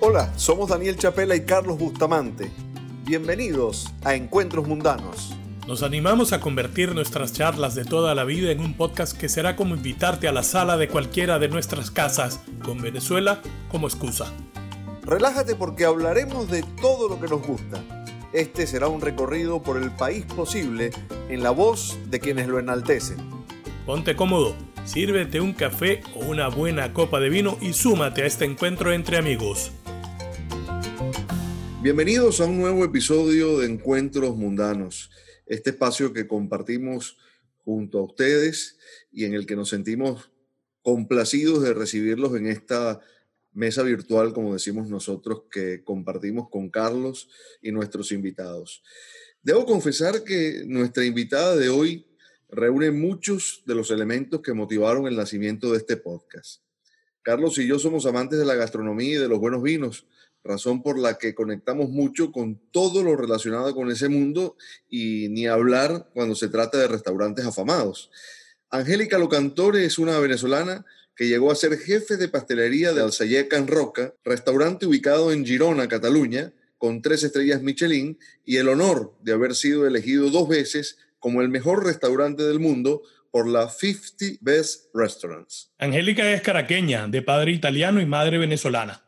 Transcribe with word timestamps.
Hola, 0.00 0.32
somos 0.36 0.68
Daniel 0.68 0.96
Chapela 0.96 1.34
y 1.34 1.40
Carlos 1.40 1.76
Bustamante. 1.76 2.52
Bienvenidos 3.04 3.92
a 4.04 4.14
Encuentros 4.14 4.68
Mundanos. 4.68 5.34
Nos 5.66 5.82
animamos 5.82 6.32
a 6.32 6.38
convertir 6.38 6.94
nuestras 6.94 7.32
charlas 7.32 7.74
de 7.74 7.84
toda 7.84 8.14
la 8.14 8.22
vida 8.22 8.52
en 8.52 8.60
un 8.60 8.74
podcast 8.74 9.18
que 9.18 9.28
será 9.28 9.56
como 9.56 9.74
invitarte 9.74 10.28
a 10.28 10.32
la 10.32 10.44
sala 10.44 10.76
de 10.76 10.86
cualquiera 10.86 11.40
de 11.40 11.48
nuestras 11.48 11.90
casas, 11.90 12.38
con 12.64 12.80
Venezuela 12.80 13.42
como 13.72 13.88
excusa. 13.88 14.32
Relájate 15.02 15.56
porque 15.56 15.84
hablaremos 15.84 16.48
de 16.48 16.62
todo 16.80 17.08
lo 17.08 17.20
que 17.20 17.26
nos 17.26 17.44
gusta. 17.44 17.82
Este 18.32 18.68
será 18.68 18.86
un 18.86 19.00
recorrido 19.00 19.60
por 19.64 19.82
el 19.82 19.90
país 19.90 20.24
posible 20.26 20.92
en 21.28 21.42
la 21.42 21.50
voz 21.50 21.98
de 22.06 22.20
quienes 22.20 22.46
lo 22.46 22.60
enaltecen. 22.60 23.18
Ponte 23.84 24.14
cómodo, 24.14 24.54
sírvete 24.84 25.40
un 25.40 25.54
café 25.54 26.02
o 26.14 26.20
una 26.20 26.46
buena 26.46 26.92
copa 26.92 27.18
de 27.18 27.30
vino 27.30 27.58
y 27.60 27.72
súmate 27.72 28.22
a 28.22 28.26
este 28.26 28.44
encuentro 28.44 28.92
entre 28.92 29.18
amigos. 29.18 29.72
Bienvenidos 31.80 32.40
a 32.40 32.46
un 32.46 32.58
nuevo 32.58 32.84
episodio 32.84 33.58
de 33.58 33.66
Encuentros 33.66 34.36
Mundanos 34.36 35.12
este 35.46 35.70
espacio 35.70 36.12
que 36.12 36.26
compartimos 36.26 37.18
junto 37.58 38.00
a 38.00 38.02
ustedes 38.02 38.78
y 39.12 39.26
en 39.26 39.34
el 39.34 39.46
que 39.46 39.54
nos 39.54 39.68
sentimos 39.68 40.32
complacidos 40.82 41.62
de 41.62 41.74
recibirlos 41.74 42.34
en 42.34 42.48
esta 42.48 43.00
mesa 43.52 43.84
virtual, 43.84 44.32
como 44.32 44.54
decimos 44.54 44.90
nosotros, 44.90 45.44
que 45.52 45.84
compartimos 45.84 46.48
con 46.50 46.68
Carlos 46.68 47.28
y 47.62 47.70
nuestros 47.70 48.10
invitados. 48.10 48.82
Debo 49.40 49.64
confesar 49.64 50.24
que 50.24 50.64
nuestra 50.66 51.04
invitada 51.04 51.54
de 51.54 51.68
hoy 51.68 52.08
reúne 52.48 52.90
muchos 52.90 53.62
de 53.66 53.76
los 53.76 53.92
elementos 53.92 54.40
que 54.42 54.52
motivaron 54.52 55.06
el 55.06 55.16
nacimiento 55.16 55.70
de 55.70 55.78
este 55.78 55.96
podcast. 55.96 56.60
Carlos 57.22 57.56
y 57.58 57.68
yo 57.68 57.78
somos 57.78 58.04
amantes 58.04 58.38
de 58.38 58.44
la 58.44 58.56
gastronomía 58.56 59.14
y 59.14 59.20
de 59.20 59.28
los 59.28 59.38
buenos 59.38 59.62
vinos, 59.62 60.06
razón 60.48 60.82
por 60.82 60.98
la 60.98 61.18
que 61.18 61.34
conectamos 61.34 61.90
mucho 61.90 62.32
con 62.32 62.58
todo 62.72 63.02
lo 63.02 63.14
relacionado 63.14 63.74
con 63.74 63.90
ese 63.90 64.08
mundo 64.08 64.56
y 64.88 65.28
ni 65.28 65.46
hablar 65.46 66.08
cuando 66.14 66.34
se 66.34 66.48
trata 66.48 66.78
de 66.78 66.88
restaurantes 66.88 67.44
afamados. 67.44 68.10
Angélica 68.70 69.18
Locantore 69.18 69.84
es 69.84 69.98
una 69.98 70.18
venezolana 70.18 70.84
que 71.14 71.28
llegó 71.28 71.50
a 71.50 71.56
ser 71.56 71.78
jefe 71.78 72.16
de 72.16 72.28
pastelería 72.28 72.92
de 72.92 73.02
Alsayer 73.02 73.48
Can 73.48 73.66
Roca, 73.66 74.14
restaurante 74.24 74.86
ubicado 74.86 75.32
en 75.32 75.44
Girona, 75.44 75.88
Cataluña, 75.88 76.52
con 76.78 77.02
tres 77.02 77.24
estrellas 77.24 77.60
Michelin 77.60 78.18
y 78.44 78.56
el 78.56 78.68
honor 78.68 79.14
de 79.20 79.32
haber 79.32 79.54
sido 79.54 79.86
elegido 79.86 80.30
dos 80.30 80.48
veces 80.48 80.98
como 81.18 81.42
el 81.42 81.48
mejor 81.48 81.84
restaurante 81.84 82.44
del 82.44 82.60
mundo 82.60 83.02
por 83.30 83.48
la 83.48 83.68
50 83.68 84.38
Best 84.40 84.86
Restaurants. 84.94 85.72
Angélica 85.78 86.32
es 86.32 86.40
caraqueña, 86.40 87.08
de 87.08 87.22
padre 87.22 87.52
italiano 87.52 88.00
y 88.00 88.06
madre 88.06 88.38
venezolana. 88.38 89.07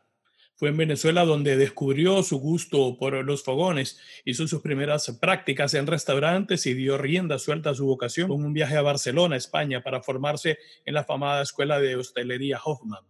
Fue 0.61 0.69
en 0.69 0.77
Venezuela 0.77 1.25
donde 1.25 1.57
descubrió 1.57 2.21
su 2.21 2.37
gusto 2.37 2.95
por 2.99 3.25
los 3.25 3.43
fogones, 3.43 3.97
hizo 4.25 4.47
sus 4.47 4.61
primeras 4.61 5.09
prácticas 5.19 5.73
en 5.73 5.87
restaurantes 5.87 6.67
y 6.67 6.75
dio 6.75 6.99
rienda 6.99 7.39
suelta 7.39 7.71
a 7.71 7.73
su 7.73 7.87
vocación 7.87 8.27
con 8.27 8.45
un 8.45 8.53
viaje 8.53 8.77
a 8.77 8.83
Barcelona, 8.83 9.37
España, 9.37 9.81
para 9.81 10.03
formarse 10.03 10.59
en 10.85 10.93
la 10.93 10.99
afamada 10.99 11.41
escuela 11.41 11.79
de 11.79 11.95
hostelería 11.95 12.61
Hoffman. 12.63 13.03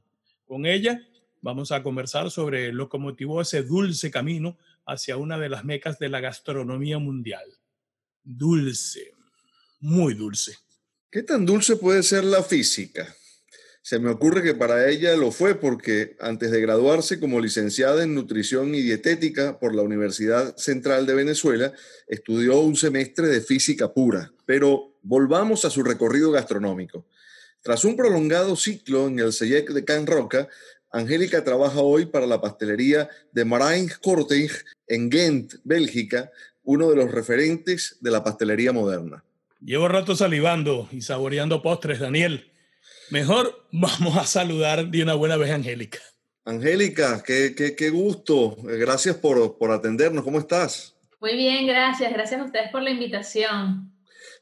Con 0.46 0.66
ella 0.66 1.02
vamos 1.42 1.74
a 1.74 1.84
conversar 1.84 2.32
sobre 2.32 2.72
lo 2.72 2.88
que 2.88 2.98
motivó 2.98 3.42
ese 3.42 3.64
dulce 3.64 4.12
camino 4.12 4.58
hacia 4.86 5.18
una 5.18 5.38
de 5.38 5.50
las 5.50 5.66
mecas 5.66 6.00
de 6.00 6.08
la 6.08 6.22
gastronomía 6.22 7.00
mundial. 7.00 7.44
Dulce, 8.24 9.12
muy 9.82 10.14
dulce. 10.14 10.56
¿Qué 11.12 11.22
tan 11.22 11.46
dulce 11.46 11.76
puede 11.76 12.02
ser 12.02 12.24
la 12.24 12.44
física? 12.44 13.14
Se 13.84 13.98
me 13.98 14.12
ocurre 14.12 14.44
que 14.44 14.54
para 14.54 14.90
ella 14.90 15.16
lo 15.16 15.32
fue 15.32 15.56
porque 15.56 16.16
antes 16.20 16.52
de 16.52 16.62
graduarse 16.62 17.20
como 17.20 17.40
licenciada 17.40 18.04
en 18.04 18.14
nutrición 18.14 18.76
y 18.76 18.82
dietética 18.82 19.58
por 19.58 19.74
la 19.74 19.82
Universidad 19.82 20.56
Central 20.56 21.08
de 21.08 21.16
Venezuela, 21.16 21.74
estudió 22.08 22.60
un 22.60 22.76
semestre 22.76 23.28
de 23.28 23.42
física 23.42 23.92
pura. 23.92 24.32
Pero 24.46 24.94
volvamos 25.02 25.66
a 25.66 25.72
su 25.72 25.82
recorrido 25.82 26.32
gastronómico. 26.32 27.08
Tras 27.64 27.84
un 27.84 27.96
prolongado 27.96 28.56
ciclo 28.56 29.08
en 29.08 29.18
el 29.18 29.34
Seyek 29.34 29.72
de 29.72 29.84
Can 29.84 30.06
Roca, 30.06 30.48
Angélica 30.92 31.44
trabaja 31.44 31.82
hoy 31.82 32.06
para 32.06 32.28
la 32.28 32.40
pastelería 32.40 33.10
de 33.32 33.46
Marijn 33.46 33.90
Korting 34.02 34.50
en 34.88 35.10
Ghent, 35.10 35.56
Bélgica, 35.64 36.30
uno 36.64 36.90
de 36.90 36.98
los 36.98 37.10
referentes 37.10 37.98
de 38.02 38.12
la 38.12 38.24
pastelería 38.24 38.74
moderna. 38.74 39.24
Llevo 39.60 39.88
rato 39.88 40.16
salivando 40.16 40.88
y 40.92 41.02
saboreando 41.02 41.62
postres, 41.62 42.00
Daniel. 42.00 42.51
Mejor 43.12 43.68
vamos 43.74 44.16
a 44.16 44.26
saludar 44.26 44.88
de 44.88 45.04
una 45.04 45.16
buena 45.16 45.36
vez 45.36 45.52
a 45.52 45.56
Angélica. 45.56 46.00
Angélica, 46.46 47.22
qué, 47.22 47.54
qué, 47.54 47.76
qué 47.76 47.90
gusto. 47.90 48.56
Gracias 48.64 49.18
por, 49.18 49.58
por 49.58 49.70
atendernos. 49.72 50.24
¿Cómo 50.24 50.40
estás? 50.40 50.96
Muy 51.20 51.36
bien, 51.36 51.68
gracias. 51.68 52.14
Gracias 52.14 52.40
a 52.40 52.46
ustedes 52.46 52.72
por 52.72 52.82
la 52.82 52.90
invitación. 52.90 53.92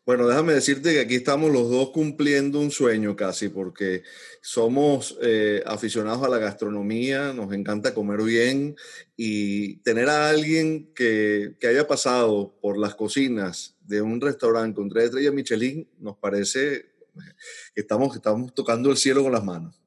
Bueno, 0.06 0.28
déjame 0.28 0.54
decirte 0.54 0.94
que 0.94 1.00
aquí 1.00 1.16
estamos 1.16 1.52
los 1.52 1.70
dos 1.70 1.90
cumpliendo 1.90 2.60
un 2.60 2.70
sueño 2.70 3.16
casi, 3.16 3.50
porque 3.50 4.04
somos 4.42 5.18
eh, 5.22 5.64
aficionados 5.66 6.24
a 6.24 6.30
la 6.30 6.38
gastronomía, 6.38 7.34
nos 7.34 7.52
encanta 7.54 7.96
comer 7.96 8.22
bien 8.22 8.76
y 9.18 9.78
tener 9.78 10.10
a 10.10 10.30
alguien 10.30 10.94
que, 10.94 11.56
que, 11.60 11.68
haya 11.68 11.88
pasado 11.88 12.56
por 12.62 12.78
las 12.78 12.94
cocinas 12.94 13.78
de 13.82 14.02
un 14.02 14.22
restaurante 14.22 14.76
con 14.76 14.90
tres 14.90 15.06
estrellas 15.06 15.34
Michelin 15.34 15.88
nos 16.00 16.18
parece 16.18 16.89
estamos, 17.76 18.16
estamos 18.16 18.54
tocando 18.54 18.90
el 18.92 18.98
cielo 18.98 19.24
con 19.24 19.32
las 19.32 19.44
manos. 19.44 19.82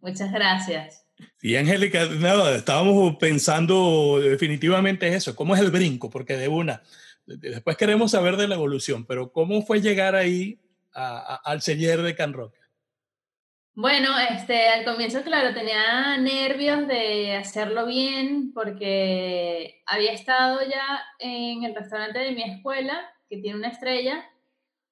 Muchas 0.00 0.32
gracias. 0.32 1.06
Y 1.40 1.56
Angélica, 1.56 2.06
nada, 2.06 2.54
estábamos 2.56 3.16
pensando 3.16 4.20
definitivamente 4.20 5.08
eso, 5.14 5.36
¿cómo 5.36 5.54
es 5.54 5.60
el 5.60 5.70
brinco? 5.70 6.10
Porque 6.10 6.36
de 6.36 6.48
una, 6.48 6.82
después 7.26 7.76
queremos 7.76 8.10
saber 8.10 8.36
de 8.36 8.48
la 8.48 8.56
evolución, 8.56 9.06
pero 9.06 9.32
¿cómo 9.32 9.62
fue 9.62 9.80
llegar 9.80 10.14
ahí 10.16 10.60
a, 10.92 11.18
a, 11.18 11.36
al 11.36 11.62
seller 11.62 12.02
de 12.02 12.14
Can 12.14 12.32
Roca? 12.32 12.58
Bueno, 13.76 14.10
este, 14.30 14.68
al 14.68 14.84
comienzo, 14.84 15.22
claro, 15.22 15.52
tenía 15.52 16.16
nervios 16.18 16.86
de 16.86 17.34
hacerlo 17.34 17.86
bien 17.86 18.52
porque 18.54 19.82
había 19.84 20.12
estado 20.12 20.60
ya 20.62 21.02
en 21.18 21.64
el 21.64 21.74
restaurante 21.74 22.20
de 22.20 22.32
mi 22.32 22.42
escuela, 22.44 23.12
que 23.28 23.38
tiene 23.38 23.58
una 23.58 23.68
estrella, 23.68 24.24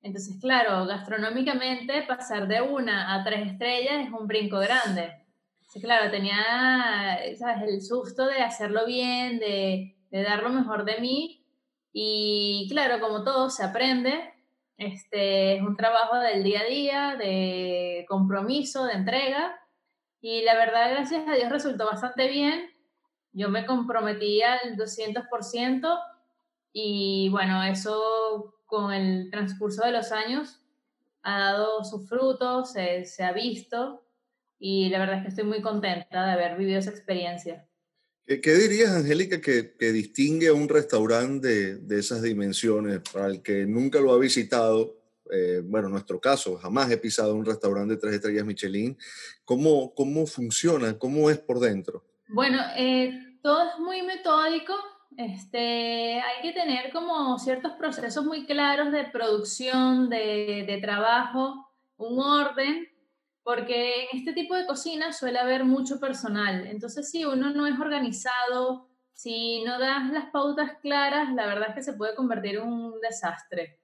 entonces, 0.03 0.37
claro, 0.41 0.85
gastronómicamente 0.87 2.03
pasar 2.03 2.49
de 2.49 2.61
una 2.61 3.15
a 3.15 3.23
tres 3.25 3.53
estrellas 3.53 4.07
es 4.07 4.13
un 4.13 4.27
brinco 4.27 4.59
grande. 4.59 5.13
Sí, 5.69 5.81
claro, 5.81 6.11
tenía 6.11 7.19
¿sabes? 7.39 7.63
el 7.69 7.81
susto 7.81 8.27
de 8.27 8.43
hacerlo 8.43 8.85
bien, 8.85 9.39
de, 9.39 9.97
de, 10.11 10.23
dar 10.23 10.43
lo 10.43 10.51
mejor 10.51 10.85
de 10.85 11.01
mí. 11.01 11.47
Y 11.93 12.67
claro, 12.71 13.01
como 13.01 13.23
todo 13.23 13.49
se 13.49 13.63
aprende, 13.63 14.35
este, 14.77 15.57
es 15.57 15.63
un 15.63 15.77
trabajo 15.77 16.19
del 16.19 16.43
día 16.43 16.61
a 16.61 16.65
día, 16.65 17.17
de 17.17 18.05
compromiso, 18.09 18.85
de 18.85 18.95
entrega. 18.95 19.57
Y 20.21 20.43
la 20.43 20.57
verdad, 20.57 20.91
gracias 20.91 21.27
a 21.29 21.35
Dios, 21.35 21.51
resultó 21.51 21.87
bastante 21.87 22.29
bien. 22.29 22.71
Yo 23.33 23.49
me 23.49 23.65
comprometí 23.65 24.43
al 24.43 24.77
200% 24.77 25.99
y 26.73 27.29
bueno, 27.31 27.63
eso 27.63 28.55
con 28.73 28.91
el 28.91 29.31
transcurso 29.31 29.85
de 29.85 29.93
los 29.93 30.13
años 30.13 30.59
ha 31.23 31.41
dado 31.41 31.85
sus 31.85 32.09
frutos, 32.09 32.73
se, 32.73 33.05
se, 33.05 33.23
ha 33.23 33.31
visto 33.31 34.03
y 34.59 34.89
la 34.89 34.99
verdad 34.99 35.17
es 35.17 35.23
que 35.25 35.29
estoy 35.29 35.45
muy 35.45 35.61
contenta 35.61 36.25
de 36.25 36.33
haber 36.33 36.57
vivido 36.57 36.79
esa 36.79 36.89
experiencia. 36.89 37.69
¿Qué, 38.25 38.55
dirías, 38.55 38.93
Angélica, 38.93 39.43
que, 39.43 39.77
que, 39.77 39.93
distingue 39.93 40.49
a 40.49 40.55
un 40.55 40.71
restaurante 40.71 41.47
de, 41.49 41.75
de, 41.81 42.01
esas 42.01 42.23
dimensiones 42.23 43.01
para 43.13 43.27
el 43.27 43.43
que 43.43 43.67
nunca 43.67 44.01
lo 44.01 44.15
ha 44.15 44.19
visitado? 44.19 44.97
Eh, 45.31 45.61
bueno, 45.63 45.89
en 45.89 45.93
nuestro 45.93 46.19
caso, 46.19 46.57
jamás 46.57 46.91
he 46.91 46.97
pisado 46.97 47.35
un 47.35 47.45
restaurante 47.45 47.97
de 47.97 48.01
tres 48.01 48.15
estrellas 48.15 48.47
Michelin. 48.47 48.97
¿Cómo, 49.45 49.95
cómo 49.95 50.27
funciona? 50.27 50.99
¿Cómo 50.99 51.29
es 51.29 51.37
por 51.37 51.61
dentro? 51.61 52.07
Bueno, 52.29 52.59
eh, 52.79 53.37
todo 53.43 53.65
es 53.65 53.79
muy 53.81 54.01
metódico 54.01 54.73
este, 55.17 56.21
hay 56.21 56.43
que 56.43 56.53
tener 56.53 56.93
como 56.93 57.39
ciertos 57.39 57.73
procesos 57.73 58.25
muy 58.25 58.47
claros 58.47 58.93
de 58.93 59.05
producción, 59.05 60.09
de, 60.09 60.65
de 60.67 60.79
trabajo, 60.81 61.69
un 61.97 62.21
orden, 62.21 62.89
porque 63.43 64.05
en 64.05 64.19
este 64.19 64.33
tipo 64.33 64.55
de 64.55 64.67
cocina 64.67 65.13
suele 65.13 65.39
haber 65.39 65.65
mucho 65.65 65.99
personal. 65.99 66.67
Entonces, 66.67 67.11
si 67.11 67.25
uno 67.25 67.51
no 67.51 67.67
es 67.67 67.79
organizado, 67.79 68.89
si 69.13 69.63
no 69.65 69.79
das 69.79 70.11
las 70.11 70.27
pautas 70.27 70.79
claras, 70.81 71.33
la 71.35 71.47
verdad 71.47 71.71
es 71.71 71.75
que 71.75 71.83
se 71.83 71.95
puede 71.95 72.15
convertir 72.15 72.57
en 72.57 72.63
un 72.63 73.01
desastre. 73.01 73.81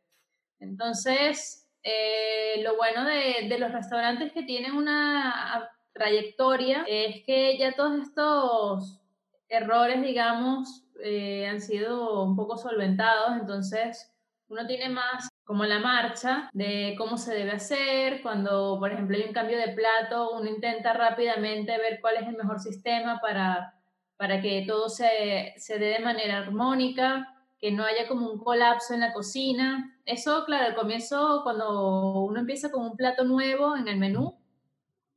Entonces, 0.61 1.69
eh, 1.83 2.61
lo 2.63 2.77
bueno 2.77 3.05
de, 3.05 3.49
de, 3.49 3.59
los 3.59 3.73
restaurantes 3.73 4.33
que 4.33 4.43
tienen 4.43 4.75
una 4.75 5.71
trayectoria 5.93 6.85
es 6.89 7.25
que 7.25 7.57
ya 7.59 7.73
todos 7.75 8.01
estos 8.01 9.01
errores, 9.49 10.03
digamos, 10.03 10.85
eh, 11.03 11.47
han 11.47 11.61
sido 11.61 12.25
un 12.25 12.37
poco 12.37 12.56
solventados, 12.56 13.37
entonces 13.41 14.12
uno 14.49 14.67
tiene 14.67 14.89
más 14.89 15.29
como 15.45 15.65
la 15.65 15.79
marcha 15.79 16.50
de 16.53 16.95
cómo 16.99 17.17
se 17.17 17.35
debe 17.35 17.53
hacer, 17.53 18.23
cuando 18.23 18.79
por 18.79 18.93
ejemplo 18.93 19.17
hay 19.17 19.25
un 19.25 19.33
cambio 19.33 19.59
de 19.59 19.75
plato, 19.75 20.33
uno 20.33 20.49
intenta 20.49 20.93
rápidamente 20.93 21.77
ver 21.79 22.00
cuál 22.00 22.17
es 22.17 22.29
el 22.29 22.37
mejor 22.37 22.61
sistema 22.61 23.21
para 23.21 23.75
para 24.19 24.43
que 24.43 24.65
todo 24.67 24.89
se, 24.89 25.55
se 25.56 25.79
dé 25.79 25.87
de 25.91 25.99
manera 26.00 26.39
armónica, 26.39 27.35
que 27.61 27.71
no 27.71 27.85
haya 27.85 28.09
como 28.09 28.29
un 28.29 28.39
colapso 28.39 28.93
en 28.93 29.00
la 29.00 29.12
cocina. 29.12 29.97
Eso, 30.05 30.45
claro, 30.45 30.67
al 30.67 30.75
comienzo, 30.75 31.41
cuando 31.45 32.25
uno 32.25 32.41
empieza 32.41 32.71
con 32.71 32.85
un 32.85 32.97
plato 32.97 33.25
nuevo 33.25 33.77
en 33.77 33.87
el 33.87 33.97
menú, 33.97 34.37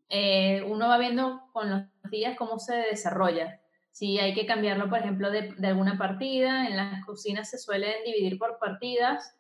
eh, 0.08 0.64
uno 0.68 0.88
va 0.88 1.00
viendo 1.00 1.42
con 1.52 1.70
los 1.72 1.84
días 2.12 2.38
cómo 2.38 2.60
se 2.60 2.76
desarrolla. 2.76 3.61
Si 3.92 4.20
hay 4.20 4.34
que 4.34 4.46
cambiarlo, 4.46 4.90
por 4.90 5.00
ejemplo, 5.00 5.30
de, 5.30 5.54
de, 5.58 5.68
alguna 5.68 5.98
partida, 5.98 6.68
en 6.68 6.78
las 6.78 7.06
cocinas 7.06 7.50
se 7.50 7.58
suelen 7.58 8.04
dividir 8.06 8.38
por 8.38 8.58
partidas. 8.58 9.36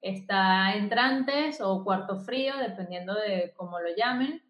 Está 0.00 0.74
entrantes 0.74 1.60
o 1.60 1.82
cuarto 1.82 2.20
frío, 2.20 2.56
dependiendo 2.58 3.14
de 3.14 3.52
cómo 3.56 3.80
lo 3.80 3.88
llamen. 3.96 4.42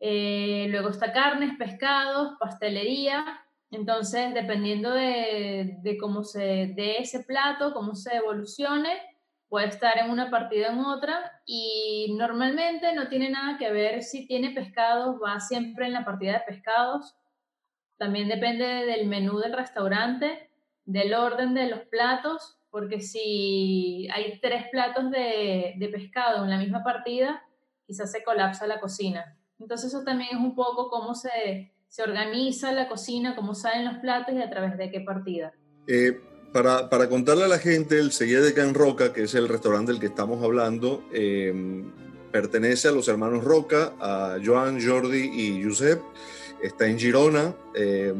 Eh, 0.00 0.66
luego 0.68 0.90
está 0.90 1.12
carnes, 1.12 1.56
pescados, 1.56 2.36
pastelería. 2.38 3.24
Entonces, 3.70 4.34
dependiendo 4.34 4.90
de, 4.90 5.78
de 5.82 5.98
cómo 5.98 6.24
se 6.24 6.72
dé 6.74 6.98
ese 6.98 7.24
plato, 7.24 7.72
cómo 7.72 7.94
se 7.94 8.16
evolucione, 8.16 8.90
puede 9.48 9.68
estar 9.68 9.98
en 9.98 10.10
una 10.10 10.30
partida 10.30 10.68
en 10.68 10.80
otra 10.80 11.40
y 11.46 12.14
normalmente 12.18 12.92
no 12.94 13.08
tiene 13.08 13.30
nada 13.30 13.58
que 13.58 13.70
ver 13.70 14.02
si 14.02 14.26
tiene 14.26 14.50
pescados, 14.50 15.16
va 15.22 15.40
siempre 15.40 15.86
en 15.86 15.92
la 15.92 16.04
partida 16.04 16.34
de 16.34 16.54
pescados. 16.54 17.14
También 17.98 18.28
depende 18.28 18.64
del 18.64 19.06
menú 19.06 19.38
del 19.38 19.52
restaurante, 19.52 20.50
del 20.84 21.14
orden 21.14 21.54
de 21.54 21.68
los 21.68 21.80
platos, 21.80 22.58
porque 22.70 23.00
si 23.00 24.08
hay 24.12 24.38
tres 24.40 24.66
platos 24.70 25.10
de, 25.10 25.74
de 25.78 25.88
pescado 25.88 26.44
en 26.44 26.50
la 26.50 26.58
misma 26.58 26.84
partida, 26.84 27.42
quizás 27.86 28.12
se 28.12 28.22
colapsa 28.22 28.66
la 28.66 28.80
cocina. 28.80 29.36
Entonces 29.58 29.92
eso 29.92 30.04
también 30.04 30.30
es 30.32 30.38
un 30.38 30.54
poco 30.54 30.90
cómo 30.90 31.14
se, 31.14 31.72
se 31.88 32.02
organiza 32.02 32.72
la 32.72 32.88
cocina, 32.88 33.34
cómo 33.34 33.54
salen 33.54 33.86
los 33.86 33.98
platos 33.98 34.34
y 34.34 34.42
a 34.42 34.50
través 34.50 34.76
de 34.76 34.90
qué 34.90 35.00
partida. 35.00 35.54
Eh, 35.86 36.20
para, 36.52 36.90
para, 36.90 37.08
contarle 37.08 37.44
a 37.44 37.48
la 37.48 37.58
gente, 37.58 37.98
el 37.98 38.12
Selle 38.12 38.40
de 38.40 38.54
Can 38.54 38.74
Roca, 38.74 39.12
que 39.12 39.24
es 39.24 39.34
el 39.34 39.48
restaurante 39.48 39.92
del 39.92 40.00
que 40.00 40.06
estamos 40.06 40.42
hablando, 40.42 41.04
eh, 41.12 41.84
pertenece 42.32 42.88
a 42.88 42.92
los 42.92 43.08
hermanos 43.08 43.44
Roca, 43.44 43.94
a 44.00 44.36
Joan, 44.44 44.78
Jordi 44.84 45.30
y 45.32 45.64
Josep. 45.64 46.02
Está 46.62 46.86
en 46.86 46.98
Girona, 46.98 47.54
eh, 47.74 48.12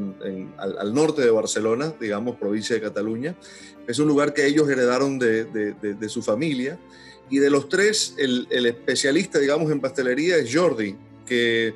al, 0.59 0.95
norte 0.95 1.23
de 1.23 1.31
Barcelona, 1.31 1.95
digamos, 2.01 2.37
provincia 2.37 2.75
de 2.77 2.83
Cataluña. 2.83 3.35
Es 3.87 3.99
un 3.99 4.09
lugar 4.09 4.35
que 4.35 4.47
ellos 4.47 4.69
heredaron 4.69 5.19
de, 5.19 6.09
su 6.09 6.23
familia. 6.23 6.79
Y 7.29 7.39
de 7.39 7.51
los 7.51 7.69
tres, 7.69 8.15
el, 8.19 8.47
especialista, 8.51 9.39
digamos, 9.39 9.71
en 9.73 9.81
pastelería 9.81 10.37
es 10.37 10.55
Jordi, 10.55 10.97
que, 11.25 11.75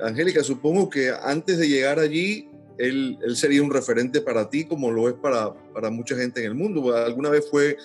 Angélica, 0.00 0.44
supongo 0.44 0.88
que 0.90 1.10
antes 1.10 1.58
de 1.58 1.68
llegar 1.68 1.98
allí 1.98 2.48
él, 2.78 3.18
sería 3.34 3.62
un 3.62 3.70
referente 3.70 4.20
para 4.20 4.48
ti 4.48 4.64
como 4.64 4.90
lo 4.90 5.08
es 5.08 5.14
para, 5.14 5.52
para 5.72 5.90
mucha 5.90 6.16
gente 6.16 6.40
en 6.40 6.46
el 6.46 6.54
mundo. 6.54 6.94
Alguna 6.96 7.30
vez 7.30 7.48
fue 7.50 7.76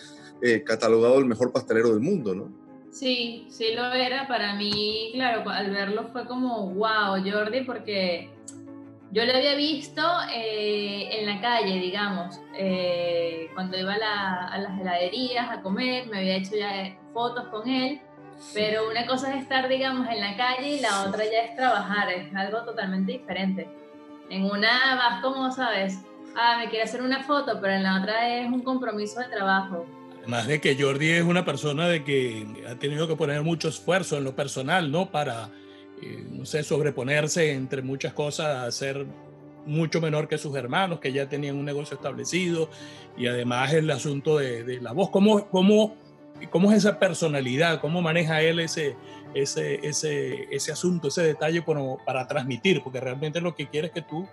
eh, 0.42 0.64
catalogado 0.64 1.18
el 1.20 1.26
mejor 1.26 1.52
pastelero 1.52 1.90
del 1.90 2.00
mundo, 2.00 2.36
¿no? 2.36 2.67
Sí, 2.92 3.48
sí 3.50 3.74
lo 3.76 3.92
era. 3.94 4.28
Para 4.28 4.56
mí, 4.56 5.12
claro, 5.14 5.50
al 5.50 5.72
verlo 5.72 6.08
fue 6.12 6.26
como, 6.26 6.70
wow, 6.74 7.24
Jordi, 7.24 7.62
porque 7.62 8.30
yo 9.12 9.26
lo 9.26 9.34
había 9.34 9.56
visto 9.56 10.02
eh, 10.34 11.10
en 11.20 11.26
la 11.26 11.40
calle, 11.40 11.80
digamos, 11.80 12.40
eh, 12.56 13.50
cuando 13.54 13.78
iba 13.78 13.94
a, 13.94 13.98
la, 13.98 14.48
a, 14.48 14.58
las 14.60 14.80
heladerías 14.80 15.50
a 15.50 15.62
comer, 15.62 16.08
me 16.08 16.18
había 16.20 16.36
hecho 16.36 16.56
ya 16.58 16.98
fotos 17.14 17.48
con 17.48 17.70
él, 17.70 18.02
pero 18.54 18.90
una 18.90 19.06
cosa 19.06 19.34
es 19.34 19.44
estar, 19.44 19.70
digamos, 19.70 20.08
en 20.10 20.20
la 20.20 20.36
calle 20.36 20.76
y 20.76 20.80
la 20.82 21.06
otra 21.06 21.24
ya 21.24 21.42
es 21.44 21.56
trabajar, 21.56 22.12
es 22.12 22.36
algo 22.36 22.64
totalmente 22.64 23.14
diferente. 23.14 23.68
En 24.30 24.46
una 24.46 24.96
vas 24.96 25.22
como, 25.22 25.52
¿sabes? 25.52 26.00
Ah, 26.36 26.58
me 26.60 26.70
quiere 26.70 26.84
hacer 26.84 27.02
una 27.02 27.24
foto, 27.24 27.60
pero 27.62 27.74
en 27.74 27.84
la 27.84 28.00
otra 28.00 28.28
es 28.28 28.48
un 28.48 28.62
compromiso 28.62 29.22
de 29.22 29.28
trabajo. 29.28 29.86
Además 30.28 30.48
de 30.48 30.60
que 30.60 30.76
Jordi 30.76 31.10
es 31.12 31.24
una 31.24 31.46
persona 31.46 31.88
de 31.88 32.04
que 32.04 32.46
ha 32.70 32.76
tenido 32.76 33.08
que 33.08 33.16
poner 33.16 33.44
mucho 33.44 33.70
esfuerzo 33.70 34.18
en 34.18 34.26
lo 34.26 34.36
personal, 34.36 34.92
¿no? 34.92 35.10
Para, 35.10 35.50
eh, 36.02 36.28
no 36.30 36.46
sé, 36.46 36.64
sobreponerse 36.64 37.54
entre 37.54 37.82
muchas 37.82 38.12
cosas, 38.12 38.68
a 38.68 38.70
ser 38.74 39.06
mucho 39.66 40.02
menor 40.02 40.28
que 40.28 40.38
sus 40.38 40.54
hermanos, 40.58 41.00
que 41.00 41.14
ya 41.14 41.30
tenían 41.30 41.56
un 41.56 41.64
negocio 41.64 41.96
establecido, 41.96 42.70
y 43.18 43.28
además 43.28 43.72
el 43.72 43.90
asunto 43.90 44.38
de, 44.38 44.82
la 44.82 44.92
voz, 44.92 45.12
¿cómo, 45.12 45.48
cómo, 45.48 45.96
cómo 46.50 46.74
es 46.74 46.80
esa 46.80 47.00
personalidad, 47.00 47.80
cómo 47.80 48.02
maneja 48.02 48.42
él 48.42 48.60
ese, 48.60 48.98
ese, 49.34 49.80
ese, 49.82 50.72
asunto, 50.74 51.08
ese 51.08 51.22
detalle 51.22 51.64
para 52.06 52.28
transmitir, 52.28 52.84
porque 52.84 53.00
realmente 53.00 53.40
lo 53.40 53.56
que 53.56 53.70
quiere 53.70 53.88
es 53.88 53.94
que 53.94 54.02
tú 54.02 54.28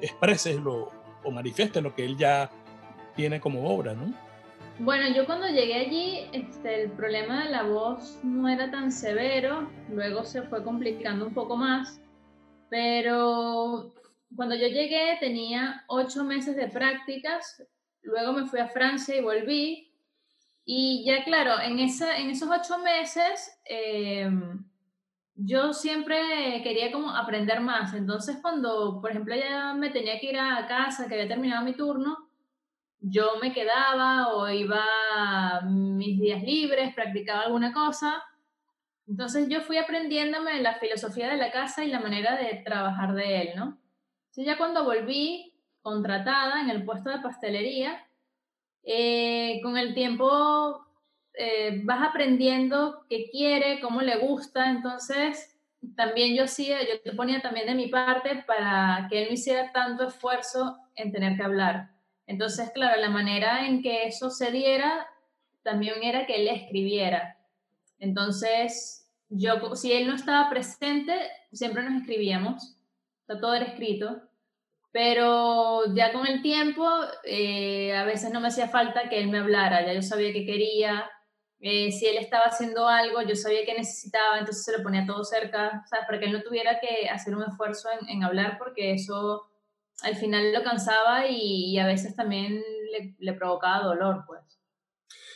expreses 0.00 0.56
lo, 0.56 0.90
o 1.22 1.30
manifiestes 1.30 1.80
lo 1.84 1.94
que 1.94 2.04
él 2.04 2.16
ya 2.16 2.50
tiene 3.14 3.38
como 3.38 3.72
obra, 3.72 3.94
¿no? 3.94 4.25
Bueno, 4.78 5.08
yo 5.08 5.24
cuando 5.24 5.48
llegué 5.48 5.74
allí, 5.74 6.28
este, 6.32 6.82
el 6.82 6.90
problema 6.90 7.44
de 7.44 7.50
la 7.50 7.62
voz 7.62 8.20
no 8.22 8.46
era 8.46 8.70
tan 8.70 8.92
severo, 8.92 9.70
luego 9.88 10.22
se 10.22 10.42
fue 10.42 10.62
complicando 10.62 11.26
un 11.26 11.32
poco 11.32 11.56
más, 11.56 11.98
pero 12.68 13.94
cuando 14.34 14.54
yo 14.54 14.68
llegué 14.68 15.16
tenía 15.18 15.82
ocho 15.88 16.24
meses 16.24 16.56
de 16.56 16.68
prácticas, 16.68 17.62
luego 18.02 18.34
me 18.34 18.44
fui 18.44 18.60
a 18.60 18.68
Francia 18.68 19.16
y 19.16 19.22
volví, 19.22 19.90
y 20.66 21.04
ya 21.06 21.24
claro, 21.24 21.58
en, 21.62 21.78
esa, 21.78 22.18
en 22.18 22.28
esos 22.28 22.50
ocho 22.50 22.76
meses 22.78 23.58
eh, 23.64 24.28
yo 25.36 25.72
siempre 25.72 26.60
quería 26.62 26.92
como 26.92 27.10
aprender 27.10 27.60
más. 27.60 27.94
Entonces 27.94 28.38
cuando, 28.42 29.00
por 29.00 29.10
ejemplo, 29.10 29.34
ya 29.36 29.72
me 29.72 29.88
tenía 29.88 30.20
que 30.20 30.30
ir 30.30 30.38
a 30.38 30.66
casa, 30.66 31.08
que 31.08 31.14
había 31.14 31.28
terminado 31.28 31.64
mi 31.64 31.74
turno, 31.74 32.25
yo 33.00 33.32
me 33.40 33.52
quedaba 33.52 34.34
o 34.34 34.48
iba 34.48 34.84
mis 35.64 36.20
días 36.20 36.42
libres, 36.42 36.94
practicaba 36.94 37.42
alguna 37.42 37.72
cosa. 37.72 38.22
Entonces 39.06 39.48
yo 39.48 39.60
fui 39.60 39.78
aprendiéndome 39.78 40.60
la 40.60 40.74
filosofía 40.74 41.28
de 41.28 41.36
la 41.36 41.52
casa 41.52 41.84
y 41.84 41.88
la 41.88 42.00
manera 42.00 42.36
de 42.36 42.62
trabajar 42.64 43.14
de 43.14 43.42
él, 43.42 43.48
¿no? 43.56 43.78
Entonces 44.30 44.46
ya 44.46 44.58
cuando 44.58 44.84
volví 44.84 45.54
contratada 45.80 46.60
en 46.60 46.70
el 46.70 46.84
puesto 46.84 47.10
de 47.10 47.20
pastelería, 47.20 48.04
eh, 48.82 49.60
con 49.62 49.76
el 49.76 49.94
tiempo 49.94 50.84
eh, 51.34 51.82
vas 51.84 52.08
aprendiendo 52.08 53.04
qué 53.08 53.28
quiere, 53.30 53.80
cómo 53.80 54.02
le 54.02 54.16
gusta, 54.16 54.70
entonces 54.70 55.56
también 55.94 56.34
yo 56.34 56.44
hacía, 56.44 56.78
yo 57.04 57.16
ponía 57.16 57.40
también 57.40 57.66
de 57.66 57.74
mi 57.74 57.88
parte 57.88 58.42
para 58.46 59.06
que 59.08 59.22
él 59.22 59.28
no 59.28 59.34
hiciera 59.34 59.70
tanto 59.72 60.08
esfuerzo 60.08 60.78
en 60.94 61.12
tener 61.12 61.36
que 61.36 61.44
hablar. 61.44 61.95
Entonces, 62.26 62.70
claro, 62.72 63.00
la 63.00 63.10
manera 63.10 63.66
en 63.66 63.82
que 63.82 64.04
eso 64.04 64.30
se 64.30 64.50
diera 64.50 65.06
también 65.62 66.02
era 66.02 66.26
que 66.26 66.36
él 66.36 66.48
escribiera. 66.48 67.38
Entonces, 67.98 69.08
yo, 69.28 69.74
si 69.74 69.92
él 69.92 70.06
no 70.06 70.14
estaba 70.14 70.48
presente, 70.50 71.14
siempre 71.52 71.82
nos 71.82 72.00
escribíamos, 72.00 72.76
todo 73.26 73.54
era 73.54 73.66
escrito, 73.66 74.22
pero 74.92 75.94
ya 75.94 76.12
con 76.12 76.26
el 76.26 76.42
tiempo, 76.42 76.88
eh, 77.24 77.94
a 77.96 78.04
veces 78.04 78.32
no 78.32 78.40
me 78.40 78.48
hacía 78.48 78.68
falta 78.68 79.08
que 79.08 79.18
él 79.18 79.28
me 79.28 79.38
hablara, 79.38 79.84
ya 79.84 79.92
yo 79.92 80.02
sabía 80.02 80.32
que 80.32 80.46
quería, 80.46 81.10
eh, 81.60 81.90
si 81.90 82.06
él 82.06 82.16
estaba 82.18 82.44
haciendo 82.44 82.86
algo, 82.88 83.22
yo 83.22 83.34
sabía 83.34 83.64
que 83.64 83.74
necesitaba, 83.74 84.38
entonces 84.38 84.64
se 84.64 84.76
lo 84.76 84.82
ponía 84.82 85.06
todo 85.06 85.24
cerca, 85.24 85.84
¿sabes? 85.90 86.06
Para 86.06 86.18
que 86.18 86.26
él 86.26 86.32
no 86.32 86.42
tuviera 86.42 86.78
que 86.80 87.08
hacer 87.08 87.34
un 87.34 87.42
esfuerzo 87.42 87.88
en 88.08 88.22
hablar, 88.22 88.56
porque 88.58 88.92
eso 88.92 89.48
al 90.02 90.16
final 90.16 90.52
lo 90.52 90.62
cansaba 90.62 91.26
y, 91.28 91.72
y 91.72 91.78
a 91.78 91.86
veces 91.86 92.14
también 92.14 92.62
le, 92.92 93.14
le, 93.18 93.32
provocaba 93.32 93.84
dolor, 93.84 94.24
pues. 94.26 94.40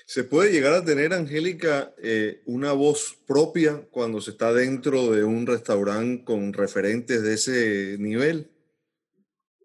¿Se 0.07 0.25
puede 0.25 0.51
llegar 0.51 0.75
a 0.75 0.85
tener, 0.85 1.13
Angélica, 1.13 1.95
eh, 2.03 2.43
una 2.47 2.73
voz 2.73 3.17
propia 3.27 3.87
cuando 3.91 4.21
se 4.21 4.33
está 4.33 4.53
dentro 4.53 5.11
de 5.13 5.23
un 5.25 5.47
restaurante 5.47 6.25
con 6.25 6.53
referentes 6.53 7.23
de 7.23 7.35
ese 7.35 7.97
nivel? 7.99 8.51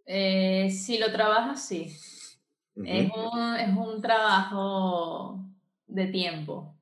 Eh, 0.05 0.69
si 0.69 0.99
lo 0.99 1.11
trabajas, 1.11 1.67
sí. 1.67 1.97
Uh 2.75 2.83
-huh. 2.83 2.87
es, 2.87 3.11
un, 3.15 3.55
es 3.55 3.77
un 3.77 4.01
trabajo 4.01 5.39
de 5.87 6.07
tiempo. 6.07 6.77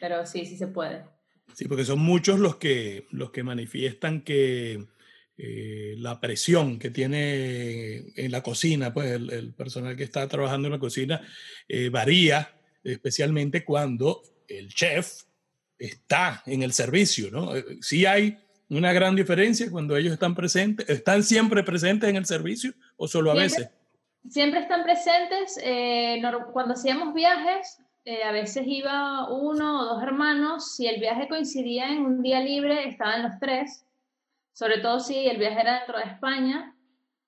Pero 0.00 0.26
sí, 0.26 0.44
sí 0.44 0.56
se 0.56 0.66
puede. 0.66 1.04
Sí, 1.54 1.68
porque 1.68 1.84
son 1.84 2.00
muchos 2.00 2.40
los 2.40 2.56
que, 2.56 3.06
los 3.10 3.30
que 3.30 3.44
manifiestan 3.44 4.22
que 4.22 4.88
eh, 5.38 5.94
la 5.98 6.20
presión 6.20 6.78
que 6.78 6.90
tiene 6.90 8.12
en 8.16 8.30
la 8.30 8.42
cocina, 8.42 8.92
pues 8.92 9.10
el, 9.12 9.30
el 9.30 9.54
personal 9.54 9.96
que 9.96 10.04
está 10.04 10.28
trabajando 10.28 10.68
en 10.68 10.72
la 10.72 10.78
cocina 10.78 11.20
eh, 11.68 11.88
varía, 11.88 12.54
especialmente 12.84 13.64
cuando 13.64 14.22
el 14.48 14.68
chef 14.68 15.22
está 15.78 16.42
en 16.46 16.62
el 16.62 16.72
servicio, 16.72 17.30
¿no? 17.30 17.56
Eh, 17.56 17.78
Sí 17.80 18.06
hay 18.06 18.38
una 18.68 18.92
gran 18.92 19.14
diferencia 19.16 19.70
cuando 19.70 19.96
ellos 19.96 20.12
están 20.12 20.34
presentes, 20.34 20.88
están 20.88 21.22
siempre 21.22 21.62
presentes 21.62 22.08
en 22.08 22.16
el 22.16 22.24
servicio 22.24 22.72
o 22.96 23.06
solo 23.06 23.30
a 23.30 23.34
siempre, 23.34 23.58
veces. 23.58 23.74
Siempre 24.30 24.60
están 24.60 24.84
presentes. 24.84 25.58
Eh, 25.62 26.22
cuando 26.52 26.74
hacíamos 26.74 27.12
viajes, 27.12 27.78
eh, 28.04 28.22
a 28.22 28.32
veces 28.32 28.64
iba 28.66 29.28
uno 29.30 29.80
o 29.80 29.94
dos 29.94 30.02
hermanos. 30.02 30.74
Si 30.74 30.86
el 30.86 31.00
viaje 31.00 31.28
coincidía 31.28 31.90
en 31.92 32.02
un 32.02 32.22
día 32.22 32.40
libre, 32.40 32.88
estaban 32.88 33.24
los 33.24 33.38
tres. 33.40 33.84
Sobre 34.52 34.78
todo 34.78 35.00
si 35.00 35.26
el 35.28 35.38
viaje 35.38 35.60
era 35.60 35.78
dentro 35.78 35.98
de 35.98 36.04
España. 36.04 36.74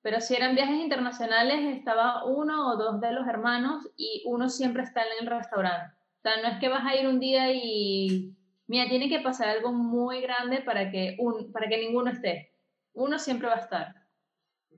Pero 0.02 0.20
si 0.20 0.34
eran 0.34 0.54
viajes 0.54 0.76
internacionales, 0.76 1.76
estaba 1.76 2.24
uno 2.24 2.68
o 2.68 2.76
dos 2.76 3.00
de 3.00 3.12
los 3.12 3.26
hermanos 3.26 3.88
y 3.96 4.22
uno 4.26 4.50
siempre 4.50 4.82
está 4.82 5.00
en 5.02 5.08
el 5.20 5.26
restaurante. 5.26 5.94
O 6.18 6.20
sea, 6.20 6.42
no 6.42 6.48
es 6.48 6.58
que 6.58 6.68
vas 6.68 6.84
a 6.84 6.94
ir 6.94 7.08
un 7.08 7.18
día 7.18 7.50
y, 7.52 8.36
mira, 8.66 8.86
tiene 8.88 9.08
que 9.08 9.20
pasar 9.20 9.48
algo 9.48 9.72
muy 9.72 10.20
grande 10.20 10.60
para 10.60 10.90
que, 10.90 11.16
un, 11.18 11.50
para 11.52 11.68
que 11.68 11.78
ninguno 11.78 12.10
esté. 12.10 12.52
Uno 12.92 13.18
siempre 13.18 13.48
va 13.48 13.54
a 13.54 13.60
estar. 13.60 13.94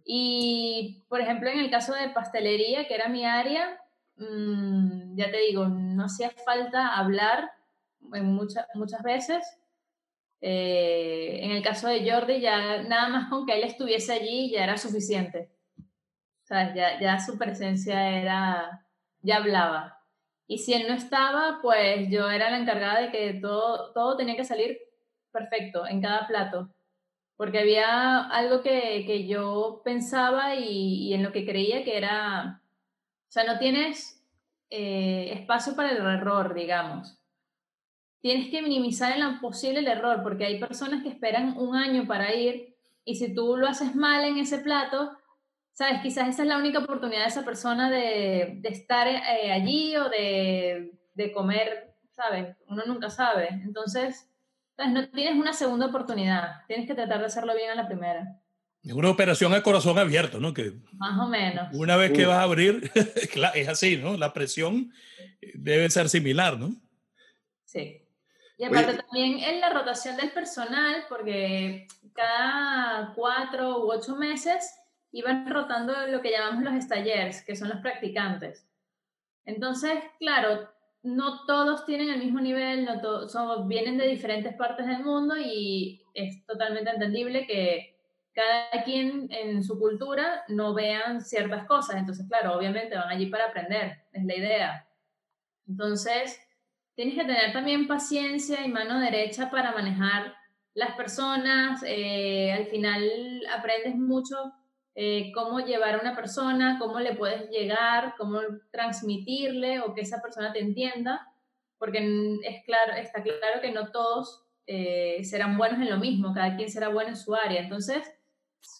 Y, 0.04 1.02
por 1.08 1.20
ejemplo, 1.20 1.50
en 1.50 1.58
el 1.58 1.70
caso 1.70 1.92
de 1.92 2.10
pastelería, 2.10 2.86
que 2.86 2.94
era 2.94 3.08
mi 3.08 3.24
área, 3.24 3.80
mmm, 4.16 5.16
ya 5.16 5.28
te 5.32 5.38
digo, 5.38 5.66
no 5.66 6.04
hacía 6.04 6.30
falta 6.44 6.96
hablar 6.96 7.50
en 8.12 8.32
muchas 8.32 9.02
veces. 9.02 9.44
Eh, 10.48 11.40
en 11.42 11.50
el 11.50 11.62
caso 11.62 11.88
de 11.88 12.08
Jordi, 12.08 12.40
ya 12.40 12.82
nada 12.84 13.08
más 13.08 13.28
con 13.28 13.46
que 13.46 13.54
él 13.54 13.64
estuviese 13.64 14.12
allí 14.12 14.50
ya 14.52 14.62
era 14.62 14.76
suficiente. 14.76 15.50
O 16.44 16.46
sea, 16.46 16.72
ya, 16.74 17.00
ya 17.00 17.18
su 17.18 17.36
presencia 17.36 18.20
era, 18.20 18.86
ya 19.22 19.38
hablaba. 19.38 20.00
Y 20.46 20.58
si 20.58 20.72
él 20.74 20.86
no 20.86 20.94
estaba, 20.94 21.58
pues 21.62 22.08
yo 22.10 22.30
era 22.30 22.50
la 22.50 22.58
encargada 22.58 23.00
de 23.00 23.10
que 23.10 23.34
todo, 23.40 23.92
todo 23.92 24.16
tenía 24.16 24.36
que 24.36 24.44
salir 24.44 24.78
perfecto 25.32 25.86
en 25.86 26.00
cada 26.00 26.28
plato 26.28 26.70
porque 27.36 27.58
había 27.58 28.20
algo 28.26 28.62
que, 28.62 29.04
que 29.06 29.26
yo 29.26 29.82
pensaba 29.84 30.54
y, 30.54 31.12
en 31.12 31.22
lo 31.22 31.32
que 31.32 31.44
creía 31.44 31.84
que 31.84 31.96
era, 31.96 32.62
o 33.28 33.30
sea, 33.30 33.44
no 33.44 33.58
tienes 33.58 34.24
eh, 34.70 35.30
espacio 35.32 35.76
para 35.76 35.90
el 35.90 35.98
error, 35.98 36.54
digamos. 36.54 37.18
Tienes 38.26 38.50
que 38.50 38.60
minimizar 38.60 39.12
en 39.12 39.22
lo 39.22 39.40
posible 39.40 39.78
el 39.78 39.86
error, 39.86 40.20
porque 40.20 40.46
hay 40.46 40.58
personas 40.58 41.00
que 41.04 41.10
esperan 41.10 41.56
un 41.58 41.76
año 41.76 42.08
para 42.08 42.34
ir 42.34 42.74
y 43.04 43.14
si 43.14 43.32
tú 43.32 43.56
lo 43.56 43.68
haces 43.68 43.94
mal 43.94 44.24
en 44.24 44.38
ese 44.38 44.58
plato, 44.58 45.12
sabes, 45.70 46.00
quizás 46.02 46.30
esa 46.30 46.42
es 46.42 46.48
la 46.48 46.58
única 46.58 46.80
oportunidad 46.80 47.22
de 47.22 47.28
esa 47.28 47.44
persona 47.44 47.88
de, 47.88 48.58
de 48.62 48.68
estar 48.68 49.06
eh, 49.06 49.52
allí 49.52 49.96
o 49.96 50.08
de, 50.08 50.90
de 51.14 51.30
comer, 51.30 51.94
¿sabes? 52.10 52.56
Uno 52.66 52.82
nunca 52.84 53.10
sabe. 53.10 53.46
Entonces, 53.62 54.28
no 54.76 55.08
tienes 55.10 55.36
una 55.36 55.52
segunda 55.52 55.86
oportunidad, 55.86 56.66
tienes 56.66 56.88
que 56.88 56.96
tratar 56.96 57.20
de 57.20 57.26
hacerlo 57.26 57.54
bien 57.54 57.70
a 57.70 57.76
la 57.76 57.86
primera. 57.86 58.40
Es 58.82 58.92
una 58.92 59.10
operación 59.10 59.54
a 59.54 59.62
corazón 59.62 60.00
abierto, 60.00 60.40
¿no? 60.40 60.52
Que 60.52 60.72
Más 60.94 61.16
o 61.20 61.28
menos. 61.28 61.68
Una 61.74 61.94
vez 61.94 62.10
que 62.10 62.26
vas 62.26 62.38
a 62.38 62.42
abrir, 62.42 62.90
es 63.54 63.68
así, 63.68 63.98
¿no? 63.98 64.16
La 64.16 64.32
presión 64.32 64.92
debe 65.54 65.88
ser 65.90 66.08
similar, 66.08 66.58
¿no? 66.58 66.74
Sí. 67.64 68.02
Y 68.58 68.64
aparte 68.64 68.94
también 68.94 69.38
en 69.38 69.60
la 69.60 69.70
rotación 69.70 70.16
del 70.16 70.30
personal, 70.30 71.04
porque 71.08 71.86
cada 72.14 73.12
cuatro 73.14 73.84
u 73.84 73.92
ocho 73.92 74.16
meses 74.16 74.74
iban 75.12 75.48
rotando 75.50 75.94
lo 76.06 76.22
que 76.22 76.30
llamamos 76.30 76.64
los 76.64 76.84
stallers, 76.84 77.42
que 77.42 77.54
son 77.54 77.68
los 77.68 77.80
practicantes. 77.80 78.66
Entonces, 79.44 79.92
claro, 80.18 80.68
no 81.02 81.44
todos 81.44 81.84
tienen 81.84 82.10
el 82.10 82.18
mismo 82.18 82.40
nivel, 82.40 82.84
no 82.84 83.00
todos 83.00 83.68
vienen 83.68 83.96
de 83.98 84.08
diferentes 84.08 84.54
partes 84.54 84.86
del 84.86 85.04
mundo 85.04 85.36
y 85.36 86.02
es 86.14 86.44
totalmente 86.46 86.90
entendible 86.90 87.46
que 87.46 87.96
cada 88.32 88.84
quien 88.84 89.28
en 89.30 89.62
su 89.62 89.78
cultura 89.78 90.44
no 90.48 90.74
vean 90.74 91.22
ciertas 91.22 91.66
cosas. 91.66 91.96
Entonces, 91.96 92.26
claro, 92.28 92.56
obviamente 92.56 92.96
van 92.96 93.08
allí 93.08 93.26
para 93.26 93.46
aprender, 93.46 94.04
es 94.12 94.24
la 94.24 94.34
idea. 94.34 94.88
Entonces, 95.68 96.40
tienes 96.96 97.14
que 97.14 97.24
tener 97.24 97.52
también 97.52 97.86
paciencia 97.86 98.64
y 98.64 98.68
mano 98.68 98.98
derecha 98.98 99.50
para 99.50 99.72
manejar 99.72 100.34
las 100.74 100.96
personas. 100.96 101.84
Eh, 101.86 102.52
al 102.52 102.66
final 102.66 103.42
aprendes 103.56 103.94
mucho 103.94 104.52
eh, 104.94 105.30
cómo 105.34 105.60
llevar 105.60 105.94
a 105.94 106.00
una 106.00 106.16
persona, 106.16 106.78
cómo 106.80 106.98
le 106.98 107.14
puedes 107.14 107.50
llegar, 107.50 108.14
cómo 108.16 108.40
transmitirle 108.72 109.80
o 109.80 109.94
que 109.94 110.00
esa 110.00 110.22
persona 110.22 110.52
te 110.52 110.60
entienda, 110.60 111.28
porque 111.78 111.98
es 112.42 112.64
claro, 112.64 112.94
está 112.94 113.22
claro 113.22 113.60
que 113.60 113.72
no 113.72 113.90
todos 113.90 114.42
eh, 114.66 115.22
serán 115.22 115.58
buenos 115.58 115.80
en 115.80 115.90
lo 115.90 115.98
mismo, 115.98 116.32
cada 116.32 116.56
quien 116.56 116.70
será 116.70 116.88
bueno 116.88 117.10
en 117.10 117.16
su 117.16 117.34
área. 117.34 117.60
Entonces, 117.60 118.10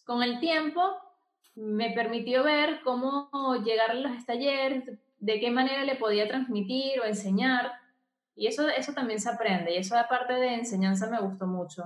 con 0.07 0.23
el 0.23 0.41
tiempo 0.41 0.81
me 1.55 1.91
permitió 1.91 2.43
ver 2.43 2.81
cómo 2.83 3.29
llegar 3.63 3.91
a 3.91 3.95
los 3.95 4.25
talleres, 4.25 4.85
de 5.19 5.41
qué 5.41 5.51
manera 5.51 5.85
le 5.85 5.97
podía 5.97 6.27
transmitir 6.27 7.01
o 7.01 7.05
enseñar, 7.05 7.73
y 8.37 8.47
eso, 8.47 8.69
eso 8.69 8.93
también 8.93 9.19
se 9.19 9.31
aprende, 9.31 9.75
y 9.75 9.79
eso 9.79 9.97
aparte 9.97 10.35
de 10.35 10.55
enseñanza 10.55 11.09
me 11.09 11.21
gustó 11.21 11.47
mucho. 11.47 11.85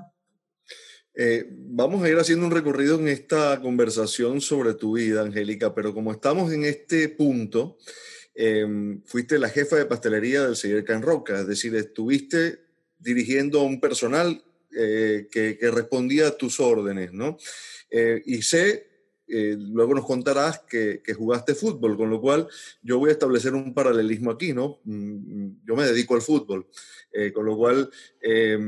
Eh, 1.15 1.47
vamos 1.51 2.03
a 2.03 2.09
ir 2.09 2.17
haciendo 2.19 2.47
un 2.47 2.53
recorrido 2.53 2.99
en 2.99 3.09
esta 3.09 3.61
conversación 3.61 4.41
sobre 4.41 4.75
tu 4.75 4.97
vida, 4.97 5.23
Angélica, 5.23 5.75
pero 5.75 5.95
como 5.95 6.13
estamos 6.13 6.53
en 6.53 6.65
este 6.65 7.09
punto, 7.09 7.79
em, 8.35 9.03
fuiste 9.05 9.39
la 9.39 9.49
jefa 9.49 9.77
de 9.77 9.87
pastelería 9.87 10.43
del 10.43 10.57
Señor 10.57 10.85
Can 10.85 11.03
Roca, 11.03 11.41
es 11.41 11.47
decir, 11.47 11.75
estuviste 11.77 12.61
dirigiendo 12.99 13.61
a 13.61 13.65
un 13.65 13.81
personal 13.81 14.43
eh, 14.77 15.29
que, 15.31 15.57
que, 15.59 15.71
respondía 15.71 16.29
a 16.29 16.37
tus 16.37 16.61
órdenes, 16.61 17.13
¿no? 17.13 17.37
Eh, 17.91 18.23
y 18.25 18.43
sé 18.43 18.90
eh, 19.33 19.57
luego 19.59 19.95
nos 19.95 20.05
contarás 20.05 20.61
que, 20.61 21.03
jugaste 21.17 21.55
fútbol, 21.55 21.97
con 21.97 22.11
lo 22.11 22.21
cual 22.21 22.49
yo 22.83 22.99
voy 22.99 23.11
a 23.11 23.13
establecer 23.13 23.55
un 23.55 23.73
paralelismo 23.75 24.31
aquí, 24.31 24.53
¿no? 24.53 24.81
Mm, 24.85 25.45
mm, 25.45 25.61
yo 25.67 25.77
me 25.77 25.85
dedico 25.85 26.15
al 26.15 26.23
fútbol, 26.23 26.67
eh, 27.13 27.33
con 27.33 27.47
lo 27.47 27.57
cual 27.57 27.91
eh, 28.21 28.59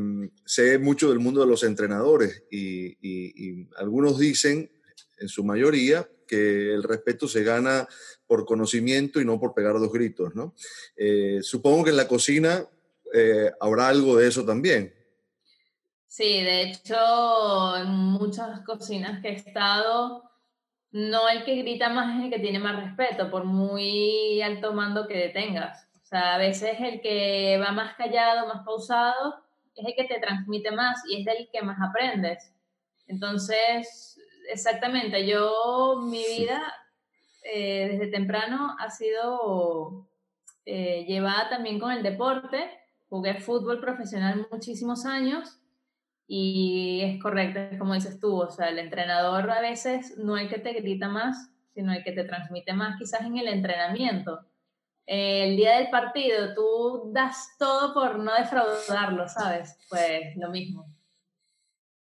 sé 0.44 0.78
mucho 0.78 1.08
del 1.10 1.18
mundo 1.18 1.40
de 1.40 1.46
los 1.46 1.64
entrenadores 1.64 2.44
y, 2.50 3.66
algunos 3.76 4.18
dicen, 4.18 4.70
en 5.18 5.28
su 5.28 5.44
mayoría, 5.44 6.08
que 6.26 6.72
el 6.72 6.82
respeto 6.82 7.28
se 7.28 7.42
gana 7.42 7.86
por 8.26 8.46
conocimiento 8.46 9.20
y 9.20 9.24
no 9.24 9.38
por 9.38 9.54
pegar 9.54 9.78
dos 9.78 9.92
gritos, 9.92 10.34
¿no? 10.34 10.54
Eh, 10.96 11.40
supongo 11.42 11.84
que 11.84 11.90
en 11.90 11.96
la 11.96 12.08
cocina 12.08 12.66
habrá 13.60 13.88
algo 13.88 14.16
de 14.16 14.26
eso 14.26 14.42
también. 14.42 14.94
Sí, 16.12 16.42
de 16.42 16.62
hecho, 16.64 17.74
en 17.74 17.88
muchas 17.88 18.60
cocinas 18.66 19.22
que 19.22 19.28
he 19.28 19.32
estado, 19.32 20.31
no 20.92 21.28
el 21.28 21.44
que 21.44 21.56
grita 21.56 21.88
más 21.88 22.18
es 22.18 22.24
el 22.24 22.30
que 22.30 22.38
tiene 22.38 22.58
más 22.58 22.76
respeto, 22.76 23.30
por 23.30 23.44
muy 23.44 24.42
alto 24.42 24.74
mando 24.74 25.08
que 25.08 25.30
tengas. 25.30 25.88
O 26.02 26.06
sea, 26.06 26.34
a 26.34 26.38
veces 26.38 26.76
el 26.80 27.00
que 27.00 27.58
va 27.58 27.72
más 27.72 27.96
callado, 27.96 28.46
más 28.46 28.64
pausado, 28.64 29.42
es 29.74 29.86
el 29.86 29.94
que 29.96 30.04
te 30.04 30.20
transmite 30.20 30.70
más 30.70 31.02
y 31.08 31.20
es 31.20 31.24
del 31.24 31.48
que 31.50 31.62
más 31.62 31.78
aprendes. 31.80 32.52
Entonces, 33.08 34.20
exactamente, 34.50 35.26
yo, 35.26 36.02
mi 36.02 36.22
vida 36.24 36.60
eh, 37.42 37.88
desde 37.92 38.12
temprano 38.12 38.76
ha 38.78 38.90
sido 38.90 40.06
eh, 40.66 41.06
llevada 41.08 41.48
también 41.48 41.80
con 41.80 41.90
el 41.90 42.02
deporte. 42.02 42.70
Jugué 43.08 43.40
fútbol 43.40 43.80
profesional 43.80 44.46
muchísimos 44.50 45.06
años 45.06 45.61
y 46.34 47.02
es 47.02 47.22
correcto, 47.22 47.60
es 47.60 47.78
como 47.78 47.92
dices 47.92 48.18
tú, 48.18 48.40
o 48.40 48.50
sea, 48.50 48.70
el 48.70 48.78
entrenador 48.78 49.50
a 49.50 49.60
veces 49.60 50.16
no 50.16 50.38
el 50.38 50.48
que 50.48 50.58
te 50.58 50.72
grita 50.72 51.06
más, 51.06 51.50
sino 51.74 51.92
el 51.92 52.02
que 52.02 52.12
te 52.12 52.24
transmite 52.24 52.72
más 52.72 52.98
quizás 52.98 53.20
en 53.20 53.36
el 53.36 53.48
entrenamiento. 53.48 54.40
el 55.04 55.58
día 55.58 55.76
del 55.76 55.90
partido 55.90 56.54
tú 56.54 57.12
das 57.12 57.48
todo 57.58 57.92
por 57.92 58.18
no 58.18 58.32
defraudarlo, 58.32 59.28
¿sabes? 59.28 59.76
Pues 59.90 60.34
lo 60.36 60.48
mismo. 60.48 60.86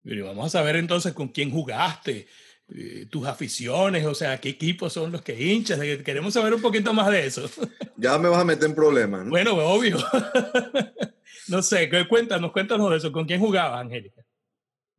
Pero 0.03 0.27
vamos 0.27 0.45
a 0.45 0.59
saber 0.59 0.75
entonces 0.75 1.11
con 1.13 1.29
quién 1.29 1.49
jugaste, 1.49 2.27
eh, 2.67 3.07
tus 3.09 3.25
aficiones, 3.25 4.05
o 4.05 4.13
sea, 4.13 4.39
qué 4.39 4.49
equipos 4.49 4.93
son 4.93 5.11
los 5.11 5.23
que 5.23 5.41
hinchas. 5.41 5.79
Queremos 6.05 6.35
saber 6.35 6.53
un 6.53 6.61
poquito 6.61 6.93
más 6.93 7.09
de 7.09 7.25
eso. 7.25 7.49
Ya 7.97 8.19
me 8.19 8.29
vas 8.29 8.41
a 8.41 8.45
meter 8.45 8.69
en 8.69 8.75
problemas. 8.75 9.25
¿no? 9.25 9.31
Bueno, 9.31 9.55
obvio. 9.55 9.97
no 11.49 11.61
sé, 11.61 11.89
cuéntanos, 12.07 12.51
cuéntanos 12.51 12.89
de 12.91 12.97
eso. 12.97 13.11
¿Con 13.11 13.25
quién 13.25 13.39
jugaba, 13.39 13.79
Angélica? 13.79 14.21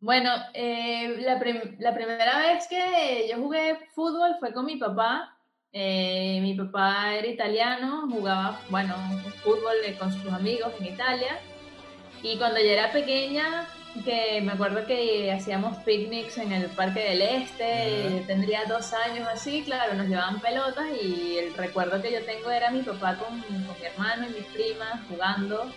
Bueno, 0.01 0.31
eh, 0.55 1.17
la, 1.21 1.39
prim 1.39 1.61
la, 1.79 1.95
primera 1.95 2.39
vez 2.39 2.67
que 2.69 3.29
yo 3.31 3.37
jugué 3.37 3.79
fútbol 3.95 4.37
fue 4.41 4.53
con 4.53 4.65
mi 4.65 4.77
papá. 4.77 5.37
Eh, 5.73 6.41
mi 6.43 6.55
papá 6.55 7.15
era 7.15 7.27
italiano, 7.29 8.09
jugaba, 8.11 8.61
bueno, 8.71 8.95
fútbol 9.45 9.77
con 9.99 10.13
sus 10.13 10.33
amigos 10.33 10.73
en 10.81 10.87
Italia. 10.87 11.39
Y 12.23 12.39
cuando 12.39 12.59
yo 12.61 12.67
era 12.67 12.91
pequeña, 12.93 13.69
que 14.05 14.41
me 14.41 14.53
acuerdo 14.53 14.87
que 14.87 15.31
hacíamos 15.33 15.77
picnics 15.79 16.39
en 16.39 16.53
el 16.53 16.67
Parque 16.71 17.01
del 17.01 17.23
Este, 17.23 18.25
tendría 18.27 18.65
dos 18.65 18.93
años 18.93 19.29
así, 19.29 19.63
claro, 19.65 19.95
nos 19.95 20.09
llevaban 20.09 20.41
pelotas 20.41 20.87
y 21.03 21.39
el 21.39 21.55
recuerdo 21.55 22.01
que 22.01 22.13
yo 22.13 22.25
tengo 22.25 22.51
era 22.51 22.71
mi 22.71 22.83
papá 22.83 23.17
con, 23.17 23.41
con 23.41 23.81
mi 23.81 23.85
hermano 23.85 24.27
y 24.29 24.41
mis 24.41 24.47
primas 24.47 25.01
jugando. 25.09 25.71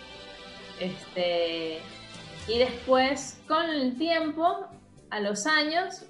Este, 0.80 1.78
y 2.48 2.58
después, 2.58 3.40
con 3.46 3.68
el 3.68 3.96
tiempo, 3.96 4.66
a 5.10 5.20
los 5.20 5.46
años, 5.46 6.04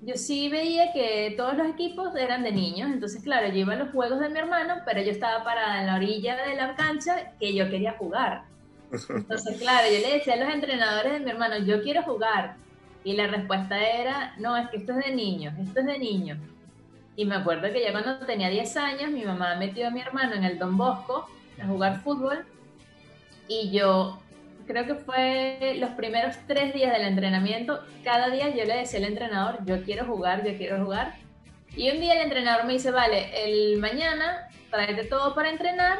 yo 0.00 0.14
sí 0.16 0.48
veía 0.48 0.92
que 0.92 1.34
todos 1.36 1.56
los 1.56 1.68
equipos 1.68 2.14
eran 2.16 2.42
de 2.42 2.52
niños, 2.52 2.90
entonces 2.92 3.22
claro, 3.22 3.48
yo 3.48 3.60
iba 3.60 3.74
a 3.74 3.76
los 3.76 3.90
juegos 3.90 4.20
de 4.20 4.28
mi 4.28 4.38
hermano, 4.38 4.76
pero 4.84 5.02
yo 5.02 5.10
estaba 5.10 5.44
parada 5.44 5.80
en 5.80 5.86
la 5.86 5.96
orilla 5.96 6.36
de 6.46 6.54
la 6.54 6.74
cancha 6.76 7.32
que 7.38 7.54
yo 7.54 7.68
quería 7.68 7.92
jugar. 7.92 8.44
Entonces, 8.92 9.56
claro, 9.60 9.86
yo 9.92 10.00
le 10.00 10.14
decía 10.14 10.34
a 10.34 10.36
los 10.36 10.54
entrenadores 10.54 11.12
de 11.12 11.20
mi 11.20 11.30
hermano, 11.30 11.58
yo 11.58 11.82
quiero 11.82 12.02
jugar. 12.02 12.56
Y 13.04 13.14
la 13.14 13.26
respuesta 13.26 13.78
era, 13.78 14.34
no, 14.38 14.56
es 14.56 14.68
que 14.70 14.78
esto 14.78 14.92
es 14.92 15.06
de 15.06 15.14
niños, 15.14 15.54
esto 15.58 15.80
es 15.80 15.86
de 15.86 15.98
niños. 15.98 16.38
Y 17.16 17.24
me 17.24 17.34
acuerdo 17.34 17.72
que 17.72 17.82
ya 17.82 17.90
cuando 17.92 18.18
tenía 18.26 18.48
10 18.48 18.76
años, 18.76 19.10
mi 19.10 19.24
mamá 19.24 19.56
metió 19.56 19.88
a 19.88 19.90
mi 19.90 20.00
hermano 20.00 20.34
en 20.34 20.44
el 20.44 20.58
Don 20.58 20.76
Bosco 20.76 21.28
a 21.60 21.66
jugar 21.66 22.00
fútbol. 22.02 22.44
Y 23.48 23.70
yo 23.70 24.20
creo 24.66 24.86
que 24.86 24.94
fue 24.94 25.76
los 25.78 25.90
primeros 25.90 26.36
tres 26.46 26.74
días 26.74 26.92
del 26.92 27.02
entrenamiento, 27.06 27.80
cada 28.04 28.28
día 28.28 28.50
yo 28.54 28.64
le 28.64 28.76
decía 28.76 28.98
al 29.00 29.06
entrenador, 29.06 29.58
yo 29.64 29.82
quiero 29.82 30.04
jugar, 30.04 30.44
yo 30.44 30.56
quiero 30.56 30.84
jugar. 30.84 31.14
Y 31.74 31.90
un 31.90 32.00
día 32.00 32.14
el 32.14 32.20
entrenador 32.20 32.66
me 32.66 32.74
dice, 32.74 32.90
vale, 32.90 33.30
el 33.44 33.78
mañana 33.78 34.48
tráete 34.70 35.04
todo 35.04 35.34
para 35.34 35.50
entrenar, 35.50 35.98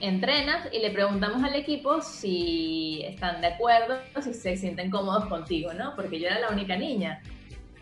entrenas 0.00 0.68
y 0.72 0.78
le 0.78 0.90
preguntamos 0.90 1.42
al 1.42 1.56
equipo 1.56 2.00
si 2.00 3.02
están 3.04 3.40
de 3.40 3.48
acuerdo, 3.48 3.98
si 4.22 4.32
se 4.32 4.56
sienten 4.56 4.90
cómodos 4.90 5.26
contigo, 5.26 5.72
¿no? 5.72 5.94
Porque 5.96 6.20
yo 6.20 6.28
era 6.28 6.38
la 6.38 6.50
única 6.50 6.76
niña. 6.76 7.20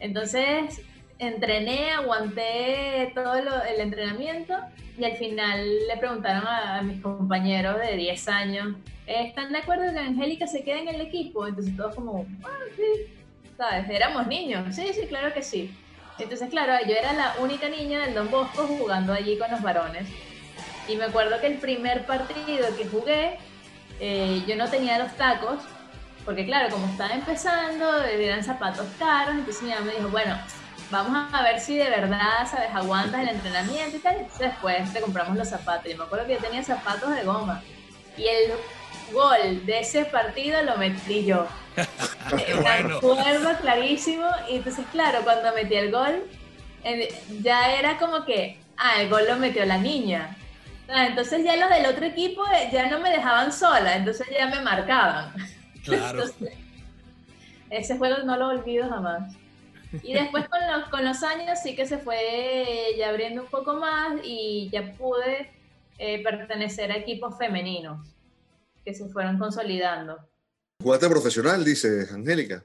Entonces 0.00 0.80
entrené, 1.18 1.92
aguanté 1.92 3.12
todo 3.14 3.34
el 3.34 3.80
entrenamiento 3.80 4.54
y 4.98 5.04
al 5.04 5.16
final 5.16 5.86
le 5.86 5.96
preguntaron 5.98 6.46
a, 6.46 6.82
mis 6.82 7.00
compañeros 7.02 7.78
de 7.78 7.96
10 7.96 8.28
años, 8.28 8.76
¿están 9.06 9.52
de 9.52 9.58
acuerdo 9.58 9.92
que 9.92 9.98
Angélica 9.98 10.46
se 10.46 10.64
quede 10.64 10.80
en 10.80 10.88
el 10.88 11.00
equipo? 11.00 11.46
Entonces 11.46 11.76
todos 11.76 11.94
como, 11.94 12.26
ah, 12.44 12.48
sí, 12.76 13.12
¿sabes? 13.56 13.88
Éramos 13.90 14.26
niños, 14.26 14.74
sí, 14.74 14.90
sí, 14.92 15.06
claro 15.06 15.32
que 15.34 15.42
sí. 15.42 15.70
Entonces, 16.18 16.48
claro, 16.48 16.72
yo 16.86 16.94
era 16.94 17.12
la 17.12 17.34
única 17.40 17.68
niña 17.68 18.00
del 18.00 18.14
Don 18.14 18.30
Bosco 18.30 18.66
jugando 18.66 19.12
allí 19.12 19.36
con 19.36 19.50
los 19.50 19.60
varones. 19.60 20.08
Y 20.88 20.96
me 20.96 21.04
acuerdo 21.04 21.38
que 21.40 21.48
el 21.48 21.58
primer 21.58 22.06
partido 22.06 22.74
que 22.76 22.86
jugué, 22.86 23.38
eh, 24.00 24.42
yo 24.46 24.56
no 24.56 24.68
tenía 24.70 24.98
los 24.98 25.12
tacos, 25.16 25.58
porque 26.24 26.46
claro, 26.46 26.70
como 26.70 26.86
estaba 26.86 27.12
empezando, 27.12 28.02
eran 28.02 28.42
zapatos 28.42 28.86
caros, 28.98 29.34
entonces 29.34 29.62
mi 29.62 29.70
mamá 29.70 29.82
me 29.82 29.94
dijo, 29.94 30.08
bueno, 30.08 30.38
vamos 30.90 31.32
a 31.32 31.42
ver 31.42 31.60
si 31.60 31.76
de 31.76 31.88
verdad, 31.88 32.46
¿sabes? 32.50 32.68
Aguantas 32.74 33.22
el 33.22 33.28
entrenamiento 33.28 33.96
y 33.96 34.00
tal. 34.00 34.26
Después 34.38 34.92
te 34.92 35.00
compramos 35.00 35.36
los 35.36 35.48
zapatos. 35.48 35.90
Yo 35.90 35.98
me 35.98 36.04
acuerdo 36.04 36.26
que 36.26 36.34
yo 36.34 36.40
tenía 36.40 36.62
zapatos 36.62 37.14
de 37.14 37.22
goma. 37.22 37.62
Y 38.16 38.26
el 38.26 38.52
gol 39.12 39.66
de 39.66 39.80
ese 39.80 40.04
partido 40.04 40.62
lo 40.62 40.76
metí 40.76 41.24
yo. 41.24 41.46
bueno. 42.62 42.96
acuerdo 42.96 43.56
clarísimo. 43.60 44.28
Y 44.48 44.56
entonces, 44.56 44.84
claro, 44.92 45.20
cuando 45.24 45.52
metí 45.54 45.74
el 45.74 45.90
gol, 45.90 46.24
ya 47.42 47.72
era 47.76 47.98
como 47.98 48.24
que, 48.24 48.58
ah, 48.76 49.00
el 49.00 49.08
gol 49.08 49.26
lo 49.28 49.36
metió 49.36 49.64
la 49.64 49.78
niña. 49.78 50.36
Ah, 50.88 51.06
entonces 51.06 51.44
ya 51.44 51.56
los 51.56 51.68
del 51.68 51.86
otro 51.86 52.06
equipo 52.06 52.44
eh, 52.46 52.70
ya 52.72 52.86
no 52.86 53.00
me 53.00 53.10
dejaban 53.10 53.52
sola, 53.52 53.96
entonces 53.96 54.26
ya 54.30 54.46
me 54.46 54.60
marcaban. 54.60 55.32
Claro. 55.84 56.24
ese 57.70 57.98
juego 57.98 58.18
no 58.24 58.36
lo 58.36 58.48
olvido 58.48 58.88
jamás. 58.88 59.34
Y 60.02 60.14
después 60.14 60.48
con 60.48 60.60
los, 60.66 60.88
con 60.88 61.04
los 61.04 61.22
años 61.22 61.58
sí 61.62 61.76
que 61.76 61.86
se 61.86 61.98
fue 61.98 62.94
ya 62.98 63.08
abriendo 63.08 63.42
un 63.42 63.48
poco 63.48 63.74
más 63.74 64.20
y 64.24 64.68
ya 64.72 64.92
pude 64.92 65.50
eh, 65.98 66.22
pertenecer 66.22 66.90
a 66.92 66.96
equipos 66.96 67.38
femeninos 67.38 68.14
que 68.84 68.94
se 68.94 69.08
fueron 69.08 69.38
consolidando. 69.38 70.18
¿Jugaste 70.82 71.08
profesional, 71.08 71.64
dice 71.64 72.06
Angélica? 72.12 72.64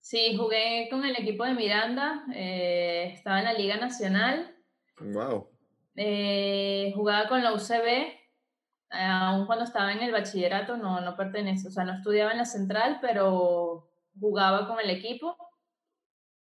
Sí, 0.00 0.36
jugué 0.36 0.88
con 0.90 1.04
el 1.04 1.16
equipo 1.16 1.44
de 1.44 1.54
Miranda, 1.54 2.24
eh, 2.34 3.12
estaba 3.14 3.38
en 3.38 3.44
la 3.44 3.52
Liga 3.54 3.76
Nacional. 3.76 4.54
Wow. 5.00 5.48
Eh, 5.96 6.92
jugaba 6.94 7.28
con 7.28 7.42
la 7.42 7.54
UCB, 7.54 8.12
aún 8.90 9.46
cuando 9.46 9.64
estaba 9.64 9.92
en 9.92 10.02
el 10.02 10.12
bachillerato 10.12 10.76
no, 10.76 11.00
no 11.00 11.16
pertenece, 11.16 11.68
o 11.68 11.70
sea, 11.70 11.84
no 11.84 11.94
estudiaba 11.94 12.32
en 12.32 12.38
la 12.38 12.44
central, 12.44 12.98
pero 13.00 13.88
jugaba 14.20 14.66
con 14.66 14.78
el 14.80 14.90
equipo 14.90 15.36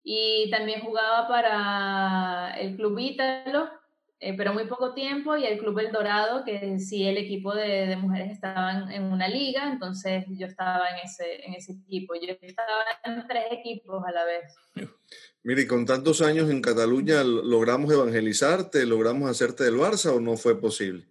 y 0.04 0.50
también 0.50 0.82
jugaba 0.82 1.28
para 1.28 2.60
el 2.60 2.76
Club 2.76 2.98
Ítalo, 3.00 3.70
eh, 4.22 4.36
pero 4.36 4.54
muy 4.54 4.66
poco 4.66 4.94
tiempo, 4.94 5.38
y 5.38 5.46
el 5.46 5.58
Club 5.60 5.80
El 5.80 5.92
Dorado, 5.94 6.44
que 6.44 6.78
sí 6.80 7.08
el 7.08 7.18
equipo 7.18 7.56
de, 7.56 7.88
de, 7.88 7.96
mujeres 7.96 8.32
estaban 8.32 8.92
en 8.92 9.04
una 9.04 9.30
liga, 9.30 9.72
entonces 9.72 10.26
yo 10.28 10.46
estaba 10.46 10.90
en 10.90 11.06
ese, 11.06 11.46
en 11.46 11.54
ese 11.54 11.72
equipo. 11.72 12.16
Yo 12.16 12.36
estaba 12.42 12.84
en 13.06 13.26
tres 13.28 13.46
equipos 13.52 14.04
a 14.06 14.12
la 14.12 14.26
vez. 14.26 14.56
Mire, 15.44 15.62
y 15.62 15.68
con 15.68 15.86
tantos 15.86 16.22
años 16.22 16.50
en 16.50 16.62
Cataluña, 16.62 17.24
¿logramos 17.24 17.94
evangelizarte? 17.94 18.86
¿Logramos 18.86 19.30
hacerte 19.30 19.64
del 19.64 19.76
Barça 19.76 20.14
o 20.14 20.20
no 20.20 20.36
fue 20.36 20.60
posible? 20.60 21.06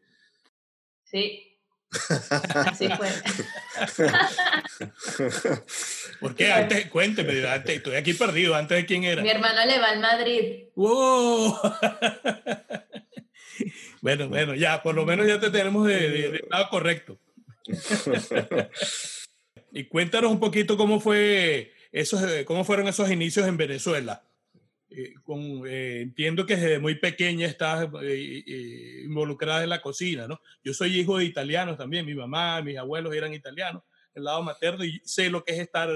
Sí, 1.05 1.48
Así 1.91 2.89
fue. 2.89 3.09
¿Por 6.21 6.35
qué? 6.35 6.53
Antes, 6.53 6.87
cuénteme, 6.87 7.49
antes, 7.49 7.77
estoy 7.77 7.95
aquí 7.97 8.15
perdido. 8.15 8.55
¿Antes 8.55 8.79
de 8.79 8.87
quién 8.87 9.05
era? 9.05 9.23
Mi 9.23 9.31
hermano 9.31 9.65
le 9.65 9.79
va 9.79 9.91
al 9.91 10.01
Madrid. 10.01 10.65
¡Wow! 10.75 11.57
bueno, 14.03 14.29
bueno, 14.29 14.55
ya, 14.55 14.83
por 14.83 14.95
lo 14.95 15.07
menos 15.07 15.27
ya 15.27 15.41
te 15.41 15.51
tenemos 15.51 15.87
de, 15.87 16.45
lado 16.51 16.69
correcto. 16.69 17.19
y 19.73 19.85
cuéntanos 19.85 20.31
un 20.31 20.41
poquito 20.41 20.77
cómo 20.77 21.01
fue 21.01 21.73
esos, 21.93 22.23
cómo 22.45 22.65
fueron 22.65 22.89
esos 22.89 23.11
inicios 23.11 23.49
en 23.49 23.57
Venezuela. 23.57 24.28
Eh, 24.91 25.15
con, 25.23 25.67
eh, 25.67 26.01
entiendo 26.01 26.47
que 26.47 26.57
desde 26.57 26.79
muy 26.79 26.95
pequeña 26.95 27.47
estás 27.47 27.89
eh, 28.03 29.03
involucrada 29.05 29.63
en 29.63 29.69
la 29.69 29.83
cocina, 29.83 30.27
¿no? 30.27 30.41
Yo 30.65 30.73
soy 30.73 30.99
hijo 30.99 31.19
de 31.19 31.27
italianos 31.27 31.77
también, 31.77 32.07
mi 32.07 32.15
mamá, 32.15 32.63
mis 32.63 32.79
abuelos 32.79 33.15
eran 33.15 33.35
italianos, 33.35 33.83
el 34.15 34.25
lado 34.25 34.43
materno, 34.43 34.85
y 34.85 34.99
sé 35.05 35.29
lo 35.29 35.45
que 35.45 35.53
es 35.53 35.59
estar 35.59 35.91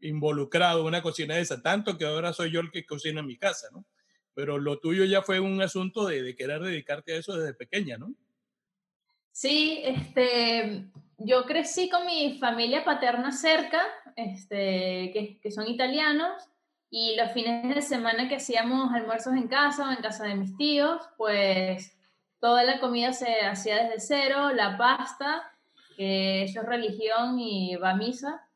involucrado 0.00 0.80
en 0.80 0.86
una 0.86 1.02
cocina 1.02 1.34
de 1.34 1.40
esa, 1.40 1.62
tanto 1.62 1.96
que 1.96 2.04
ahora 2.04 2.34
soy 2.34 2.50
yo 2.50 2.60
el 2.60 2.70
que 2.70 2.84
cocina 2.84 3.20
en 3.20 3.26
mi 3.26 3.38
casa, 3.38 3.68
¿no? 3.72 3.86
Pero 4.34 4.58
lo 4.58 4.78
tuyo 4.80 5.06
ya 5.06 5.22
fue 5.22 5.40
un 5.40 5.62
asunto 5.62 6.06
de, 6.06 6.22
de 6.22 6.36
querer 6.36 6.60
dedicarte 6.60 7.14
a 7.14 7.16
eso 7.16 7.38
desde 7.38 7.54
pequeña, 7.54 7.96
¿no? 7.96 8.14
Sí, 9.32 9.80
este, 9.82 10.84
yo 11.16 11.46
crecí 11.46 11.88
con 11.88 12.04
mi 12.04 12.38
familia 12.38 12.84
paterna 12.84 13.32
cerca, 13.32 13.80
este, 14.14 15.10
que, 15.14 15.38
que 15.42 15.50
son 15.50 15.66
italianos, 15.66 16.50
y 16.90 17.16
los 17.16 17.32
fines 17.32 17.74
de 17.74 17.82
semana 17.82 18.28
que 18.28 18.36
hacíamos 18.36 18.92
almuerzos 18.92 19.34
en 19.34 19.48
casa 19.48 19.88
o 19.88 19.92
en 19.92 20.02
casa 20.02 20.24
de 20.24 20.36
mis 20.36 20.56
tíos, 20.56 21.02
pues 21.16 21.96
toda 22.40 22.64
la 22.64 22.80
comida 22.80 23.12
se 23.12 23.40
hacía 23.40 23.84
desde 23.84 24.00
cero, 24.00 24.52
la 24.52 24.76
pasta, 24.76 25.50
que 25.96 26.44
eso 26.44 26.60
es 26.60 26.66
religión 26.66 27.38
y 27.38 27.76
va 27.76 27.90
a 27.90 27.96
misa, 27.96 28.46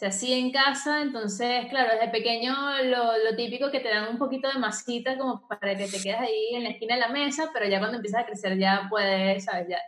se 0.00 0.06
hacía 0.06 0.38
en 0.38 0.50
casa, 0.50 1.02
entonces, 1.02 1.66
claro, 1.68 1.92
desde 1.92 2.08
pequeño 2.08 2.54
lo, 2.84 3.18
lo, 3.18 3.36
típico 3.36 3.70
que 3.70 3.80
te 3.80 3.90
dan 3.90 4.08
un 4.08 4.16
poquito 4.16 4.48
de 4.48 4.58
masita 4.58 5.18
como 5.18 5.46
para 5.46 5.76
que 5.76 5.88
te 5.88 6.00
quedes 6.00 6.20
ahí 6.20 6.54
en 6.54 6.64
la 6.64 6.70
esquina 6.70 6.94
de 6.94 7.02
la 7.02 7.08
mesa, 7.08 7.50
pero 7.52 7.66
ya 7.66 7.80
cuando 7.80 7.96
empiezas 7.96 8.22
a 8.22 8.26
crecer 8.26 8.56
ya 8.56 8.86
puedes, 8.88 9.44
¿sabes? 9.44 9.68
Ya, 9.68 9.78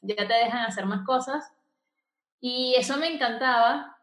ya 0.00 0.26
te 0.26 0.32
dejan 0.32 0.64
hacer 0.64 0.86
más 0.86 1.04
cosas. 1.04 1.52
Y 2.40 2.76
eso 2.78 2.96
me 2.96 3.12
encantaba, 3.12 3.97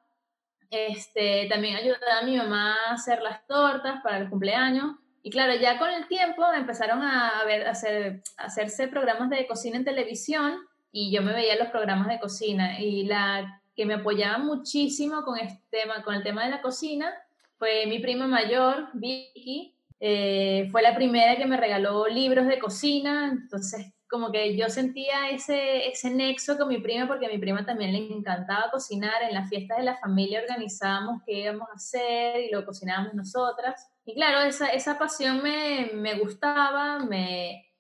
este, 0.70 1.48
también 1.50 1.76
ayudaba 1.76 2.20
a 2.22 2.26
mi 2.26 2.38
mamá 2.38 2.76
a 2.88 2.94
hacer 2.94 3.22
las 3.22 3.46
tortas 3.48 4.02
para 4.04 4.18
el 4.18 4.30
cumpleaños. 4.30 4.96
Y 5.24 5.32
claro, 5.32 5.56
ya 5.56 5.80
con 5.80 5.90
el 5.90 6.08
tiempo 6.08 6.44
empezaron 6.54 7.02
a, 7.02 7.44
ver, 7.46 7.68
hacer, 7.68 8.22
hacerse 8.38 8.88
programas 8.88 9.30
de 9.30 9.48
cocina 9.48 9.78
en 9.78 9.86
televisión 9.86 10.60
y 10.92 11.12
yo 11.12 11.22
me 11.22 11.34
veía 11.34 11.58
los 11.58 11.70
programas 11.70 12.08
de 12.08 12.20
cocina. 12.20 12.80
Y 12.80 13.06
la 13.06 13.62
que 13.76 13.86
me 13.86 13.96
apoyaba 13.96 14.38
muchísimo 14.38 15.24
con, 15.24 15.38
este 15.38 15.62
tema, 15.70 16.04
con 16.04 16.16
el 16.16 16.24
tema 16.24 16.46
de 16.46 16.52
la 16.52 16.62
cocina 16.62 17.14
fue 17.58 17.86
mi 17.88 18.00
prima 18.00 18.28
mayor, 18.28 18.90
Vicky. 18.94 19.76
Eh, 20.00 20.68
fue 20.72 20.82
la 20.82 20.96
primera 20.96 21.38
que 21.38 21.46
me 21.46 21.58
regaló 21.58 22.08
libros 22.08 22.48
de 22.48 22.60
cocina, 22.60 23.30
entonces 23.32 23.94
como 24.16 24.32
que 24.32 24.56
yo 24.56 24.70
sentía 24.70 25.30
ese, 25.30 25.90
ese 25.90 26.10
nexo 26.10 26.58
con 26.58 26.70
mi 26.70 26.78
prima 26.78 27.06
porque 27.06 27.26
a 27.26 27.30
mi 27.30 27.38
prima 27.38 27.66
también 27.66 27.92
le 27.92 27.98
encantaba 27.98 28.72
cocinar. 28.72 29.24
En 29.24 29.34
las 29.34 29.50
fiestas 29.50 29.78
de 29.78 29.84
la 29.84 29.98
familia 29.98 30.40
organizábamos 30.40 31.22
qué 31.26 31.40
íbamos 31.40 31.68
a 31.68 31.74
hacer 31.74 32.40
y 32.40 32.50
lo 32.50 32.66
cocinábamos 32.66 33.14
nosotras. 33.14 33.92
Y 34.06 34.14
claro, 34.14 34.40
esa, 34.40 34.70
esa 34.70 34.98
pasión 34.98 35.44
me, 35.44 35.92
me 35.96 36.18
gustaba, 36.18 37.00
me, 37.00 37.74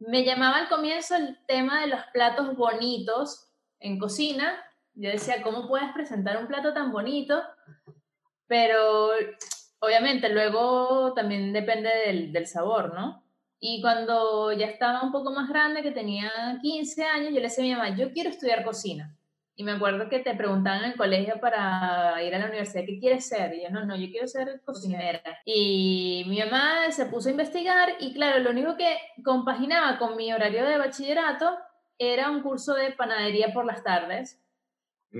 me 0.00 0.22
llamaba 0.22 0.58
al 0.58 0.68
comienzo 0.68 1.16
el 1.16 1.38
tema 1.46 1.80
de 1.80 1.86
los 1.86 2.00
platos 2.12 2.54
bonitos 2.54 3.50
en 3.80 3.98
cocina. 3.98 4.62
Yo 4.92 5.08
decía, 5.08 5.42
¿cómo 5.42 5.66
puedes 5.66 5.90
presentar 5.94 6.36
un 6.36 6.46
plato 6.46 6.74
tan 6.74 6.92
bonito? 6.92 7.42
Pero 8.46 9.12
obviamente 9.78 10.28
luego 10.28 11.14
también 11.14 11.54
depende 11.54 11.88
del, 12.04 12.32
del 12.34 12.46
sabor, 12.46 12.92
¿no? 12.92 13.23
Y 13.66 13.80
cuando 13.80 14.52
ya 14.52 14.66
estaba 14.66 15.00
un 15.02 15.10
poco 15.10 15.30
más 15.30 15.48
grande, 15.48 15.82
que 15.82 15.90
tenía 15.90 16.30
15 16.60 17.02
años, 17.02 17.30
yo 17.30 17.36
le 17.36 17.44
decía 17.44 17.64
a 17.64 17.66
mi 17.66 17.72
mamá, 17.72 17.96
yo 17.96 18.12
quiero 18.12 18.28
estudiar 18.28 18.62
cocina. 18.62 19.16
Y 19.56 19.64
me 19.64 19.72
acuerdo 19.72 20.10
que 20.10 20.18
te 20.18 20.34
preguntaban 20.34 20.80
en 20.84 20.90
el 20.90 20.96
colegio 20.98 21.40
para 21.40 22.22
ir 22.22 22.34
a 22.34 22.40
la 22.40 22.44
universidad, 22.44 22.84
¿qué 22.84 22.98
quieres 22.98 23.26
ser? 23.26 23.54
Y 23.54 23.62
yo, 23.62 23.70
no, 23.70 23.86
no, 23.86 23.96
yo 23.96 24.10
quiero 24.10 24.28
ser 24.28 24.60
cocinera. 24.66 25.22
Y 25.46 26.26
mi 26.26 26.40
mamá 26.40 26.90
se 26.90 27.06
puso 27.06 27.28
a 27.28 27.30
investigar 27.30 27.94
y 28.00 28.12
claro, 28.12 28.40
lo 28.40 28.50
único 28.50 28.76
que 28.76 28.98
compaginaba 29.24 29.96
con 29.96 30.14
mi 30.14 30.30
horario 30.30 30.66
de 30.66 30.76
bachillerato 30.76 31.56
era 31.96 32.30
un 32.30 32.42
curso 32.42 32.74
de 32.74 32.92
panadería 32.92 33.54
por 33.54 33.64
las 33.64 33.82
tardes. 33.82 34.43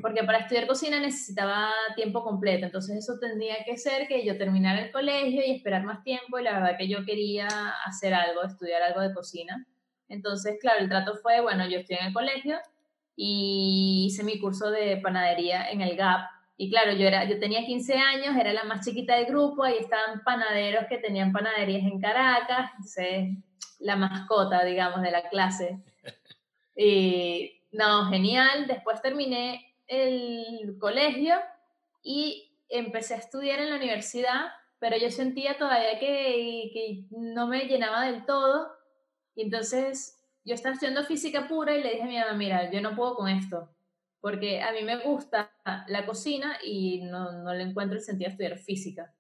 Porque 0.01 0.25
para 0.25 0.39
estudiar 0.39 0.67
cocina 0.67 0.99
necesitaba 1.01 1.71
tiempo 1.95 2.23
completo, 2.23 2.67
entonces 2.67 2.97
eso 2.97 3.19
tendría 3.21 3.65
que 3.65 3.77
ser 3.77 4.09
que 4.09 4.25
yo 4.25 4.37
terminara 4.37 4.83
el 4.83 4.93
colegio 4.93 5.43
y 5.45 5.53
esperar 5.53 5.85
más 5.85 6.03
tiempo 6.03 6.39
y 6.39 6.43
la 6.43 6.55
verdad 6.55 6.77
que 6.79 6.89
yo 6.89 7.05
quería 7.05 7.49
hacer 7.87 8.15
algo, 8.15 8.43
estudiar 8.43 8.83
algo 8.83 9.01
de 9.01 9.15
cocina. 9.15 9.67
Entonces, 10.09 10.59
claro, 10.61 10.81
el 10.81 10.89
trato 10.89 11.17
fue, 11.17 11.41
bueno, 11.41 11.69
yo 11.69 11.79
estoy 11.79 11.97
en 12.01 12.07
el 12.07 12.13
colegio 12.13 12.59
y 13.17 14.07
hice 14.09 14.25
mi 14.25 14.39
curso 14.39 14.71
de 14.71 14.97
panadería 14.99 15.71
en 15.71 15.81
el 15.81 15.97
GAP. 15.97 16.29
Y 16.57 16.71
claro, 16.71 16.93
yo, 16.93 17.07
era, 17.07 17.25
yo 17.25 17.39
tenía 17.39 17.65
15 17.65 17.95
años, 17.95 18.37
era 18.37 18.53
la 18.53 18.65
más 18.65 18.85
chiquita 18.85 19.17
del 19.17 19.27
grupo, 19.27 19.65
ahí 19.65 19.77
estaban 19.79 20.23
panaderos 20.25 20.85
que 20.89 20.99
tenían 20.99 21.33
panaderías 21.33 21.83
en 21.83 22.01
Caracas, 22.01 22.71
entonces, 22.77 23.29
la 23.81 23.97
mascota, 23.97 24.65
digamos, 24.65 25.03
de 25.03 25.11
la 25.11 25.29
clase. 25.29 25.79
Y 26.77 27.63
no, 27.75 28.07
genial. 28.07 28.67
Después 28.67 29.01
terminé 29.03 29.74
el 29.87 30.77
colegio 30.79 31.35
y 32.03 32.53
empecé 32.69 33.15
a 33.15 33.19
estudiar 33.19 33.61
en 33.61 33.71
la 33.71 33.77
universidad, 33.77 34.47
pero 34.79 34.97
yo 34.97 35.11
sentía 35.11 35.57
todavía 35.57 35.99
que, 35.99 36.71
que 36.73 37.07
no 37.11 37.47
me 37.47 37.67
llenaba 37.67 38.07
del 38.07 38.25
todo. 38.27 38.69
Y 39.35 39.43
entonces 39.43 40.21
yo 40.45 40.55
estaba 40.55 40.75
estudiando 40.75 41.05
física 41.05 41.49
pura 41.49 41.77
y 41.77 41.83
le 41.83 41.93
dije 41.93 42.03
a 42.03 42.07
mi 42.07 42.19
mamá, 42.19 42.35
mira, 42.35 42.71
yo 42.71 42.81
no 42.81 42.95
puedo 42.95 43.15
con 43.15 43.29
esto, 43.29 43.71
porque 44.21 44.63
a 44.63 44.73
mí 44.73 44.83
me 44.83 44.99
gusta 44.99 45.51
la 45.89 46.05
cocina 46.07 46.59
y 46.63 47.03
no, 47.03 47.33
no 47.33 47.55
le 47.55 47.65
encuentro 47.65 47.97
el 47.97 48.05
sentido 48.05 48.29
de 48.29 48.33
estudiar 48.33 48.59
física. 48.59 49.15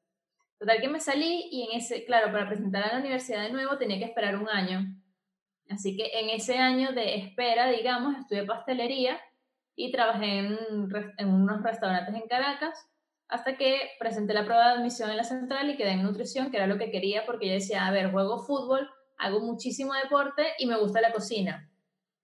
Total 0.58 0.80
que 0.80 0.88
me 0.88 1.00
salí 1.00 1.48
y 1.50 1.68
en 1.70 1.78
ese, 1.78 2.04
claro, 2.04 2.30
para 2.30 2.46
presentar 2.48 2.84
a 2.84 2.92
la 2.94 3.00
universidad 3.00 3.42
de 3.42 3.50
nuevo 3.50 3.76
tenía 3.76 3.98
que 3.98 4.04
esperar 4.04 4.36
un 4.36 4.48
año. 4.48 4.86
Así 5.70 5.96
que 5.96 6.10
en 6.18 6.28
ese 6.30 6.58
año 6.58 6.92
de 6.92 7.16
espera, 7.16 7.70
digamos, 7.70 8.16
estudié 8.18 8.44
pastelería 8.44 9.20
y 9.76 9.90
trabajé 9.90 10.38
en, 10.38 11.28
unos 11.28 11.62
restaurantes 11.62 12.14
en 12.14 12.28
Caracas 12.28 12.78
hasta 13.28 13.56
que 13.56 13.80
presenté 13.98 14.34
la 14.34 14.44
prueba 14.44 14.68
de 14.68 14.78
admisión 14.78 15.10
en 15.10 15.16
la 15.16 15.24
central 15.24 15.70
y 15.70 15.76
quedé 15.76 15.92
en 15.92 16.02
nutrición, 16.02 16.50
que 16.50 16.58
era 16.58 16.66
lo 16.66 16.78
que 16.78 16.90
quería 16.90 17.24
porque 17.26 17.48
yo 17.48 17.54
decía, 17.54 17.86
a 17.86 17.90
ver, 17.90 18.12
juego 18.12 18.44
fútbol, 18.44 18.88
hago 19.18 19.40
muchísimo 19.40 19.94
deporte 19.94 20.44
y 20.58 20.66
me 20.66 20.78
gusta 20.78 21.00
la 21.00 21.12
cocina. 21.12 21.70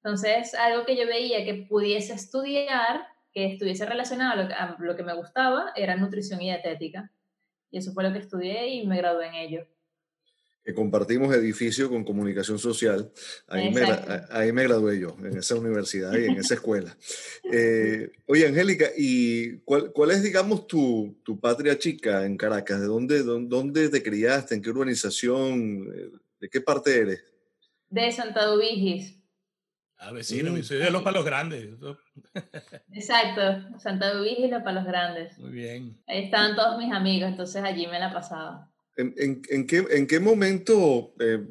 Entonces, 0.02 0.54
algo 0.54 0.84
que 0.84 0.96
yo 0.96 1.06
veía 1.06 1.44
que 1.44 1.66
pudiese 1.68 2.14
estudiar, 2.14 3.06
que 3.32 3.46
estuviese 3.46 3.86
relacionado 3.86 4.32
a 4.32 4.36
lo, 4.36 4.54
a 4.54 4.76
lo 4.78 4.96
que 4.96 5.02
me 5.02 5.14
gustaba, 5.14 5.72
era 5.74 5.96
nutrición 5.96 6.40
y 6.42 6.46
dietética. 6.46 7.10
Y 7.70 7.78
eso 7.78 7.92
fue 7.92 8.04
lo 8.04 8.12
que 8.12 8.18
estudié 8.18 8.68
y 8.68 8.86
me 8.86 8.96
gradué 8.96 9.28
en 9.28 9.34
ello 9.34 9.66
que 10.64 10.74
compartimos 10.74 11.34
edificio 11.34 11.88
con 11.88 12.04
comunicación 12.04 12.58
social. 12.58 13.10
Ahí 13.48 13.70
me, 13.70 13.82
ahí 14.30 14.52
me, 14.52 14.64
gradué 14.64 15.00
yo, 15.00 15.16
en 15.24 15.38
esa 15.38 15.54
universidad 15.54 16.12
y 16.12 16.26
en 16.26 16.36
esa 16.36 16.54
escuela. 16.54 16.96
Eh, 17.52 18.12
oye, 18.26 18.46
Angélica, 18.46 18.86
¿y 18.96 19.58
cuál, 19.64 19.90
cuál, 19.90 20.12
es, 20.12 20.22
digamos, 20.22 20.68
tu, 20.68 21.18
tu, 21.24 21.40
patria 21.40 21.76
chica 21.76 22.24
en 22.24 22.36
Caracas? 22.36 22.80
¿De 22.80 22.86
dónde, 22.86 23.24
dónde 23.24 23.88
te 23.88 24.04
criaste? 24.04 24.54
¿En 24.54 24.62
qué 24.62 24.70
urbanización? 24.70 25.88
¿De 26.38 26.48
qué 26.48 26.60
parte 26.60 26.96
eres? 26.96 27.24
De 27.88 28.12
Santa 28.12 28.46
Dubigis. 28.46 29.20
Ah, 29.98 30.12
vecino, 30.12 30.52
mm. 30.52 30.62
soy 30.62 30.78
de 30.78 30.90
los 30.90 31.02
Palos 31.02 31.24
Grandes. 31.24 31.70
Exacto, 32.92 33.78
Santa 33.78 34.14
Dubigis 34.14 34.46
y 34.46 34.48
los 34.48 34.62
Palos 34.62 34.84
Grandes. 34.84 35.38
Muy 35.38 35.50
bien. 35.50 36.00
Ahí 36.06 36.24
estaban 36.24 36.54
todos 36.54 36.78
mis 36.78 36.92
amigos, 36.92 37.28
entonces 37.28 37.62
allí 37.62 37.86
me 37.86 37.98
la 37.98 38.12
pasaba. 38.12 38.70
¿En, 39.00 39.66
qué, 39.66 39.84
en 39.90 40.06
qué, 40.06 40.20
momento 40.20 41.14
eh, 41.20 41.46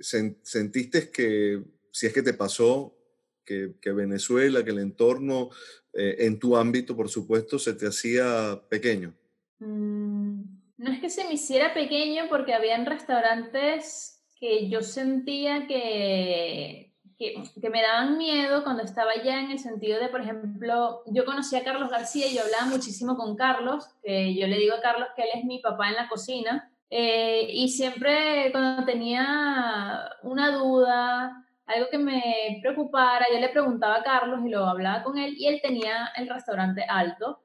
sentiste 0.00 1.10
que, 1.10 1.62
si 1.92 2.06
es 2.06 2.12
que 2.12 2.22
te 2.22 2.34
pasó, 2.34 2.96
que, 3.44 3.74
Venezuela, 3.92 4.64
que 4.64 4.70
el 4.70 4.78
entorno, 4.78 5.50
eh, 5.92 6.16
en 6.20 6.38
tu 6.38 6.56
ámbito, 6.56 6.96
por 6.96 7.08
supuesto, 7.08 7.58
se 7.58 7.74
te 7.74 7.86
hacía 7.86 8.60
pequeño? 8.68 9.14
Mm, 9.60 10.42
no 10.78 10.92
es 10.92 11.00
que 11.00 11.10
se 11.10 11.24
me 11.24 11.34
hiciera 11.34 11.72
pequeño 11.74 12.24
porque 12.28 12.54
habían 12.54 12.86
restaurantes 12.86 14.22
que 14.40 14.68
yo 14.68 14.82
sentía 14.82 15.66
que, 15.68 16.83
que, 17.18 17.42
que, 17.60 17.70
me 17.70 17.82
daban 17.82 18.18
miedo 18.18 18.64
cuando 18.64 18.82
estaba 18.82 19.12
allá 19.12 19.40
en 19.40 19.50
el 19.50 19.58
sentido 19.58 20.00
de, 20.00 20.08
por 20.08 20.20
ejemplo, 20.20 21.02
yo 21.06 21.24
conocí 21.24 21.56
a 21.56 21.64
Carlos 21.64 21.90
García 21.90 22.26
y 22.26 22.34
yo 22.34 22.42
hablaba 22.42 22.66
muchísimo 22.66 23.16
con 23.16 23.36
Carlos, 23.36 23.88
que 24.02 24.34
yo 24.34 24.46
le 24.46 24.58
digo 24.58 24.74
a 24.74 24.80
Carlos 24.80 25.08
que 25.14 25.22
él 25.22 25.28
es 25.34 25.44
mi 25.44 25.58
papá 25.58 25.88
en 25.88 25.94
la 25.94 26.08
cocina, 26.08 26.70
eh, 26.90 27.48
y 27.50 27.68
siempre 27.68 28.50
cuando 28.52 28.84
tenía 28.84 30.10
una 30.22 30.50
duda, 30.56 31.44
algo 31.66 31.88
que 31.90 31.98
me 31.98 32.58
preocupara, 32.62 33.26
yo 33.32 33.40
le 33.40 33.48
preguntaba 33.48 33.96
a 33.96 34.02
Carlos 34.02 34.40
y 34.44 34.50
lo 34.50 34.66
hablaba 34.66 35.02
con 35.02 35.18
él, 35.18 35.34
y 35.38 35.46
él 35.46 35.60
tenía 35.62 36.12
el 36.16 36.28
restaurante 36.28 36.84
alto, 36.88 37.42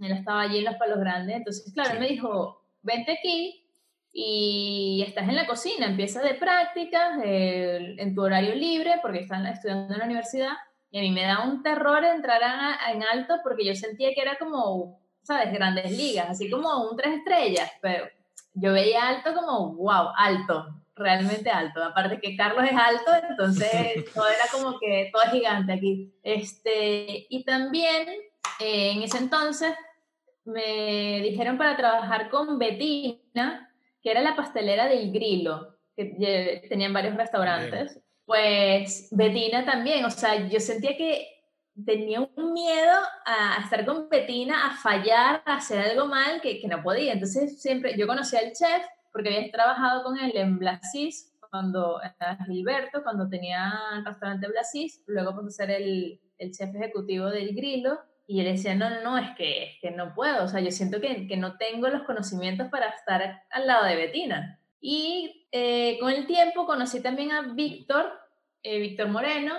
él 0.00 0.12
estaba 0.12 0.42
allí 0.42 0.58
en 0.58 0.64
Los 0.64 0.76
Palos 0.76 0.98
Grandes, 1.00 1.36
entonces, 1.36 1.72
claro, 1.72 1.94
él 1.94 2.00
me 2.00 2.08
dijo, 2.08 2.62
vente 2.82 3.12
aquí, 3.12 3.67
y 4.20 5.04
estás 5.06 5.28
en 5.28 5.36
la 5.36 5.46
cocina, 5.46 5.86
empieza 5.86 6.20
de 6.20 6.34
prácticas 6.34 7.20
en 7.22 8.14
tu 8.16 8.22
horario 8.22 8.52
libre 8.56 8.98
porque 9.00 9.20
están 9.20 9.46
estudiando 9.46 9.94
en 9.94 10.00
la 10.00 10.06
universidad 10.06 10.54
y 10.90 10.98
a 10.98 11.02
mí 11.02 11.12
me 11.12 11.22
da 11.22 11.44
un 11.44 11.62
terror 11.62 12.02
entrar 12.04 12.42
en 12.92 13.04
alto 13.04 13.36
porque 13.44 13.64
yo 13.64 13.76
sentía 13.76 14.12
que 14.12 14.20
era 14.20 14.36
como, 14.36 14.98
¿sabes? 15.22 15.52
Grandes 15.52 15.92
ligas, 15.92 16.30
así 16.30 16.50
como 16.50 16.90
un 16.90 16.96
tres 16.96 17.18
estrellas, 17.18 17.70
pero 17.80 18.08
yo 18.54 18.72
veía 18.72 19.06
alto 19.06 19.32
como, 19.36 19.74
wow, 19.76 20.08
alto, 20.16 20.66
realmente 20.96 21.48
alto. 21.48 21.80
Aparte 21.84 22.18
que 22.18 22.36
Carlos 22.36 22.64
es 22.64 22.76
alto, 22.76 23.12
entonces 23.30 24.04
todo 24.14 24.26
era 24.26 24.46
como 24.50 24.80
que 24.80 25.10
todo 25.12 25.22
es 25.22 25.30
gigante 25.30 25.74
aquí. 25.74 26.12
Este, 26.24 27.24
y 27.30 27.44
también 27.44 28.08
eh, 28.58 28.90
en 28.96 29.02
ese 29.04 29.18
entonces 29.18 29.74
me 30.44 31.20
dijeron 31.22 31.56
para 31.56 31.76
trabajar 31.76 32.30
con 32.30 32.58
Betina, 32.58 33.68
que 34.02 34.10
era 34.10 34.22
la 34.22 34.36
pastelera 34.36 34.86
del 34.86 35.12
Grilo, 35.12 35.78
que 35.96 36.62
tenían 36.68 36.92
varios 36.92 37.16
restaurantes. 37.16 38.00
Pues 38.24 39.08
Betina 39.10 39.64
también, 39.64 40.04
o 40.04 40.10
sea, 40.10 40.48
yo 40.48 40.60
sentía 40.60 40.96
que 40.96 41.26
tenía 41.84 42.20
un 42.20 42.52
miedo 42.52 42.92
a, 43.24 43.60
estar 43.62 43.84
con 43.84 44.08
Betina, 44.08 44.66
a 44.66 44.76
fallar, 44.76 45.42
a 45.44 45.56
hacer 45.56 45.78
algo 45.78 46.06
mal 46.06 46.40
que, 46.40 46.60
que 46.60 46.68
no 46.68 46.82
podía. 46.82 47.12
Entonces 47.12 47.60
siempre, 47.60 47.96
yo 47.96 48.06
conocí 48.06 48.36
al 48.36 48.52
chef 48.52 48.84
porque 49.12 49.34
había 49.34 49.50
trabajado 49.50 50.02
con 50.04 50.18
él 50.18 50.32
en 50.34 50.58
Blasis, 50.58 51.34
cuando 51.50 52.00
era 52.02 52.38
Gilberto, 52.46 53.02
cuando 53.02 53.28
tenía 53.28 53.72
el 53.96 54.04
restaurante 54.04 54.48
Blasis, 54.48 55.02
luego 55.06 55.30
a 55.30 55.50
ser 55.50 55.70
el, 55.70 56.20
el 56.36 56.52
chef 56.52 56.74
ejecutivo 56.74 57.26
del 57.26 57.54
Grilo 57.54 57.98
y 58.30 58.40
él 58.40 58.46
decía, 58.46 58.74
no, 58.74 58.90
no, 58.90 59.00
no, 59.00 59.16
es 59.16 59.30
que, 59.38 59.64
es 59.64 59.80
que 59.80 59.90
no 59.90 60.14
puedo, 60.14 60.44
o 60.44 60.48
sea, 60.48 60.60
yo 60.60 60.70
siento 60.70 61.00
que, 61.00 61.26
que 61.26 61.38
no 61.38 61.56
tengo 61.56 61.88
los 61.88 62.02
conocimientos 62.02 62.68
para 62.68 62.90
estar 62.90 63.42
al 63.50 63.66
lado 63.66 63.86
de 63.86 63.96
Betina. 63.96 64.60
Y 64.82 65.48
eh, 65.50 65.96
con 65.98 66.10
el 66.12 66.26
tiempo 66.26 66.66
conocí 66.66 67.00
también 67.00 67.32
a 67.32 67.40
Víctor, 67.54 68.12
eh, 68.62 68.80
Víctor 68.80 69.08
Moreno, 69.08 69.54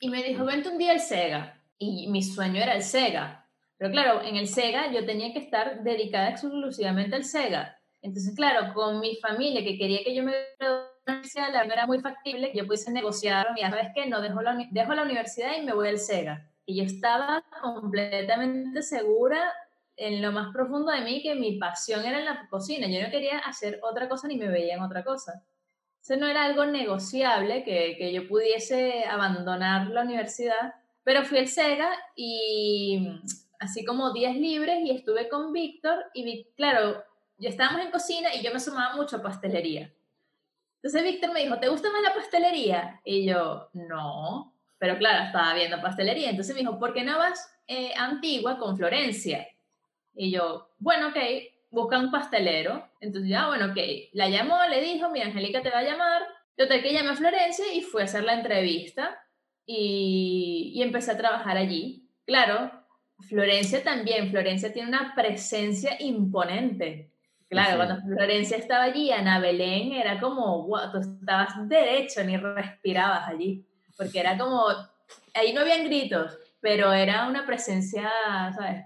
y 0.00 0.08
me 0.08 0.22
dijo, 0.22 0.46
vente 0.46 0.70
un 0.70 0.78
día 0.78 0.92
al 0.92 1.00
SEGA. 1.00 1.60
Y 1.76 2.08
mi 2.08 2.22
sueño 2.22 2.62
era 2.62 2.74
el 2.74 2.82
SEGA. 2.82 3.46
Pero 3.76 3.90
claro, 3.90 4.22
en 4.22 4.36
el 4.36 4.48
SEGA 4.48 4.90
yo 4.90 5.04
tenía 5.04 5.34
que 5.34 5.40
estar 5.40 5.82
dedicada 5.82 6.30
exclusivamente 6.30 7.16
al 7.16 7.24
SEGA. 7.24 7.78
Entonces, 8.00 8.34
claro, 8.34 8.72
con 8.72 9.00
mi 9.00 9.16
familia 9.16 9.62
que 9.62 9.76
quería 9.76 10.02
que 10.02 10.14
yo 10.14 10.22
me 10.22 10.32
la 10.58 11.64
era 11.64 11.86
muy 11.86 12.00
factible, 12.00 12.52
yo 12.54 12.64
pudiese 12.66 12.90
negociar, 12.90 13.48
ya 13.60 13.68
sabes 13.68 13.88
qué, 13.94 14.06
no 14.06 14.22
dejo 14.22 14.40
la, 14.40 14.56
dejo 14.70 14.94
la 14.94 15.02
universidad 15.02 15.58
y 15.58 15.66
me 15.66 15.74
voy 15.74 15.88
al 15.88 15.98
SEGA. 15.98 16.48
Y 16.66 16.76
yo 16.76 16.84
estaba 16.84 17.44
completamente 17.62 18.82
segura 18.82 19.52
en 19.96 20.22
lo 20.22 20.32
más 20.32 20.52
profundo 20.52 20.90
de 20.90 21.02
mí 21.02 21.22
que 21.22 21.34
mi 21.34 21.58
pasión 21.58 22.04
era 22.04 22.18
en 22.18 22.24
la 22.24 22.48
cocina. 22.48 22.88
Yo 22.88 23.02
no 23.02 23.10
quería 23.10 23.38
hacer 23.38 23.80
otra 23.82 24.08
cosa 24.08 24.28
ni 24.28 24.36
me 24.36 24.48
veía 24.48 24.74
en 24.74 24.82
otra 24.82 25.04
cosa. 25.04 25.44
Eso 26.02 26.16
no 26.16 26.26
era 26.26 26.44
algo 26.44 26.66
negociable 26.66 27.64
que, 27.64 27.96
que 27.98 28.12
yo 28.12 28.28
pudiese 28.28 29.04
abandonar 29.04 29.88
la 29.88 30.02
universidad, 30.02 30.74
pero 31.02 31.24
fui 31.24 31.38
al 31.38 31.48
SEGA 31.48 31.90
y 32.16 33.08
así 33.58 33.84
como 33.84 34.12
días 34.12 34.36
libres 34.36 34.80
y 34.84 34.90
estuve 34.90 35.28
con 35.28 35.52
Víctor 35.52 36.04
y 36.12 36.44
claro, 36.56 37.02
ya 37.38 37.48
estábamos 37.48 37.82
en 37.82 37.90
cocina 37.90 38.34
y 38.34 38.42
yo 38.42 38.52
me 38.52 38.60
sumaba 38.60 38.96
mucho 38.96 39.16
a 39.16 39.22
pastelería. 39.22 39.92
Entonces 40.76 41.02
Víctor 41.02 41.32
me 41.32 41.42
dijo, 41.42 41.58
¿te 41.58 41.68
gusta 41.68 41.90
más 41.90 42.02
la 42.02 42.14
pastelería? 42.14 43.00
Y 43.04 43.26
yo, 43.26 43.70
no. 43.72 44.53
Pero 44.78 44.98
claro, 44.98 45.24
estaba 45.24 45.54
viendo 45.54 45.80
pastelería. 45.80 46.30
Entonces 46.30 46.54
me 46.54 46.60
dijo, 46.60 46.78
¿por 46.78 46.92
qué 46.92 47.04
no 47.04 47.18
vas 47.18 47.50
eh, 47.66 47.92
Antigua 47.96 48.58
con 48.58 48.76
Florencia? 48.76 49.46
Y 50.14 50.30
yo, 50.30 50.70
bueno, 50.78 51.08
ok, 51.08 51.16
busca 51.70 51.98
un 51.98 52.10
pastelero. 52.10 52.88
Entonces 53.00 53.30
ya, 53.30 53.48
bueno, 53.48 53.66
ok. 53.66 53.78
La 54.12 54.28
llamó, 54.28 54.58
le 54.68 54.80
dijo, 54.80 55.10
mi 55.10 55.20
Angélica 55.20 55.62
te 55.62 55.70
va 55.70 55.78
a 55.78 55.84
llamar. 55.84 56.22
Total 56.56 56.82
que 56.82 56.92
llamé 56.92 57.10
a 57.10 57.16
Florencia 57.16 57.64
y 57.72 57.82
fui 57.82 58.02
a 58.02 58.04
hacer 58.04 58.24
la 58.24 58.34
entrevista 58.34 59.18
y, 59.66 60.72
y 60.74 60.82
empecé 60.82 61.12
a 61.12 61.16
trabajar 61.16 61.56
allí. 61.56 62.08
Claro, 62.26 62.70
Florencia 63.28 63.82
también. 63.82 64.30
Florencia 64.30 64.72
tiene 64.72 64.88
una 64.88 65.14
presencia 65.14 65.96
imponente. 66.00 67.10
Claro, 67.48 67.76
cuando 67.76 68.02
Florencia 68.02 68.56
estaba 68.56 68.84
allí, 68.84 69.12
Ana 69.12 69.38
Belén 69.38 69.92
era 69.92 70.18
como, 70.18 70.66
wow, 70.66 70.90
tú 70.90 70.98
estabas 70.98 71.68
derecho, 71.68 72.24
ni 72.24 72.36
respirabas 72.36 73.28
allí 73.28 73.64
porque 73.96 74.20
era 74.20 74.36
como, 74.38 74.66
ahí 75.34 75.52
no 75.52 75.60
habían 75.60 75.84
gritos, 75.84 76.38
pero 76.60 76.92
era 76.92 77.26
una 77.26 77.46
presencia, 77.46 78.10
¿sabes? 78.56 78.84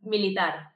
Militar. 0.00 0.72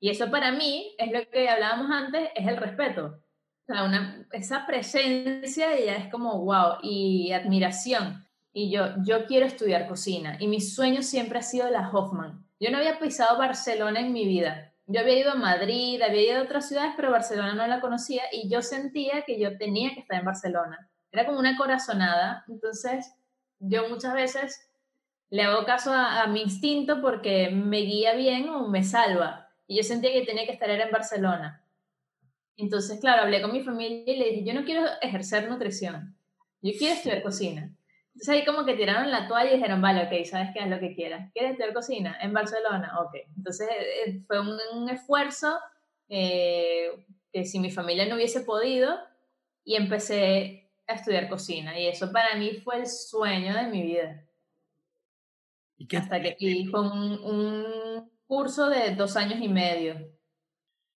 Y 0.00 0.08
eso 0.08 0.30
para 0.30 0.50
mí 0.50 0.94
es 0.98 1.12
lo 1.12 1.28
que 1.30 1.48
hablábamos 1.48 1.90
antes, 1.90 2.30
es 2.34 2.46
el 2.46 2.56
respeto. 2.56 3.22
O 3.62 3.72
sea, 3.72 3.84
una, 3.84 4.26
esa 4.32 4.66
presencia 4.66 5.78
ya 5.78 5.96
es 5.96 6.10
como 6.10 6.40
wow 6.40 6.78
y 6.82 7.32
admiración. 7.32 8.26
Y 8.52 8.70
yo, 8.70 8.94
yo 9.04 9.26
quiero 9.26 9.46
estudiar 9.46 9.86
cocina 9.86 10.36
y 10.40 10.48
mi 10.48 10.60
sueño 10.60 11.02
siempre 11.02 11.38
ha 11.38 11.42
sido 11.42 11.68
la 11.70 11.88
Hoffman. 11.88 12.44
Yo 12.58 12.70
no 12.70 12.78
había 12.78 12.98
pisado 12.98 13.38
Barcelona 13.38 14.00
en 14.00 14.12
mi 14.12 14.24
vida. 14.24 14.72
Yo 14.86 15.00
había 15.00 15.20
ido 15.20 15.30
a 15.30 15.36
Madrid, 15.36 16.02
había 16.02 16.32
ido 16.32 16.40
a 16.40 16.44
otras 16.44 16.66
ciudades, 16.66 16.94
pero 16.96 17.12
Barcelona 17.12 17.54
no 17.54 17.66
la 17.66 17.80
conocía 17.80 18.22
y 18.32 18.48
yo 18.48 18.60
sentía 18.60 19.22
que 19.22 19.38
yo 19.38 19.56
tenía 19.56 19.94
que 19.94 20.00
estar 20.00 20.18
en 20.18 20.26
Barcelona. 20.26 20.90
Era 21.12 21.26
como 21.26 21.38
una 21.38 21.56
corazonada. 21.56 22.44
Entonces, 22.48 23.14
yo 23.60 23.88
muchas 23.88 24.14
veces 24.14 24.68
le 25.30 25.42
hago 25.42 25.64
caso 25.64 25.92
a, 25.92 26.22
a 26.22 26.26
mi 26.26 26.42
instinto 26.42 27.00
porque 27.00 27.50
me 27.50 27.78
guía 27.78 28.14
bien 28.14 28.48
o 28.48 28.66
me 28.66 28.82
salva 28.82 29.48
y 29.70 29.76
yo 29.76 29.84
sentía 29.84 30.12
que 30.12 30.26
tenía 30.26 30.46
que 30.46 30.52
estar 30.52 30.68
en 30.68 30.90
Barcelona. 30.90 31.64
Entonces, 32.56 32.98
claro, 33.00 33.22
hablé 33.22 33.40
con 33.40 33.52
mi 33.52 33.62
familia 33.62 34.02
y 34.12 34.16
le 34.16 34.30
dije, 34.30 34.44
yo 34.44 34.52
no 34.52 34.64
quiero 34.64 34.84
ejercer 35.00 35.48
nutrición, 35.48 36.16
yo 36.60 36.72
quiero 36.76 36.94
estudiar 36.94 37.22
cocina. 37.22 37.72
Entonces 38.08 38.28
ahí 38.28 38.44
como 38.44 38.66
que 38.66 38.74
tiraron 38.74 39.10
la 39.10 39.28
toalla 39.28 39.52
y 39.52 39.54
dijeron, 39.54 39.80
vale, 39.80 40.02
ok, 40.02 40.26
sabes 40.26 40.50
qué 40.52 40.60
es 40.60 40.68
lo 40.68 40.80
que 40.80 40.94
quieras. 40.94 41.30
¿Quieres 41.32 41.52
estudiar 41.52 41.72
cocina? 41.72 42.18
En 42.20 42.32
Barcelona, 42.32 43.00
ok. 43.00 43.14
Entonces 43.36 43.68
eh, 43.70 43.86
eh, 44.06 44.22
fue 44.26 44.40
un, 44.40 44.90
esfuerzo 44.90 45.58
eh, 46.08 47.06
que 47.32 47.44
si 47.44 47.60
mi 47.60 47.70
familia 47.70 48.06
no 48.06 48.16
hubiese 48.16 48.40
podido 48.40 48.98
y 49.64 49.76
empecé 49.76 50.69
a 50.92 50.96
estudiar 50.96 51.28
cocina. 51.28 51.78
Y 51.78 51.86
eso 51.86 52.10
para 52.12 52.36
mí 52.36 52.60
fue 52.62 52.80
el 52.80 52.86
sueño 52.86 53.54
de 53.54 53.66
mi 53.68 53.82
vida. 53.82 54.24
¿Y 55.76 55.86
qué? 55.86 55.96
Hasta 55.96 56.20
que 56.20 56.36
y 56.38 56.66
fue 56.66 56.80
un 56.80 58.10
curso 58.26 58.68
de 58.68 58.94
dos 58.94 59.16
años 59.16 59.40
y 59.42 59.48
medio. 59.48 59.96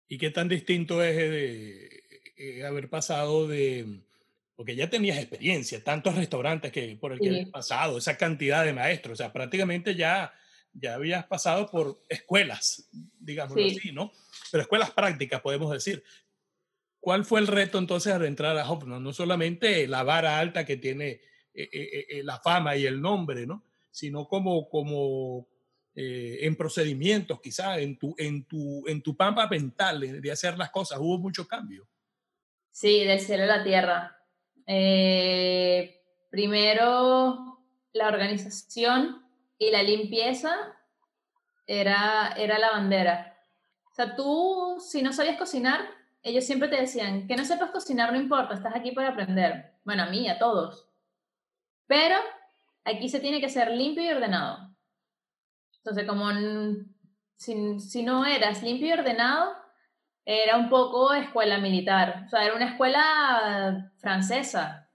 ¿Y 0.07 0.17
qué 0.17 0.29
tan 0.29 0.47
distinto 0.47 1.03
es 1.03 1.15
de, 1.17 2.03
eh, 2.37 2.65
haber 2.65 2.89
pasado 2.89 3.47
de, 3.47 4.01
porque 4.55 4.75
ya 4.75 4.89
tenías 4.89 5.17
experiencia, 5.17 5.83
tantos 5.83 6.15
restaurantes 6.15 6.71
que 6.71 6.95
por 6.95 7.11
el 7.11 7.19
que 7.19 7.41
has 7.41 7.49
pasado, 7.49 7.97
esa 7.97 8.17
cantidad 8.17 8.63
de 8.63 8.73
maestros, 8.73 9.13
o 9.13 9.15
sea, 9.23 9.33
prácticamente 9.33 9.95
ya, 9.95 10.33
ya 10.73 10.93
habías 10.93 11.25
pasado 11.25 11.69
por 11.69 12.01
escuelas, 12.07 12.87
digamos 13.19 13.57
así, 13.57 13.91
¿no? 13.91 14.11
Pero 14.51 14.61
escuelas 14.61 14.91
prácticas, 14.91 15.41
podemos 15.41 15.71
decir. 15.71 16.03
¿Cuál 17.05 17.23
fue 17.23 17.39
el 17.39 17.45
reto 17.45 17.77
entonces 17.77 18.11
al 18.11 18.25
entrar 18.25 18.57
a 18.57 18.67
Hoffman? 18.67 19.03
No 19.03 19.13
solamente 19.13 19.87
la 19.87 20.01
vara 20.01 20.39
alta 20.39 20.65
que 20.65 20.77
tiene 20.77 21.21
eh, 21.53 21.69
eh, 22.09 22.23
la 22.23 22.39
fama 22.39 22.75
y 22.75 22.87
el 22.87 22.99
nombre, 22.99 23.45
¿no? 23.45 23.63
Sino 23.91 24.27
como, 24.27 24.67
como 24.67 25.47
eh, 25.93 26.39
en 26.41 26.55
procedimientos, 26.55 27.39
quizás 27.41 27.77
en 27.77 27.99
tu, 27.99 28.15
en, 28.17 28.45
tu, 28.45 28.87
en 28.87 29.03
tu 29.03 29.15
pampa 29.15 29.47
mental 29.47 30.19
de, 30.19 30.31
hacer 30.31 30.57
las 30.57 30.71
cosas, 30.71 30.97
hubo 30.99 31.19
mucho 31.19 31.47
cambio. 31.47 31.87
Sí, 32.71 33.03
del 33.03 33.19
cielo 33.19 33.43
a 33.43 33.57
la 33.57 33.63
tierra. 33.63 34.17
Eh, 34.65 36.01
primero, 36.31 37.59
la 37.93 38.07
organización 38.07 39.23
y 39.59 39.69
la 39.69 39.83
limpieza 39.83 40.55
era, 41.67 42.33
era 42.35 42.57
la 42.57 42.71
bandera. 42.71 43.37
O 43.91 43.93
sea, 43.93 44.15
tú, 44.15 44.83
si 44.83 45.03
no 45.03 45.13
sabías 45.13 45.37
cocinar, 45.37 45.87
ellos 46.25 46.43
siempre 46.43 46.67
te 46.67 46.81
decían, 46.81 47.27
que 47.27 47.35
no 47.35 47.45
sepas 47.45 47.69
cocinar 47.69 48.11
no 48.11 48.19
importa, 48.19 48.55
estás 48.55 48.75
aquí 48.75 48.91
para 48.91 49.09
aprender. 49.09 49.75
Bueno, 49.83 50.03
a 50.03 50.05
mí, 50.07 50.27
a 50.27 50.39
todos. 50.39 50.89
Pero 51.85 52.15
aquí 52.83 53.09
se 53.09 53.19
tiene 53.19 53.39
que 53.39 53.47
ser 53.47 53.69
limpio 53.69 54.03
y 54.03 54.09
ordenado. 54.09 54.75
Entonces, 55.77 56.07
como 56.07 56.31
si, 57.35 57.79
si, 57.79 58.01
no 58.01 58.25
eras 58.25 58.63
limpio 58.63 58.87
y 58.87 58.93
ordenado, 58.93 59.55
era 60.25 60.57
un 60.57 60.67
poco 60.67 61.13
escuela 61.13 61.59
militar. 61.59 62.23
O 62.25 62.29
sea, 62.29 62.43
era 62.43 62.55
una 62.55 62.71
escuela 62.71 63.91
francesa. 63.97 64.89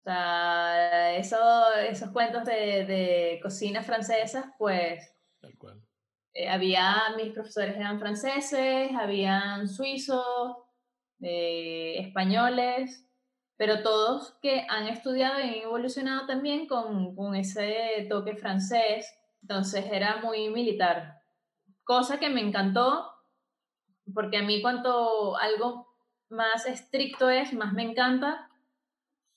O 0.00 0.02
sea, 0.02 1.16
eso, 1.16 1.74
esos 1.76 2.10
cuentos 2.10 2.44
de, 2.44 2.84
de 2.84 3.40
cocina 3.42 3.82
francesas, 3.82 4.44
pues... 4.58 5.14
Tal 5.40 5.56
cual. 5.56 5.87
Eh, 6.34 6.48
había, 6.48 6.94
mis 7.16 7.32
profesores 7.32 7.76
eran 7.76 7.98
franceses, 7.98 8.90
habían 8.94 9.68
suizos, 9.68 10.56
eh, 11.20 11.96
españoles, 11.98 13.04
pero 13.56 13.82
todos 13.82 14.36
que 14.40 14.66
han 14.68 14.86
estudiado 14.86 15.40
y 15.40 15.42
han 15.42 15.54
evolucionado 15.54 16.26
también 16.26 16.66
con, 16.66 17.16
con 17.16 17.34
ese 17.34 18.06
toque 18.08 18.36
francés 18.36 19.18
entonces 19.42 19.86
era 19.90 20.16
muy 20.16 20.50
militar, 20.50 21.22
cosa 21.84 22.18
que 22.18 22.28
me 22.28 22.40
encantó, 22.40 23.10
porque 24.12 24.38
a 24.38 24.42
mí 24.42 24.60
cuanto 24.60 25.36
algo 25.36 25.88
más 26.28 26.66
estricto 26.66 27.30
es, 27.30 27.52
más 27.52 27.72
me 27.72 27.82
encanta. 27.82 28.50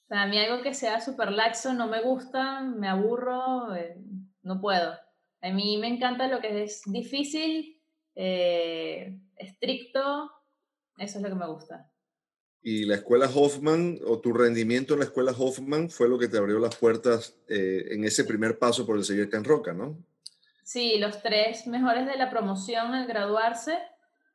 O 0.04 0.08
sea, 0.08 0.24
a 0.24 0.28
mí 0.28 0.38
algo 0.38 0.62
que 0.62 0.74
sea 0.74 1.00
súper 1.00 1.32
laxo 1.32 1.74
no 1.74 1.88
me 1.88 2.02
gusta, 2.02 2.62
me 2.62 2.90
aburro, 2.90 3.74
eh, 3.76 3.98
no 4.44 4.60
puedo. 4.60 4.98
A 5.42 5.50
mí 5.50 5.78
me 5.78 5.88
encanta 5.88 6.28
lo 6.28 6.40
que 6.40 6.64
es 6.64 6.84
difícil, 6.86 7.82
eh, 8.16 9.18
estricto, 9.36 10.32
eso 10.98 11.18
es 11.18 11.24
lo 11.24 11.30
que 11.30 11.36
me 11.36 11.48
gusta. 11.48 11.92
Y 12.62 12.86
la 12.86 12.96
escuela 12.96 13.28
Hoffman 13.28 14.00
o 14.06 14.20
tu 14.20 14.34
rendimiento 14.34 14.94
en 14.94 15.00
la 15.00 15.06
escuela 15.06 15.32
Hoffman 15.32 15.90
fue 15.90 16.08
lo 16.08 16.20
que 16.20 16.28
te 16.28 16.38
abrió 16.38 16.60
las 16.60 16.76
puertas 16.76 17.36
eh, 17.48 17.88
en 17.90 18.04
ese 18.04 18.24
primer 18.24 18.60
paso 18.60 18.86
por 18.86 18.98
el 18.98 19.04
señor 19.04 19.30
Can 19.30 19.44
Roca, 19.44 19.74
¿no? 19.74 19.98
Sí, 20.64 21.00
los 21.00 21.24
tres 21.24 21.66
mejores 21.66 22.06
de 22.06 22.18
la 22.18 22.30
promoción 22.30 22.94
al 22.94 23.08
graduarse, 23.08 23.80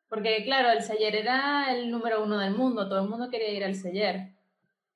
porque 0.09 0.43
claro, 0.45 0.71
el 0.71 0.83
Seller 0.83 1.15
era 1.15 1.73
el 1.73 1.89
número 1.89 2.25
uno 2.25 2.39
del 2.39 2.53
mundo, 2.53 2.89
todo 2.89 3.05
el 3.05 3.09
mundo 3.09 3.31
quería 3.31 3.53
ir 3.53 3.65
al 3.65 3.77
Seller. 3.77 4.33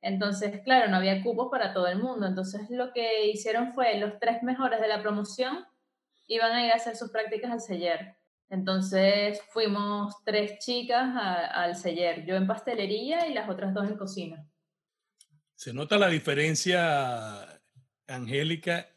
Entonces, 0.03 0.61
claro, 0.65 0.91
no 0.91 0.97
había 0.97 1.23
cupos 1.23 1.49
para 1.51 1.73
todo 1.73 1.87
el 1.87 1.99
mundo. 1.99 2.27
Entonces, 2.27 2.63
lo 2.71 2.93
que 2.93 3.29
hicieron 3.29 3.75
fue 3.75 3.99
los 3.99 4.19
tres 4.19 4.43
mejores 4.43 4.81
de 4.81 4.89
la 4.89 5.03
promoción 5.03 5.67
iban 6.31 6.53
a 6.53 6.65
ir 6.65 6.73
a 6.73 6.77
hacer 6.77 6.97
sus 6.97 7.11
prácticas 7.11 7.51
al 7.51 7.61
Seller. 7.61 8.17
Entonces 8.51 9.41
fuimos 9.51 10.15
tres 10.25 10.59
chicas 10.59 11.15
al 11.15 11.77
celler, 11.77 12.27
yo 12.27 12.35
en 12.35 12.49
pastelería 12.49 13.29
y 13.29 13.33
las 13.33 13.49
otras 13.49 13.73
dos 13.73 13.89
en 13.89 13.97
cocina. 13.97 14.45
Se 15.55 15.73
nota 15.73 15.99
la 15.99 16.09
diferencia, 16.09 17.61
Angélica, 18.09 18.89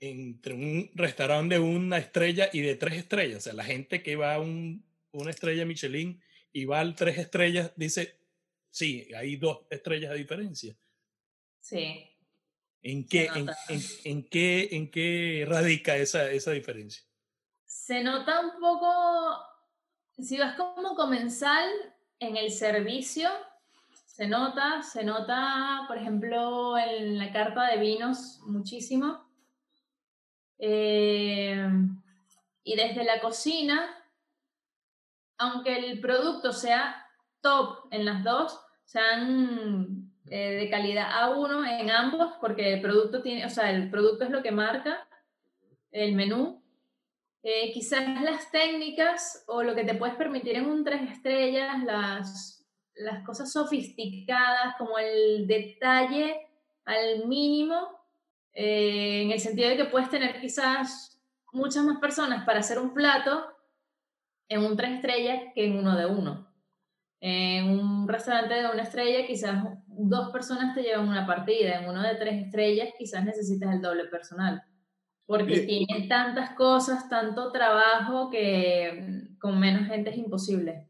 entre 0.00 0.52
un 0.52 0.90
restaurante 0.94 1.54
de 1.54 1.60
una 1.60 1.96
estrella 1.96 2.50
y 2.52 2.60
de 2.60 2.74
tres 2.74 2.96
estrellas. 2.96 3.38
O 3.38 3.40
sea, 3.40 3.52
la 3.54 3.64
gente 3.64 4.02
que 4.02 4.16
va 4.16 4.34
a 4.34 4.40
un, 4.40 4.84
una 5.12 5.30
estrella 5.30 5.64
Michelin 5.64 6.20
y 6.52 6.66
va 6.66 6.80
al 6.80 6.94
tres 6.94 7.16
estrellas 7.16 7.72
dice, 7.76 8.18
sí, 8.70 9.08
hay 9.16 9.36
dos 9.36 9.60
estrellas 9.70 10.10
de 10.10 10.18
diferencia. 10.18 10.76
Sí. 11.60 12.13
¿En 12.84 13.08
qué, 13.08 13.28
en, 14.04 14.28
qué, 14.28 14.68
en 14.70 14.90
qué 14.90 15.44
radica 15.48 15.96
esa, 15.96 16.30
esa 16.30 16.52
diferencia? 16.52 17.02
se 17.74 18.02
nota 18.02 18.40
un 18.40 18.58
poco, 18.60 19.44
si 20.16 20.38
vas 20.38 20.56
como 20.56 20.94
comensal 20.94 21.68
en 22.18 22.36
el 22.36 22.50
servicio, 22.50 23.28
se 24.06 24.26
nota, 24.26 24.82
se 24.82 25.04
nota, 25.04 25.84
por 25.88 25.98
ejemplo, 25.98 26.78
en 26.78 27.18
la 27.18 27.30
carta 27.30 27.66
de 27.66 27.78
vinos 27.78 28.40
muchísimo. 28.46 29.28
Eh, 30.56 31.68
y 32.62 32.76
desde 32.76 33.04
la 33.04 33.20
cocina, 33.20 33.94
aunque 35.36 35.76
el 35.76 36.00
producto 36.00 36.52
sea 36.52 37.06
top 37.42 37.88
en 37.90 38.06
las 38.06 38.24
dos, 38.24 38.58
sean 38.84 39.93
eh, 40.30 40.52
de 40.52 40.70
calidad 40.70 41.10
A1 41.10 41.80
en 41.80 41.90
ambos, 41.90 42.34
porque 42.40 42.74
el 42.74 42.80
producto 42.80 43.22
tiene, 43.22 43.44
o 43.44 43.50
sea, 43.50 43.70
el 43.70 43.90
producto 43.90 44.24
es 44.24 44.30
lo 44.30 44.42
que 44.42 44.52
marca 44.52 45.06
el 45.90 46.14
menú, 46.14 46.62
eh, 47.42 47.72
quizás 47.72 48.22
las 48.22 48.50
técnicas 48.50 49.44
o 49.46 49.62
lo 49.62 49.74
que 49.74 49.84
te 49.84 49.94
puedes 49.94 50.16
permitir 50.16 50.56
en 50.56 50.66
un 50.66 50.82
tres 50.82 51.10
estrellas, 51.10 51.84
las, 51.84 52.66
las 52.94 53.22
cosas 53.22 53.52
sofisticadas, 53.52 54.76
como 54.78 54.98
el 54.98 55.46
detalle 55.46 56.48
al 56.86 57.26
mínimo, 57.26 58.00
eh, 58.54 59.22
en 59.24 59.30
el 59.30 59.40
sentido 59.40 59.68
de 59.68 59.76
que 59.76 59.84
puedes 59.84 60.08
tener 60.08 60.40
quizás 60.40 61.20
muchas 61.52 61.84
más 61.84 61.98
personas 61.98 62.46
para 62.46 62.60
hacer 62.60 62.78
un 62.78 62.94
plato 62.94 63.44
en 64.48 64.64
un 64.64 64.74
tres 64.74 64.92
estrellas 64.92 65.52
que 65.54 65.66
en 65.66 65.76
uno 65.76 65.96
de 65.96 66.06
uno. 66.06 66.53
En 67.26 67.70
un 67.70 68.06
restaurante 68.06 68.52
de 68.52 68.70
una 68.70 68.82
estrella 68.82 69.26
quizás 69.26 69.64
dos 69.86 70.30
personas 70.30 70.74
te 70.74 70.82
llevan 70.82 71.08
una 71.08 71.26
partida, 71.26 71.80
en 71.80 71.88
uno 71.88 72.02
de 72.02 72.16
tres 72.16 72.44
estrellas 72.44 72.90
quizás 72.98 73.24
necesitas 73.24 73.72
el 73.72 73.80
doble 73.80 74.04
personal 74.06 74.62
porque 75.26 75.60
tienen 75.60 76.08
tantas 76.08 76.54
cosas, 76.54 77.08
tanto 77.08 77.50
trabajo 77.50 78.30
que 78.30 79.22
con 79.40 79.58
menos 79.58 79.88
gente 79.88 80.10
es 80.10 80.18
imposible. 80.18 80.86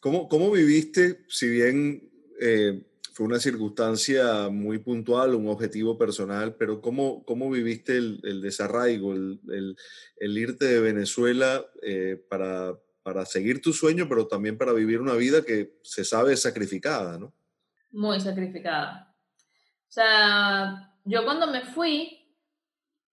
¿Cómo, 0.00 0.28
cómo 0.28 0.50
viviste, 0.50 1.24
si 1.28 1.48
bien 1.48 2.10
eh, 2.40 2.82
fue 3.14 3.26
una 3.26 3.38
circunstancia 3.38 4.50
muy 4.50 4.78
puntual, 4.78 5.34
un 5.34 5.48
objetivo 5.48 5.96
personal, 5.96 6.56
pero 6.56 6.82
¿cómo, 6.82 7.24
cómo 7.24 7.50
viviste 7.50 7.96
el, 7.96 8.42
desarraigo, 8.42 9.14
el, 9.14 9.76
irte 10.20 10.66
de 10.66 10.80
Venezuela 10.80 11.64
eh, 11.82 12.22
para, 12.28 12.78
para 13.04 13.26
seguir 13.26 13.60
tu 13.60 13.72
sueño, 13.72 14.08
pero 14.08 14.26
también 14.26 14.56
para 14.56 14.72
vivir 14.72 14.98
una 14.98 15.12
vida 15.12 15.44
que 15.44 15.78
se 15.82 16.04
sabe 16.04 16.36
sacrificada, 16.36 17.18
¿no? 17.18 17.32
Muy 17.92 18.18
sacrificada. 18.18 19.14
O 19.88 19.92
sea, 19.92 20.90
yo 21.04 21.22
cuando 21.24 21.46
me 21.46 21.60
fui, 21.60 22.26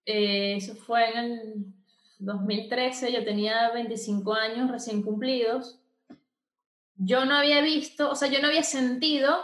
eh, 0.06 0.56
eso 0.56 0.74
fue 0.74 1.10
en 1.10 1.18
el 1.18 1.64
2013, 2.18 3.12
yo 3.12 3.22
tenía 3.22 3.70
25 3.70 4.32
años 4.32 4.70
recién 4.70 5.02
cumplidos. 5.02 5.78
Yo 6.96 7.26
no 7.26 7.36
había 7.36 7.60
visto, 7.60 8.10
o 8.10 8.16
sea, 8.16 8.28
yo 8.28 8.40
no 8.40 8.48
había 8.48 8.62
sentido 8.62 9.36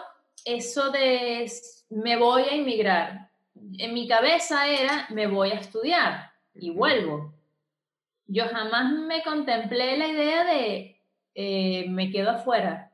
eso 0.46 0.90
de 0.90 1.50
me 1.90 2.16
voy 2.16 2.42
a 2.42 2.56
inmigrar. 2.56 3.30
En 3.76 3.92
mi 3.92 4.08
cabeza 4.08 4.66
era 4.66 5.06
me 5.10 5.26
voy 5.26 5.50
a 5.50 5.60
estudiar 5.60 6.32
y 6.54 6.70
vuelvo. 6.70 7.37
Yo 8.28 8.44
jamás 8.46 8.92
me 8.92 9.22
contemplé 9.22 9.96
la 9.96 10.06
idea 10.06 10.44
de 10.44 11.00
eh, 11.34 11.86
me 11.88 12.10
quedo 12.10 12.30
afuera, 12.30 12.92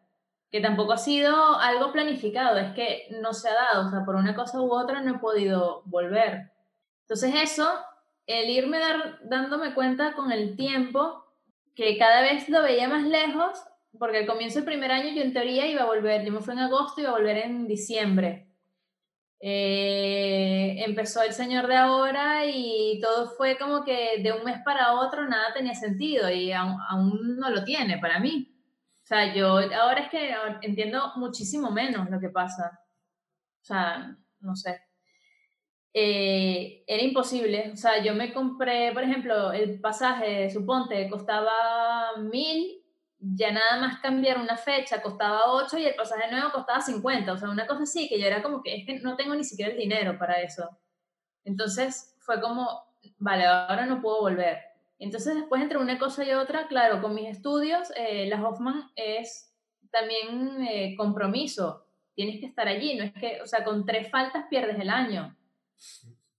que 0.51 0.61
tampoco 0.61 0.93
ha 0.93 0.99
sido 0.99 1.59
algo 1.59 1.93
planificado, 1.93 2.57
es 2.57 2.73
que 2.75 3.09
no 3.21 3.33
se 3.33 3.49
ha 3.49 3.55
dado, 3.55 3.89
o 3.89 3.91
sea, 3.91 4.05
por 4.05 4.15
una 4.15 4.37
cosa 4.37 4.61
u 4.61 4.73
otra 4.73 5.01
no 5.01 5.17
he 5.17 5.19
podido 5.19 5.83
volver. 5.87 6.53
Entonces 7.03 7.35
eso, 7.35 7.69
el 8.27 8.49
irme 8.49 8.79
dándome 9.25 9.75
cuenta 9.75 10.13
con 10.13 10.31
el 10.31 10.57
tiempo 10.57 11.25
que 11.75 11.99
cada 11.99 12.21
vez 12.21 12.49
lo 12.49 12.63
veía 12.63 12.89
más 12.89 13.03
lejos, 13.03 13.59
porque 13.99 14.19
al 14.19 14.27
comienzo 14.27 14.61
del 14.61 14.67
primer 14.67 14.93
año 14.93 15.13
yo 15.15 15.23
en 15.23 15.33
teoría 15.33 15.67
iba 15.67 15.83
a 15.83 15.87
volver, 15.87 16.25
yo 16.25 16.33
me 16.33 16.41
fui 16.41 16.55
en 16.55 16.61
agosto 16.61 17.01
y 17.01 17.05
iba 17.05 17.11
a 17.13 17.17
volver 17.17 17.39
en 17.39 17.67
diciembre. 17.67 18.47
Eh, 19.41 20.83
empezó 20.85 21.23
el 21.23 21.33
Señor 21.33 21.67
de 21.67 21.77
ahora 21.77 22.47
y 22.47 22.99
todo 23.01 23.31
fue 23.37 23.59
como 23.59 23.85
que 23.85 24.23
de 24.23 24.33
un 24.33 24.45
mes 24.45 24.61
para 24.65 24.95
otro 24.95 25.29
nada 25.29 25.53
tenía 25.53 25.75
sentido 25.75 26.31
y 26.31 26.53
aún, 26.53 26.77
aún 26.89 27.37
no 27.39 27.51
lo 27.51 27.65
tiene 27.65 27.99
para 27.99 28.19
mí. 28.21 28.55
O 29.03 29.07
sea, 29.07 29.35
yo 29.35 29.59
ahora 29.59 30.01
es 30.01 30.11
que 30.11 30.35
entiendo 30.63 31.13
muchísimo 31.17 31.71
menos 31.71 32.09
lo 32.09 32.19
que 32.21 32.31
pasa. 32.31 32.81
O 33.63 33.65
sea, 33.65 34.17
no 34.41 34.57
sé. 34.57 34.81
Eh, 35.93 36.85
era 36.87 37.03
imposible. 37.03 37.71
O 37.73 37.77
sea, 37.77 38.03
yo 38.03 38.15
me 38.15 38.33
compré, 38.33 38.93
por 38.93 39.03
ejemplo, 39.03 39.53
el 39.53 39.81
pasaje, 39.81 40.51
suponte, 40.51 41.09
costaba 41.09 42.17
mil 42.19 42.84
ya 43.33 43.53
nada 43.53 43.81
más 43.81 44.01
cambiar 44.01 44.39
una 44.39 44.57
fecha 44.57 45.01
costaba 45.01 45.53
8 45.53 45.79
y 45.79 45.87
el 45.87 45.95
pasaje 45.95 46.31
nuevo 46.31 46.53
costaba 46.53 46.81
50, 46.81 47.33
o 47.33 47.39
sea, 47.39 47.49
una 47.49 47.67
cosa 47.67 47.85
así, 47.85 48.09
que 48.09 48.21
yo 48.21 48.27
era 48.27 48.43
como 48.43 48.63
que 48.63 48.77
es 48.77 48.87
que 48.87 49.01
no 49.01 49.17
tengo 49.17 49.35
ni 49.35 49.45
siquiera 49.45 49.73
el 49.73 49.79
dinero 49.79 50.19
para 50.19 50.43
eso. 50.43 50.69
Entonces 51.45 52.15
fue 52.21 52.41
como, 52.41 52.85
vale, 53.19 53.47
ahora 53.47 53.87
no 53.87 54.03
puedo 54.03 54.21
volver. 54.21 54.59
Entonces 54.99 55.35
después 55.35 55.63
entre 55.63 55.79
una 55.79 55.99
cosa 55.99 56.25
y 56.25 56.33
otra, 56.33 56.69
claro, 56.69 57.01
con 57.01 57.15
mis 57.15 57.29
estudios, 57.29 57.91
eh, 57.97 58.27
la 58.27 58.43
Hoffman 58.43 58.91
es 58.95 59.55
también 59.91 60.63
eh, 60.67 60.95
compromiso, 60.97 61.87
tienes 62.15 62.41
que 62.41 62.47
estar 62.47 62.69
allí, 62.69 62.95
no 62.97 63.05
es 63.05 63.13
que, 63.13 63.41
o 63.43 63.47
sea, 63.47 63.65
con 63.65 63.87
tres 63.87 64.11
faltas 64.11 64.47
pierdes 64.51 64.79
el 64.79 64.91
año. 64.91 65.37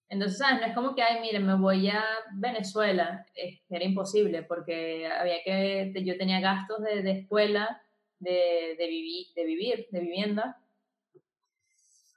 Entonces, 0.10 0.38
¿sabes? 0.38 0.62
No 0.62 0.68
es 0.68 0.76
como 0.76 0.96
que, 0.96 1.02
ay, 1.02 1.20
mire, 1.22 1.40
me 1.40 1.56
voy 1.56 1.90
a 1.90 2.04
Venezuela. 2.34 3.26
Era 3.70 3.86
imposible 3.86 4.44
porque 4.44 5.08
había 5.08 5.44
que, 5.44 5.94
yo 6.04 6.18
tenía 6.18 6.40
gastos 6.40 6.84
de, 6.84 7.02
de 7.02 7.12
escuela, 7.12 7.82
de, 8.20 8.76
de, 8.78 8.88
de 9.36 9.46
vivir, 9.46 9.88
de 9.92 10.00
vivienda. 10.00 10.58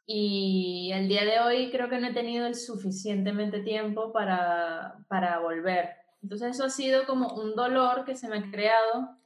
Y 0.06 0.90
el 0.94 1.06
día 1.06 1.24
de 1.24 1.40
hoy 1.40 1.70
creo 1.70 1.90
que 1.90 1.98
no 1.98 2.08
he 2.08 2.14
tenido 2.14 2.46
el 2.46 2.54
suficientemente 2.54 3.60
tiempo 3.60 4.10
para, 4.12 5.04
para 5.08 5.38
volver. 5.38 5.90
Entonces 6.22 6.52
eso 6.52 6.64
ha 6.64 6.70
sido 6.70 7.06
como 7.06 7.34
un 7.34 7.54
dolor 7.54 8.04
que 8.04 8.16
se 8.16 8.28
me 8.28 8.38
ha 8.38 8.50
creado, 8.50 9.16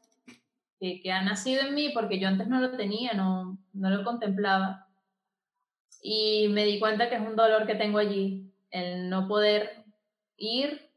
que, 0.81 1.01
que 1.01 1.13
ha 1.13 1.23
nacido 1.23 1.63
en 1.63 1.75
mí 1.75 1.91
porque 1.95 2.19
yo 2.19 2.27
antes 2.27 2.49
no 2.49 2.61
lo 2.61 2.77
tenía, 2.77 3.13
no, 3.13 3.59
no 3.73 3.91
lo 3.91 4.03
contemplaba. 4.03 4.89
Y 6.03 6.49
me 6.49 6.65
di 6.65 6.81
cuenta 6.81 7.09
que 7.09 7.15
es 7.15 7.21
un 7.21 7.37
dolor 7.37 7.65
que 7.65 7.77
tengo 7.77 7.99
allí, 7.99 8.42
el 8.73 9.09
no 9.09 9.29
poder 9.29 9.85
ir, 10.37 10.91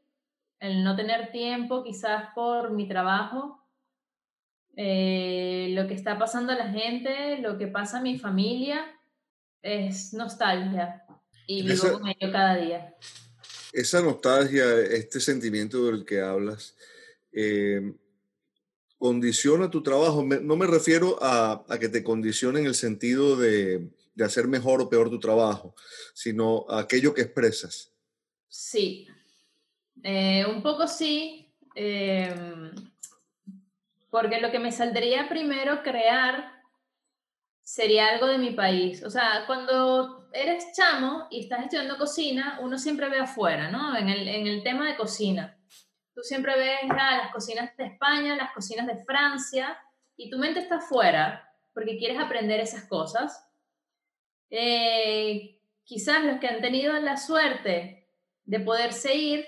el 0.58 0.82
no 0.82 0.96
tener 0.96 1.30
tiempo 1.30 1.84
quizás 1.84 2.30
por 2.34 2.72
mi 2.72 2.88
trabajo, 2.88 3.62
eh, 4.74 5.68
lo 5.70 5.86
que 5.86 5.94
está 5.94 6.18
pasando 6.18 6.52
a 6.52 6.56
la 6.56 6.70
gente, 6.70 7.38
lo 7.38 7.56
que 7.56 7.66
pasa 7.66 7.98
a 7.98 8.02
mi 8.02 8.18
familia, 8.18 8.84
es 9.62 10.12
nostalgia 10.12 11.04
y 11.46 11.62
vivo 11.62 11.92
con 11.92 12.08
ello 12.08 12.32
cada 12.32 12.56
día. 12.56 12.94
Esa 13.72 14.00
nostalgia, 14.00 14.64
este 14.80 15.20
sentimiento 15.20 15.84
del 15.86 16.04
que 16.04 16.20
hablas, 16.20 16.74
eh, 17.32 17.94
condiciona 18.98 19.70
tu 19.70 19.82
trabajo. 19.82 20.24
no 20.24 20.56
me 20.56 20.66
refiero 20.66 21.18
a, 21.22 21.64
a, 21.68 21.78
que 21.78 21.88
te 21.88 22.02
condicione 22.02 22.60
en 22.60 22.66
el 22.66 22.74
sentido 22.74 23.36
de, 23.36 23.90
de 24.16 24.24
hacer 24.24 24.48
mejor 24.48 24.80
o 24.80 24.88
peor 24.88 25.10
tu 25.10 25.20
trabajo, 25.20 25.74
sino 26.14 26.64
aquello 26.70 27.14
que 27.14 27.20
expresas. 27.20 27.92
Sí, 28.48 29.06
eh, 30.02 30.44
un 30.46 30.62
poco 30.62 30.88
sí, 30.88 31.54
em, 31.74 32.72
porque 34.10 34.40
lo 34.40 34.50
que 34.50 34.58
me 34.58 34.72
saldría 34.72 35.28
primero 35.28 35.82
crear 35.82 36.62
sería 37.62 38.08
algo 38.08 38.26
de 38.26 38.38
mi 38.38 38.52
país. 38.52 39.04
O 39.04 39.10
sea, 39.10 39.44
cuando 39.46 40.30
eres 40.32 40.72
chamo 40.74 41.26
y 41.30 41.40
estás 41.40 41.64
estudiando 41.64 41.98
cocina, 41.98 42.58
uno 42.62 42.78
siempre 42.78 43.10
ve 43.10 43.18
afuera, 43.18 43.70
¿no? 43.70 43.96
En 43.96 44.08
el, 44.08 44.26
en 44.26 44.46
el 44.46 44.62
tema 44.62 44.88
de 44.88 44.96
cocina. 44.96 45.58
Tú 46.14 46.22
siempre 46.22 46.56
ves 46.56 46.78
ah, 46.88 47.18
las 47.22 47.32
cocinas 47.32 47.76
de 47.76 47.84
España, 47.84 48.34
las 48.34 48.52
cocinas 48.52 48.86
de 48.86 49.04
Francia, 49.04 49.76
y 50.16 50.30
tu 50.30 50.38
mente 50.38 50.60
está 50.60 50.76
afuera 50.76 51.52
porque 51.74 51.98
quieres 51.98 52.18
aprender 52.18 52.60
esas 52.60 52.84
cosas 52.84 53.45
eh, 54.50 55.60
quizás 55.84 56.24
los 56.24 56.38
que 56.38 56.48
han 56.48 56.60
tenido 56.60 56.92
la 56.94 57.16
suerte 57.16 58.08
de 58.44 58.60
poderse 58.60 59.14
ir, 59.14 59.46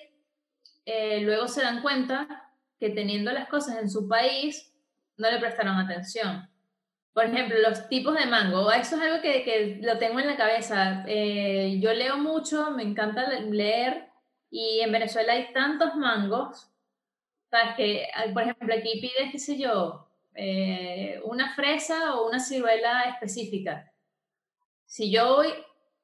eh, 0.85 1.21
luego 1.21 1.49
se 1.49 1.63
dan 1.63 1.83
cuenta 1.83 2.53
que 2.79 2.91
teniendo 2.91 3.33
las 3.33 3.49
cosas 3.49 3.79
en 3.79 3.91
su 3.91 4.09
país, 4.09 4.73
no 5.17 5.31
le 5.31 5.39
prestaron 5.39 5.77
atención. 5.77 6.49
Por 7.13 7.25
ejemplo, 7.25 7.59
los 7.59 7.89
tipos 7.89 8.15
de 8.15 8.27
mango, 8.27 8.71
eso 8.71 8.97
es 8.97 9.03
algo 9.03 9.21
que, 9.21 9.81
lo 9.83 9.99
tengo 9.99 10.21
en 10.21 10.29
la 10.29 10.37
cabeza. 10.37 11.05
Eh, 11.09 11.79
yo 11.81 11.93
leo 11.93 12.17
mucho, 12.17 12.71
me 12.71 12.85
encanta 12.85 13.29
leer, 13.41 14.09
y 14.51 14.81
en 14.81 14.93
Venezuela 14.93 15.33
hay 15.33 15.53
tantos 15.53 15.97
mangos, 15.97 16.71
¿sabes? 17.51 17.75
Que, 17.77 18.09
por 18.33 18.43
ejemplo, 18.43 18.75
aquí 18.75 19.01
pides, 19.01 19.33
qué 19.33 19.39
sé 19.39 19.59
yo, 19.59 20.09
una 21.25 21.55
fresa 21.55 22.15
o 22.15 22.29
una 22.29 22.39
ciruela 22.39 23.03
específica 23.11 23.93
si 24.89 25.11
yo 25.11 25.37
hoy, 25.37 25.49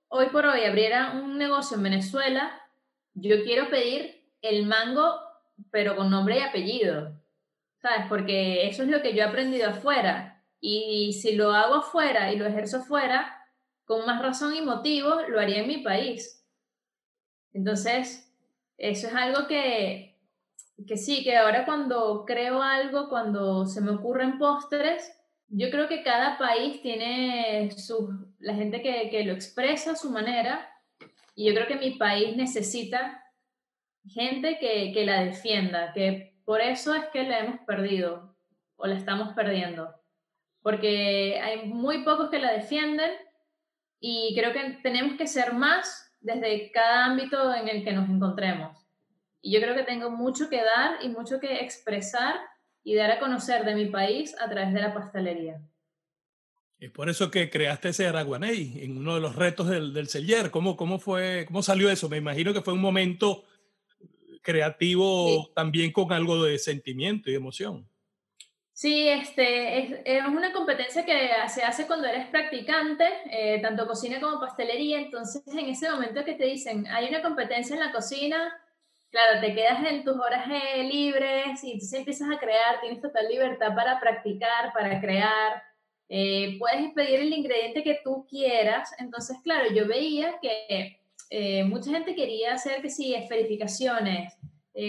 hoy 0.09 0.27
por 0.29 0.45
hoy 0.45 0.63
abriera 0.65 1.13
un 1.13 1.39
negocio 1.39 1.79
en 1.79 1.85
Venezuela, 1.85 2.53
yo 3.15 3.43
quiero 3.43 3.71
pedir 3.71 4.31
el 4.43 4.67
mango, 4.67 5.19
pero 5.71 5.97
con 5.97 6.11
nombre 6.11 6.37
y 6.37 6.43
apellido, 6.43 7.19
¿sabes? 7.81 8.07
Porque 8.11 8.69
eso 8.69 8.83
es 8.83 8.91
lo 8.91 9.01
que 9.01 9.15
yo 9.15 9.23
he 9.23 9.27
aprendido 9.27 9.71
afuera. 9.71 10.45
Y 10.61 11.15
si 11.15 11.35
lo 11.35 11.53
hago 11.53 11.77
afuera 11.77 12.31
y 12.31 12.37
lo 12.37 12.45
ejerzo 12.45 12.79
afuera, 12.79 13.35
con 13.87 14.05
más 14.05 14.21
razón 14.21 14.55
y 14.55 14.61
motivo, 14.61 15.23
lo 15.29 15.41
haría 15.41 15.63
en 15.63 15.69
mi 15.69 15.79
país. 15.79 16.47
Entonces, 17.55 18.31
eso 18.77 19.07
es 19.07 19.15
algo 19.15 19.47
que, 19.47 20.21
que 20.87 20.99
sí, 20.99 21.25
que 21.25 21.39
ahora 21.39 21.65
cuando 21.65 22.25
creo 22.27 22.63
algo, 22.63 23.09
cuando 23.09 23.65
se 23.65 23.81
me 23.81 23.93
ocurren 23.93 24.37
postres, 24.37 25.11
yo 25.49 25.71
creo 25.71 25.89
que 25.89 26.03
cada 26.03 26.39
país 26.39 26.83
tiene 26.83 27.71
su, 27.71 28.35
la 28.39 28.55
gente 28.55 28.83
que, 28.83 29.09
que, 29.11 29.25
lo 29.25 29.33
expresa 29.33 29.93
a 29.93 29.97
su 29.97 30.11
manera 30.11 30.69
y 31.35 31.47
yo 31.47 31.55
creo 31.55 31.67
que 31.67 31.77
mi 31.77 31.93
país 31.93 32.37
necesita 32.37 33.23
gente 34.07 34.59
que, 34.59 34.93
que 34.93 35.07
la 35.07 35.25
defienda, 35.25 35.93
que 35.93 36.37
por 36.45 36.61
eso 36.61 36.95
es 36.95 37.07
que 37.13 37.25
la 37.25 37.41
hemos 37.41 37.61
perdido 37.61 38.37
o 38.77 38.87
la 38.87 38.97
estamos 38.97 39.35
perdiendo, 39.35 39.95
porque 40.63 41.41
hay 41.41 41.67
muy 41.67 42.05
pocos 42.05 42.31
que 42.31 42.39
la 42.39 42.53
defienden 42.53 43.11
y 44.01 44.35
creo 44.37 44.53
que 44.53 44.79
tenemos 44.83 45.17
que 45.17 45.27
ser 45.27 45.55
más 45.55 46.13
desde 46.21 46.71
cada 46.73 47.07
ámbito 47.07 47.55
en 47.55 47.69
el 47.69 47.85
que 47.85 47.93
nos 47.93 48.09
encontremos. 48.09 48.87
Y 49.41 49.53
yo 49.53 49.61
creo 49.61 49.75
que 49.75 49.83
tengo 49.83 50.11
mucho 50.11 50.49
que 50.49 50.63
dar 50.63 51.03
y 51.03 51.09
mucho 51.09 51.39
que 51.39 51.61
expresar 51.61 52.35
y 52.85 52.95
dar 52.95 53.11
a 53.11 53.19
conocer 53.19 53.65
de 53.65 53.75
mi 53.75 53.87
país 53.87 54.37
a 54.39 54.49
través 54.49 54.73
de 54.73 54.81
la 54.81 54.95
pastelería. 54.95 55.61
Es 56.79 56.91
por 56.91 57.09
eso 57.09 57.31
que 57.31 57.49
creaste 57.49 57.89
ese 57.89 58.07
Araguaney 58.07 58.85
en 58.85 58.99
uno 58.99 59.15
de 59.15 59.21
los 59.21 59.35
retos 59.35 59.69
del, 59.69 59.95
del 59.95 60.09
Celler. 60.09 60.51
¿Cómo, 60.51 60.77
¿Cómo, 60.77 60.99
fue, 60.99 61.45
¿Cómo 61.47 61.63
salió 61.63 61.91
eso? 61.91 62.09
Me 62.11 62.19
imagino 62.19 62.53
que 62.53 62.61
fue 62.61 62.75
un 62.75 62.81
momento 62.81 63.45
creativo 64.43 65.51
también 65.55 65.91
con 65.91 66.13
algo 66.13 66.45
de 66.45 66.59
sentimiento 66.59 67.31
y 67.31 67.35
emoción. 67.35 67.89
Sí, 68.75 69.09
este, 69.09 70.17
es, 70.19 70.27
una 70.27 70.53
competencia 70.53 71.05
que 71.07 71.31
se 71.49 71.63
hace 71.63 71.87
cuando 71.87 72.09
eres 72.09 72.27
practicante, 72.27 73.05
eh, 73.31 73.61
tanto 73.63 73.87
cocina 73.87 74.21
como 74.21 74.41
pastelería. 74.41 75.01
Entonces, 75.01 75.43
en 75.47 75.67
ese 75.67 75.89
momento 75.89 76.25
que 76.25 76.35
te 76.35 76.45
dicen, 76.45 76.87
hay 76.89 77.09
una 77.09 77.23
competencia 77.23 77.75
en 77.75 77.81
la 77.81 77.93
cocina, 77.93 78.53
claro, 79.15 79.41
te 79.41 79.55
quedas 79.55 79.87
en 79.89 80.03
tus 80.03 80.17
horas 80.17 80.45
eh, 80.51 80.83
libres 80.83 81.63
y 81.63 81.71
entonces 81.71 82.01
empiezas 82.01 82.29
a 82.33 82.39
crear, 82.39 82.81
tienes 82.81 83.01
total 83.01 83.29
libertad 83.29 83.73
para 83.73 84.01
practicar, 84.01 84.73
para 84.73 85.01
crear. 85.01 85.63
Eh, 86.09 86.57
puedes 86.59 86.93
pedir 86.95 87.21
el 87.21 87.33
ingrediente 87.33 87.85
que 87.85 88.01
tú 88.03 88.27
quieras. 88.29 88.91
Entonces, 88.99 89.37
claro, 89.45 89.73
yo 89.73 89.87
veía 89.87 90.35
que 90.43 90.99
mucha 91.67 91.91
gente 91.91 92.15
quería 92.15 92.55
hacer 92.55 92.83
que 92.83 92.91
sí, 92.91 93.15
esferificaciones, 93.15 94.35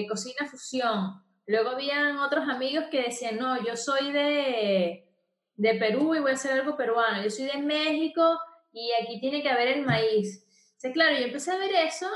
cocina 0.10 0.48
fusión. 0.50 1.24
Luego 1.46 1.72
habían 1.72 2.18
otros 2.18 2.50
amigos 2.50 2.86
que 2.92 3.04
decían, 3.04 3.38
no, 3.38 3.64
yo 3.64 3.76
soy 3.76 4.12
de, 4.12 5.08
de 5.56 5.74
Perú 5.76 6.16
y 6.16 6.20
voy 6.20 6.32
a 6.32 6.34
hacer 6.34 6.52
algo 6.54 6.76
peruano, 6.76 7.24
yo 7.24 7.30
soy 7.30 7.46
de 7.46 7.58
México 7.58 8.40
y 8.74 8.92
aquí 9.02 9.20
tiene 9.20 9.42
que 9.42 9.50
haber 9.50 9.70
el 9.70 9.86
maíz. 9.86 10.46
O 10.84 10.92
claro, 10.92 11.16
yo 11.18 11.26
empecé 11.26 11.52
a 11.52 11.58
ver 11.58 11.74
eso 11.74 12.08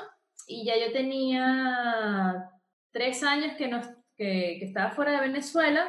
y 0.50 0.66
ya 0.66 0.78
yo 0.78 0.92
tenía 0.92 2.50
tres 2.92 3.24
años 3.24 3.54
que, 3.58 3.68
no, 3.68 3.82
que, 4.18 4.58
que 4.60 4.66
estaba 4.66 4.92
fuera 4.92 5.12
de 5.14 5.28
Venezuela 5.28 5.88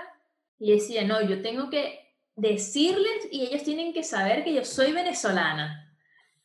y 0.58 0.72
decía, 0.72 1.04
no, 1.04 1.20
yo 1.22 1.42
tengo 1.42 1.70
que 1.70 1.98
decirles 2.36 3.28
y 3.32 3.42
ellos 3.46 3.64
tienen 3.64 3.92
que 3.92 4.04
saber 4.04 4.44
que 4.44 4.54
yo 4.54 4.64
soy 4.64 4.92
venezolana. 4.92 5.96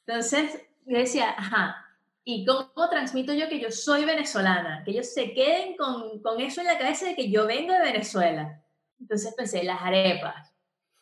Entonces, 0.05 0.61
yo 0.85 0.97
decía, 0.97 1.35
ajá, 1.37 1.85
¿Y 2.27 2.43
cómo 2.43 2.89
transmito 2.89 3.33
yo 3.33 3.47
que 3.47 3.59
yo 3.59 3.69
soy 3.69 4.03
venezolana? 4.03 4.83
Que 4.83 4.89
ellos 4.91 5.13
se 5.13 5.31
queden 5.33 5.77
con, 5.77 6.23
con, 6.23 6.41
eso 6.41 6.59
en 6.59 6.65
la 6.65 6.79
cabeza 6.79 7.05
de 7.05 7.15
que 7.15 7.29
yo 7.29 7.45
vengo 7.45 7.71
de 7.71 7.83
Venezuela. 7.83 8.63
Entonces 8.99 9.35
pensé, 9.35 9.63
las 9.63 9.79
arepas. 9.83 10.51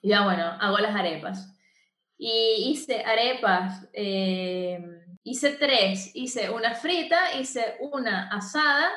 Y 0.02 0.10
ya 0.10 0.26
bueno, 0.26 0.44
hago 0.44 0.80
las 0.80 0.94
arepas. 0.94 1.58
Y 2.18 2.72
hice 2.72 3.06
arepas, 3.06 3.88
eh, 3.94 4.84
hice 5.24 5.52
tres, 5.52 6.12
hice 6.14 6.50
una 6.50 6.76
frita, 6.76 7.34
hice 7.40 7.78
una 7.80 8.30
asada. 8.30 8.90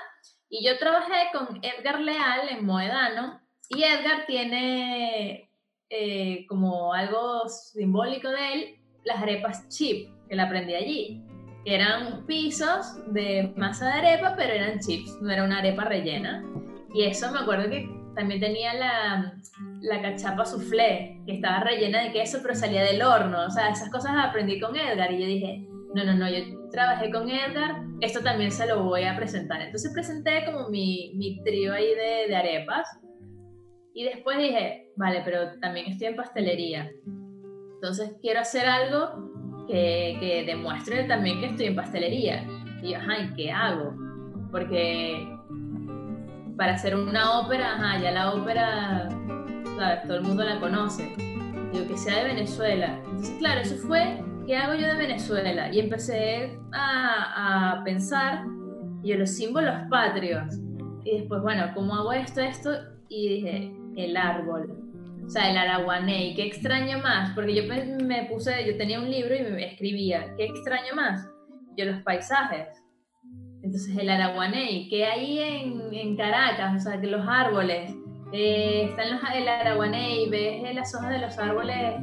Y 0.48 0.64
yo 0.64 0.78
trabajé 0.78 1.30
con 1.32 1.60
Edgar 1.62 2.00
Leal 2.00 2.48
en 2.50 2.64
Moedano. 2.64 3.40
Y 3.68 3.82
Edgar 3.82 4.26
tiene 4.26 5.50
eh, 5.90 6.46
como 6.48 6.92
algo 6.92 7.48
simbólico 7.48 8.28
de 8.30 8.52
él, 8.52 8.76
las 9.04 9.22
arepas 9.22 9.68
chip, 9.68 10.08
que 10.28 10.36
la 10.36 10.44
aprendí 10.44 10.74
allí 10.74 11.26
eran 11.66 12.24
pisos 12.26 12.94
de 13.12 13.52
masa 13.56 13.86
de 13.88 13.92
arepa, 13.94 14.34
pero 14.36 14.52
eran 14.52 14.78
chips, 14.78 15.20
no 15.20 15.30
era 15.32 15.42
una 15.42 15.58
arepa 15.58 15.84
rellena. 15.84 16.44
Y 16.94 17.02
eso 17.02 17.30
me 17.32 17.40
acuerdo 17.40 17.68
que 17.68 17.90
también 18.14 18.40
tenía 18.40 18.72
la, 18.74 19.34
la 19.80 20.00
cachapa 20.00 20.46
soufflé, 20.46 21.20
que 21.26 21.34
estaba 21.34 21.60
rellena 21.60 22.02
de 22.02 22.12
queso, 22.12 22.38
pero 22.40 22.54
salía 22.54 22.84
del 22.84 23.02
horno. 23.02 23.46
O 23.46 23.50
sea, 23.50 23.68
esas 23.68 23.90
cosas 23.90 24.14
las 24.14 24.26
aprendí 24.26 24.60
con 24.60 24.76
Edgar 24.76 25.12
y 25.12 25.20
yo 25.20 25.26
dije, 25.26 25.68
no, 25.96 26.04
no, 26.04 26.14
no, 26.14 26.28
yo 26.28 26.68
trabajé 26.70 27.10
con 27.10 27.30
Edgar, 27.30 27.82
esto 28.02 28.20
también 28.20 28.52
se 28.52 28.66
lo 28.66 28.84
voy 28.84 29.04
a 29.04 29.16
presentar. 29.16 29.62
Entonces 29.62 29.90
presenté 29.94 30.44
como 30.44 30.68
mi, 30.68 31.12
mi 31.14 31.42
trío 31.42 31.72
ahí 31.72 31.88
de, 32.28 32.36
arepas 32.36 32.86
y 33.94 34.04
después 34.04 34.36
dije, 34.36 34.90
vale, 34.96 35.22
pero 35.24 35.58
también 35.58 35.86
estoy 35.86 36.08
en 36.08 36.16
pastelería. 36.16 36.90
Entonces 37.76 38.12
quiero 38.20 38.40
hacer 38.40 38.66
algo 38.66 39.66
que, 39.66 40.18
que 40.20 40.44
demuestre 40.44 41.04
también 41.04 41.40
que 41.40 41.46
estoy 41.46 41.66
en 41.66 41.76
pastelería. 41.76 42.46
Y 42.82 42.90
yo, 42.90 42.98
ajá, 42.98 43.18
¿y 43.18 43.34
qué 43.34 43.50
hago? 43.50 43.94
Porque 44.52 45.26
para 46.58 46.74
hacer 46.74 46.94
una 46.94 47.40
ópera, 47.40 47.72
ajá, 47.72 48.02
ya 48.02 48.10
la 48.10 48.34
ópera, 48.34 49.08
¿sabes? 49.78 50.02
Todo 50.02 50.18
el 50.18 50.24
mundo 50.24 50.44
la 50.44 50.60
conoce. 50.60 51.10
Digo, 51.72 51.88
que 51.88 51.96
sea 51.96 52.18
de 52.18 52.34
Venezuela. 52.34 53.00
Entonces, 53.06 53.36
claro, 53.38 53.60
eso 53.62 53.76
fue, 53.76 54.22
¿qué 54.46 54.56
hago 54.56 54.74
yo 54.74 54.86
de 54.86 54.96
Venezuela? 54.96 55.72
Y 55.72 55.80
empecé 55.80 56.58
a, 56.72 57.72
a 57.78 57.84
pensar, 57.84 58.44
y 59.02 59.14
los 59.14 59.30
símbolos 59.30 59.74
patrios. 59.90 60.58
Y 61.04 61.18
después, 61.18 61.42
bueno, 61.42 61.70
¿cómo 61.74 61.94
hago 61.94 62.12
esto, 62.12 62.40
esto? 62.40 62.70
Y 63.08 63.28
dije, 63.28 63.72
el 63.96 64.16
árbol 64.16 64.86
o 65.26 65.28
sea, 65.28 65.50
el 65.50 65.56
araguaney, 65.56 66.34
¿qué 66.34 66.46
extraño 66.46 67.00
más? 67.00 67.34
Porque 67.34 67.52
yo 67.52 67.64
me 68.04 68.26
puse, 68.26 68.64
yo 68.64 68.76
tenía 68.76 69.00
un 69.00 69.10
libro 69.10 69.34
y 69.34 69.42
me 69.42 69.66
escribía, 69.66 70.32
¿qué 70.36 70.44
extraño 70.44 70.94
más? 70.94 71.28
Yo 71.76 71.84
los 71.84 72.00
paisajes. 72.02 72.68
Entonces 73.60 73.96
el 73.96 74.08
araguaney, 74.08 74.88
¿qué 74.88 75.04
hay 75.04 75.38
en, 75.40 75.92
en 75.92 76.16
Caracas? 76.16 76.76
O 76.76 76.78
sea, 76.78 77.00
que 77.00 77.08
los 77.08 77.26
árboles, 77.26 77.92
eh, 78.32 78.86
están 78.90 79.10
los, 79.10 79.20
el 79.34 79.48
araguaney, 79.48 80.30
ves 80.30 80.72
las 80.72 80.94
hojas 80.94 81.10
de 81.10 81.18
los 81.18 81.36
árboles 81.38 81.96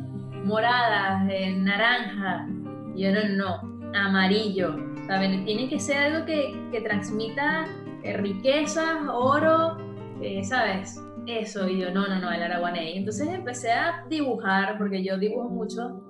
moradas, 0.44 1.24
naranja. 1.58 2.48
Yo 2.96 3.12
no, 3.12 3.30
no, 3.30 3.98
amarillo. 3.98 4.76
¿Saben? 5.08 5.44
Tiene 5.46 5.70
que 5.70 5.80
ser 5.80 5.98
algo 5.98 6.26
que, 6.26 6.56
que 6.72 6.82
transmita 6.82 7.66
eh, 8.04 8.18
riqueza, 8.18 9.12
oro, 9.12 9.78
eh, 10.22 10.44
¿sabes? 10.44 11.00
eso, 11.28 11.70
y 11.70 11.80
yo, 11.80 11.92
no, 11.92 12.08
no, 12.08 12.20
no, 12.20 12.32
el 12.32 12.44
araguaney. 12.44 12.98
Entonces 12.98 13.28
empecé 13.30 13.72
a 13.72 14.06
dibujar, 14.10 14.78
porque 14.78 15.04
yo 15.04 15.18
dibujo 15.18 15.50
mucho, 15.50 16.04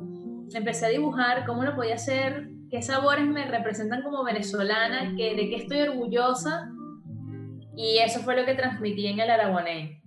empecé 0.54 0.88
a 0.88 0.90
dibujar 0.90 1.46
cómo 1.46 1.64
lo 1.64 1.76
podía 1.76 1.96
hacer, 1.96 2.50
qué 2.70 2.82
sabores 2.82 3.26
me 3.28 3.46
representan 3.46 4.02
como 4.02 4.24
venezolana, 4.24 5.16
que, 5.16 5.36
de 5.36 5.50
qué 5.50 5.56
estoy 5.58 5.82
orgullosa, 5.82 6.70
y 7.76 7.98
eso 8.00 8.20
fue 8.20 8.36
lo 8.36 8.46
que 8.46 8.56
transmití 8.56 9.08
en 9.08 9.20
el 9.20 9.30
araguaney. 9.30 10.03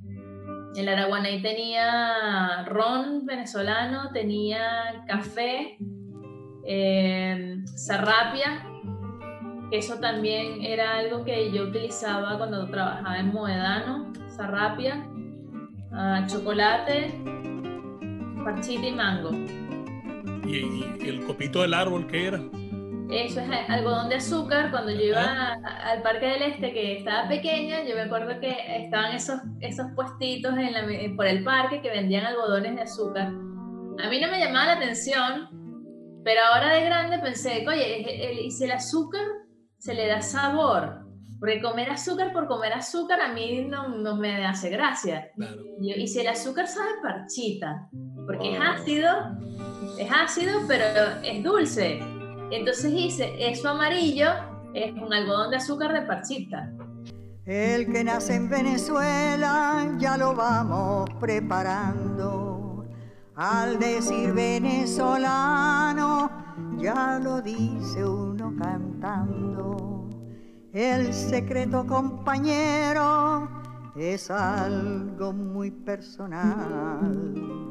El 0.77 0.89
araguaney 0.89 1.41
tenía 1.41 2.65
ron 2.67 3.25
venezolano, 3.25 4.13
tenía 4.13 5.05
café, 5.07 5.79
eh, 6.67 7.57
zarrapia, 7.77 8.63
eso 9.71 9.99
también 9.99 10.63
era 10.63 10.99
algo 10.99 11.25
que 11.25 11.51
yo 11.51 11.65
utilizaba 11.65 12.39
cuando 12.39 12.69
trabajaba 12.69 13.19
en 13.19 13.33
Moedano, 13.33 14.13
zarrapia, 14.29 15.05
uh, 15.91 16.27
chocolate, 16.27 17.13
parchita 18.45 18.87
y 18.87 18.93
mango. 18.93 19.31
¿Y, 20.47 20.85
el 21.09 21.25
copito 21.27 21.63
del 21.63 21.75
árbol 21.75 22.07
qué 22.07 22.27
era? 22.27 22.41
Eso 23.11 23.41
es 23.41 23.49
algodón 23.69 24.09
de 24.09 24.17
azúcar. 24.17 24.71
Cuando 24.71 24.91
yo 24.91 25.01
iba 25.01 25.53
al 25.63 26.03
Parque 26.03 26.27
del 26.27 26.43
Este, 26.43 26.73
que 26.73 26.99
estaba 26.99 27.29
pequeña, 27.29 27.85
yo 27.85 27.95
me 27.95 28.03
acuerdo 28.03 28.41
que 28.41 28.57
estaban 28.85 29.15
esos, 29.15 29.41
esos 29.61 29.87
puestitos 29.95 30.55
en 30.59 31.17
por 31.17 31.27
el 31.27 31.45
parque 31.45 31.81
que 31.81 31.91
vendían 31.91 32.27
algodones 32.27 32.75
de 32.75 32.83
azúcar. 32.83 33.29
A 33.29 34.11
mí 34.11 34.21
no 34.21 34.29
me 34.29 34.41
llamaba 34.41 34.67
la 34.67 34.73
atención, 34.75 35.49
pero 36.25 36.41
ahora 36.53 36.75
de 36.75 36.85
grande 36.85 37.19
pensé, 37.21 37.65
oye, 37.69 38.43
¿y 38.43 38.51
si 38.51 38.65
el 38.65 38.73
azúcar 38.73 39.25
se 39.79 39.95
le 39.95 40.09
da 40.09 40.21
sabor? 40.21 41.07
Porque 41.39 41.63
comer 41.63 41.91
azúcar 41.91 42.33
por 42.33 42.49
comer 42.49 42.73
azúcar 42.73 43.21
a 43.21 43.33
mí 43.33 43.67
no, 43.69 43.89
no 43.89 44.17
me 44.17 44.45
hace 44.45 44.69
gracia. 44.71 45.31
y 45.79 46.07
si 46.09 46.21
el 46.21 46.29
azúcar 46.29 46.67
sabe 46.67 46.91
parchita, 47.03 47.89
porque 48.27 48.55
es 48.55 48.61
ácido, 48.61 49.11
es 49.99 50.11
ácido, 50.11 50.63
pero 50.67 50.85
es 51.23 51.43
dulce. 51.45 52.16
Entonces 52.51 52.93
hice 52.93 53.51
eso 53.51 53.69
amarillo, 53.69 54.29
es 54.73 54.93
un 54.93 55.13
algodón 55.13 55.51
de 55.51 55.57
azúcar 55.57 55.93
de 55.93 56.03
parchita. 56.03 56.73
El 57.45 57.93
que 57.93 58.05
nace 58.05 58.35
en 58.35 58.49
Venezuela 58.49 59.95
ya 59.99 60.17
lo 60.17 60.35
vamos 60.35 61.09
preparando. 61.21 62.85
Al 63.37 63.79
decir 63.79 64.33
venezolano, 64.33 66.31
ya 66.79 67.21
lo 67.23 67.43
dice 67.43 68.05
uno 68.05 68.55
cantando. 68.59 70.09
El 70.73 71.13
secreto 71.13 71.87
compañero 71.87 73.49
es 73.97 74.31
algo 74.31 75.33
muy 75.33 75.71
personal. 75.71 77.66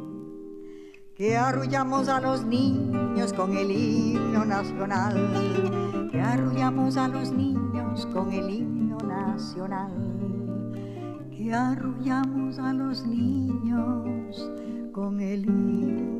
Que 1.16 1.38
arrullamos 1.38 2.10
a 2.10 2.20
los 2.20 2.44
niños 2.44 3.32
con 3.32 3.56
el 3.56 3.72
himno 3.72 4.44
nacional. 4.44 6.10
Que 6.12 6.20
arrullamos 6.20 6.98
a 6.98 7.08
los 7.08 7.32
niños 7.32 8.06
con 8.08 8.34
el 8.34 8.50
himno 8.50 8.98
nacional. 8.98 9.94
Que 11.32 11.54
arrullamos 11.54 12.60
a 12.60 12.74
los 12.74 13.06
niños 13.06 14.52
con 14.92 15.22
el 15.22 15.46
himno 15.46 16.15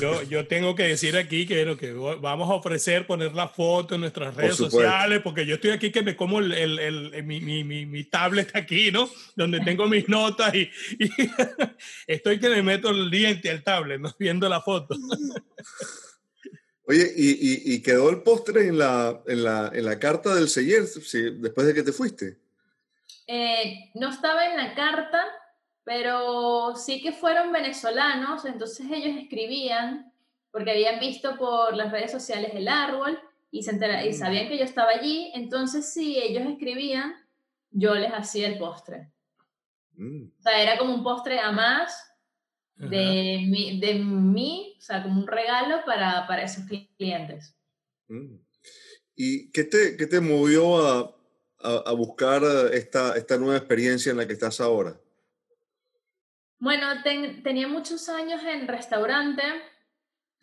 Yo, 0.00 0.22
yo 0.24 0.46
tengo 0.46 0.74
que 0.74 0.84
decir 0.84 1.16
aquí 1.16 1.46
que 1.46 1.64
lo 1.64 1.76
que 1.76 1.92
vamos 1.92 2.50
a 2.50 2.54
ofrecer, 2.54 3.06
poner 3.06 3.34
la 3.34 3.48
foto 3.48 3.94
en 3.94 4.02
nuestras 4.02 4.34
redes 4.34 4.56
sociales, 4.56 5.20
porque 5.22 5.46
yo 5.46 5.54
estoy 5.54 5.70
aquí 5.70 5.90
que 5.90 6.02
me 6.02 6.16
como 6.16 6.38
el, 6.40 6.52
el, 6.52 6.78
el 6.78 7.22
mi, 7.24 7.40
mi, 7.40 7.64
mi, 7.64 8.04
tablet 8.04 8.54
aquí, 8.54 8.90
¿no? 8.90 9.08
Donde 9.36 9.60
tengo 9.60 9.86
mis 9.86 10.08
notas 10.08 10.54
y, 10.54 10.70
estoy 12.06 12.38
que 12.38 12.48
me 12.48 12.62
meto 12.62 12.90
el 12.90 13.10
diente 13.10 13.50
al 13.50 13.62
tablet, 13.62 14.00
¿no? 14.00 14.14
Viendo 14.18 14.48
la 14.48 14.60
foto. 14.60 14.96
Oye, 16.84 17.12
¿y, 17.16 17.74
y, 17.74 17.82
quedó 17.82 18.10
el 18.10 18.22
postre 18.22 18.66
en 18.66 18.78
la, 18.78 19.20
en, 19.26 19.44
la, 19.44 19.70
en 19.72 19.84
la 19.84 19.98
carta 19.98 20.34
del 20.34 20.48
seller 20.48 20.82
después 20.82 21.66
de 21.66 21.74
que 21.74 21.82
te 21.82 21.92
fuiste? 21.92 22.36
Eh, 23.32 23.90
no 23.94 24.10
estaba 24.10 24.46
en 24.46 24.56
la 24.56 24.74
carta, 24.74 25.24
pero 25.90 26.76
sí 26.76 27.02
que 27.02 27.10
fueron 27.10 27.50
venezolanos, 27.50 28.44
entonces 28.44 28.86
ellos 28.92 29.20
escribían, 29.20 30.12
porque 30.52 30.70
habían 30.70 31.00
visto 31.00 31.36
por 31.36 31.74
las 31.74 31.90
redes 31.90 32.12
sociales 32.12 32.52
el 32.54 32.68
árbol 32.68 33.18
y, 33.50 33.64
se 33.64 33.72
y 33.72 34.10
mm. 34.10 34.12
sabían 34.12 34.46
que 34.46 34.56
yo 34.56 34.62
estaba 34.62 34.90
allí, 34.90 35.32
entonces 35.34 35.92
si 35.92 36.16
ellos 36.16 36.44
escribían, 36.48 37.12
yo 37.72 37.96
les 37.96 38.12
hacía 38.12 38.46
el 38.46 38.56
postre. 38.56 39.10
Mm. 39.94 40.26
O 40.38 40.42
sea, 40.42 40.62
era 40.62 40.78
como 40.78 40.94
un 40.94 41.02
postre 41.02 41.40
a 41.40 41.50
más 41.50 41.92
de 42.76 43.44
mí, 43.48 43.80
de 43.80 43.94
mí, 43.94 44.76
o 44.78 44.82
sea, 44.82 45.02
como 45.02 45.20
un 45.20 45.26
regalo 45.26 45.84
para, 45.84 46.24
para 46.28 46.44
esos 46.44 46.66
clientes. 46.98 47.56
Mm. 48.06 48.36
¿Y 49.16 49.50
qué 49.50 49.64
te, 49.64 49.96
qué 49.96 50.06
te 50.06 50.20
movió 50.20 50.86
a, 50.86 51.16
a, 51.58 51.92
buscar 51.94 52.44
esta, 52.72 53.16
esta 53.16 53.38
nueva 53.38 53.56
experiencia 53.56 54.12
en 54.12 54.18
la 54.18 54.26
que 54.28 54.34
estás 54.34 54.60
ahora? 54.60 54.96
Bueno, 56.60 56.88
tenía 57.42 57.66
muchos 57.68 58.10
años 58.10 58.42
en 58.44 58.68
restaurante. 58.68 59.42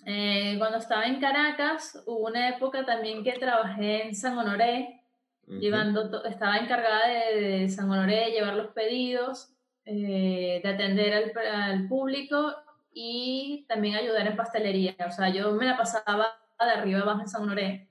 Eh, 0.03 0.55
cuando 0.57 0.80
estaba 0.80 1.05
en 1.05 1.20
Caracas, 1.20 2.01
hubo 2.07 2.26
una 2.28 2.49
época 2.49 2.84
también 2.86 3.24
que 3.24 3.34
trabajé 3.34 4.07
en 4.07 4.15
San 4.15 4.36
Honoré, 4.36 5.03
llevando, 5.45 6.24
estaba 6.26 6.57
encargada 6.57 7.07
de, 7.07 7.70
San 7.70 7.91
Honoré, 7.91 8.32
llevar 8.32 8.55
los 8.55 8.70
pedidos, 8.70 9.53
eh, 9.86 10.59
de 10.63 10.70
atender 10.70 11.13
al, 11.13 11.45
al, 11.45 11.88
público 11.88 12.55
y 12.91 13.65
también 13.68 13.95
ayudar 13.95 14.26
en 14.26 14.36
pastelería. 14.36 14.95
O 15.07 15.11
sea, 15.11 15.30
yo 15.30 15.51
me 15.51 15.68
la 15.68 15.78
pasaba 15.78 16.36
de 16.59 16.72
arriba 16.72 17.01
abajo 17.01 17.22
en 17.22 17.30
San 17.30 17.43
Honoré. 17.43 17.89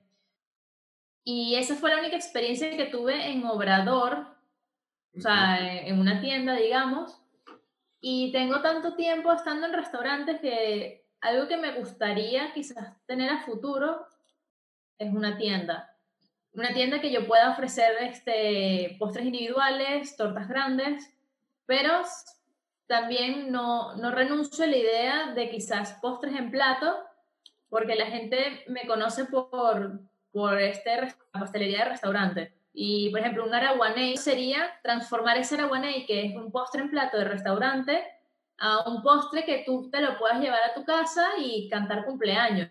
Y 1.23 1.55
esa 1.55 1.75
fue 1.75 1.91
la 1.91 1.99
única 1.99 2.17
experiencia 2.17 2.75
que 2.75 2.87
tuve 2.87 3.31
en 3.31 3.45
Obrador, 3.45 4.27
o 5.15 5.21
sea, 5.21 5.87
en 5.87 5.97
una 5.97 6.19
tienda, 6.19 6.55
digamos. 6.55 7.21
Y 7.99 8.31
tengo 8.31 8.61
tanto 8.61 8.95
tiempo 8.95 9.31
estando 9.31 9.67
en 9.67 9.73
restaurantes 9.73 10.39
que 10.39 11.05
algo 11.21 11.47
que 11.47 11.57
me 11.57 11.73
gustaría 11.73 12.53
quizás 12.53 12.95
tener 13.05 13.29
a 13.29 13.43
futuro 13.43 14.05
es 14.97 15.13
una 15.13 15.37
tienda. 15.37 15.95
Una 16.53 16.73
tienda 16.73 17.01
que 17.01 17.11
yo 17.11 17.27
pueda 17.27 17.51
ofrecer 17.51 17.91
este, 18.01 18.95
postres 18.99 19.25
individuales, 19.25 20.15
tortas 20.15 20.47
grandes, 20.47 21.13
pero 21.65 22.01
también 22.87 23.51
no, 23.51 23.95
no 23.95 24.11
renuncio 24.11 24.63
a 24.63 24.67
la 24.67 24.77
idea 24.77 25.33
de 25.33 25.49
quizás 25.49 25.93
postres 26.01 26.35
en 26.35 26.49
plato, 26.49 26.97
porque 27.69 27.95
la 27.95 28.05
gente 28.05 28.63
me 28.67 28.87
conoce 28.87 29.25
por, 29.25 29.99
por 30.31 30.59
este, 30.59 31.13
pastelería 31.31 31.79
de 31.79 31.89
restaurante. 31.89 32.56
Y, 32.79 33.09
por 33.09 33.21
ejemplo, 33.21 33.43
un 33.43 33.55
araguaney 33.55 34.17
sería 34.17 34.69
transformar 34.83 35.35
ese 35.35 35.55
araguaney, 35.55 36.05
que 36.05 36.27
es 36.27 36.35
un 36.35 36.51
postre 36.51 36.83
en 36.83 36.91
plato 36.91 37.17
de 37.17 37.23
restaurante, 37.23 38.05
a 38.59 38.87
un 38.87 39.01
postre 39.01 39.43
que 39.45 39.63
tú 39.65 39.89
te 39.89 39.99
lo 39.99 40.15
puedas 40.19 40.39
llevar 40.39 40.59
a 40.63 40.75
tu 40.75 40.85
casa 40.85 41.27
y 41.39 41.67
cantar 41.69 42.05
cumpleaños. 42.05 42.69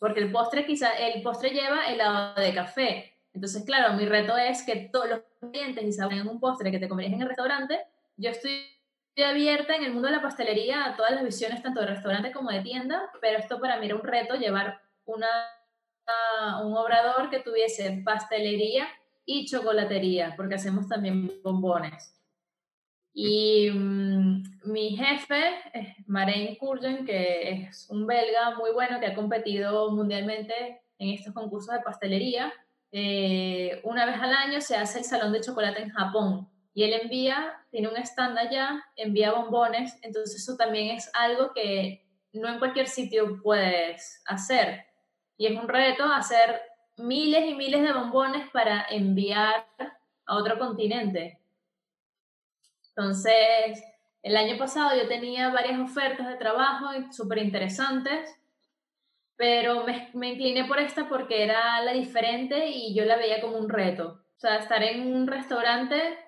Porque 0.00 0.18
el 0.18 0.32
postre 0.32 0.66
quizá, 0.66 0.90
el 0.94 1.22
postre 1.22 1.50
lleva 1.50 1.86
helado 1.86 2.34
de 2.34 2.52
café. 2.52 3.14
Entonces, 3.32 3.62
claro, 3.64 3.94
mi 3.94 4.06
reto 4.06 4.36
es 4.36 4.64
que 4.64 4.90
todos 4.92 5.08
los 5.08 5.20
clientes 5.52 5.84
y 5.84 5.92
saben 5.92 6.26
un 6.26 6.40
postre 6.40 6.72
que 6.72 6.80
te 6.80 6.88
comerías 6.88 7.14
en 7.14 7.22
el 7.22 7.28
restaurante, 7.28 7.86
yo 8.16 8.30
estoy 8.30 8.66
abierta 9.24 9.76
en 9.76 9.84
el 9.84 9.92
mundo 9.92 10.08
de 10.08 10.16
la 10.16 10.22
pastelería 10.22 10.84
a 10.84 10.96
todas 10.96 11.12
las 11.12 11.22
visiones, 11.22 11.62
tanto 11.62 11.80
de 11.80 11.86
restaurante 11.86 12.32
como 12.32 12.50
de 12.50 12.62
tienda, 12.62 13.08
pero 13.20 13.38
esto 13.38 13.60
para 13.60 13.78
mí 13.78 13.86
era 13.86 13.94
un 13.94 14.02
reto, 14.02 14.34
llevar 14.34 14.80
una, 15.04 15.28
un 16.62 16.76
obrador 16.76 17.30
que 17.30 17.40
tuviese 17.40 18.02
pastelería 18.04 18.88
y 19.24 19.46
chocolatería, 19.46 20.34
porque 20.36 20.54
hacemos 20.54 20.88
también 20.88 21.40
bombones. 21.42 22.14
Y 23.12 23.70
mm, 23.70 24.42
mi 24.64 24.96
jefe 24.96 25.54
Marijn 26.06 26.56
Kurgen, 26.56 27.04
que 27.04 27.50
es 27.50 27.88
un 27.90 28.06
belga 28.06 28.56
muy 28.56 28.70
bueno 28.70 29.00
que 29.00 29.06
ha 29.06 29.14
competido 29.14 29.90
mundialmente 29.90 30.82
en 30.98 31.10
estos 31.10 31.34
concursos 31.34 31.74
de 31.74 31.80
pastelería. 31.80 32.52
Eh, 32.92 33.80
una 33.84 34.06
vez 34.06 34.16
al 34.20 34.32
año 34.32 34.60
se 34.60 34.76
hace 34.76 35.00
el 35.00 35.04
Salón 35.04 35.32
de 35.32 35.40
Chocolate 35.40 35.82
en 35.82 35.90
Japón 35.90 36.48
y 36.72 36.84
él 36.84 36.92
envía, 36.92 37.54
tiene 37.70 37.88
un 37.88 37.96
stand 37.96 38.38
allá, 38.38 38.84
envía 38.96 39.32
bombones, 39.32 39.98
entonces 40.02 40.40
eso 40.40 40.56
también 40.56 40.96
es 40.96 41.10
algo 41.12 41.52
que 41.52 42.06
no 42.32 42.48
en 42.48 42.58
cualquier 42.58 42.86
sitio 42.86 43.42
puedes 43.42 44.22
hacer. 44.26 44.87
Y 45.38 45.46
es 45.46 45.58
un 45.58 45.68
reto 45.68 46.04
hacer 46.04 46.60
miles 46.98 47.46
y 47.46 47.54
miles 47.54 47.80
de 47.80 47.92
bombones 47.92 48.50
para 48.50 48.84
enviar 48.90 49.66
a 50.26 50.36
otro 50.36 50.58
continente. 50.58 51.38
Entonces, 52.90 53.82
el 54.22 54.36
año 54.36 54.58
pasado 54.58 55.00
yo 55.00 55.08
tenía 55.08 55.50
varias 55.50 55.80
ofertas 55.80 56.28
de 56.28 56.36
trabajo 56.36 56.88
súper 57.12 57.38
interesantes, 57.38 58.36
pero 59.36 59.84
me, 59.84 60.10
me 60.14 60.32
incliné 60.32 60.64
por 60.64 60.80
esta 60.80 61.08
porque 61.08 61.44
era 61.44 61.80
la 61.82 61.92
diferente 61.92 62.68
y 62.68 62.94
yo 62.94 63.04
la 63.04 63.16
veía 63.16 63.40
como 63.40 63.56
un 63.56 63.68
reto. 63.68 64.20
O 64.36 64.40
sea, 64.40 64.56
estar 64.56 64.82
en 64.82 65.14
un 65.14 65.28
restaurante 65.28 66.18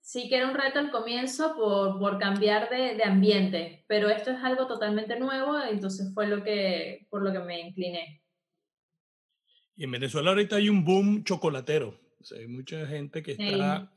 sí 0.00 0.28
que 0.28 0.36
era 0.36 0.48
un 0.48 0.54
reto 0.54 0.78
al 0.78 0.90
comienzo 0.90 1.54
por, 1.56 1.98
por 1.98 2.18
cambiar 2.18 2.68
de, 2.68 2.96
de, 2.96 3.04
ambiente, 3.04 3.84
pero 3.86 4.08
esto 4.08 4.30
es 4.30 4.42
algo 4.42 4.66
totalmente 4.66 5.18
nuevo, 5.18 5.58
entonces 5.62 6.12
fue 6.14 6.26
lo 6.26 6.42
que, 6.42 7.06
por 7.10 7.22
lo 7.22 7.32
que 7.32 7.38
me 7.40 7.60
incliné. 7.60 8.19
Y 9.80 9.84
en 9.84 9.92
Venezuela 9.92 10.28
ahorita 10.28 10.56
hay 10.56 10.68
un 10.68 10.84
boom 10.84 11.24
chocolatero, 11.24 11.98
o 12.20 12.22
sea, 12.22 12.38
hay 12.38 12.48
mucha 12.48 12.86
gente 12.86 13.22
que 13.22 13.32
está, 13.32 13.90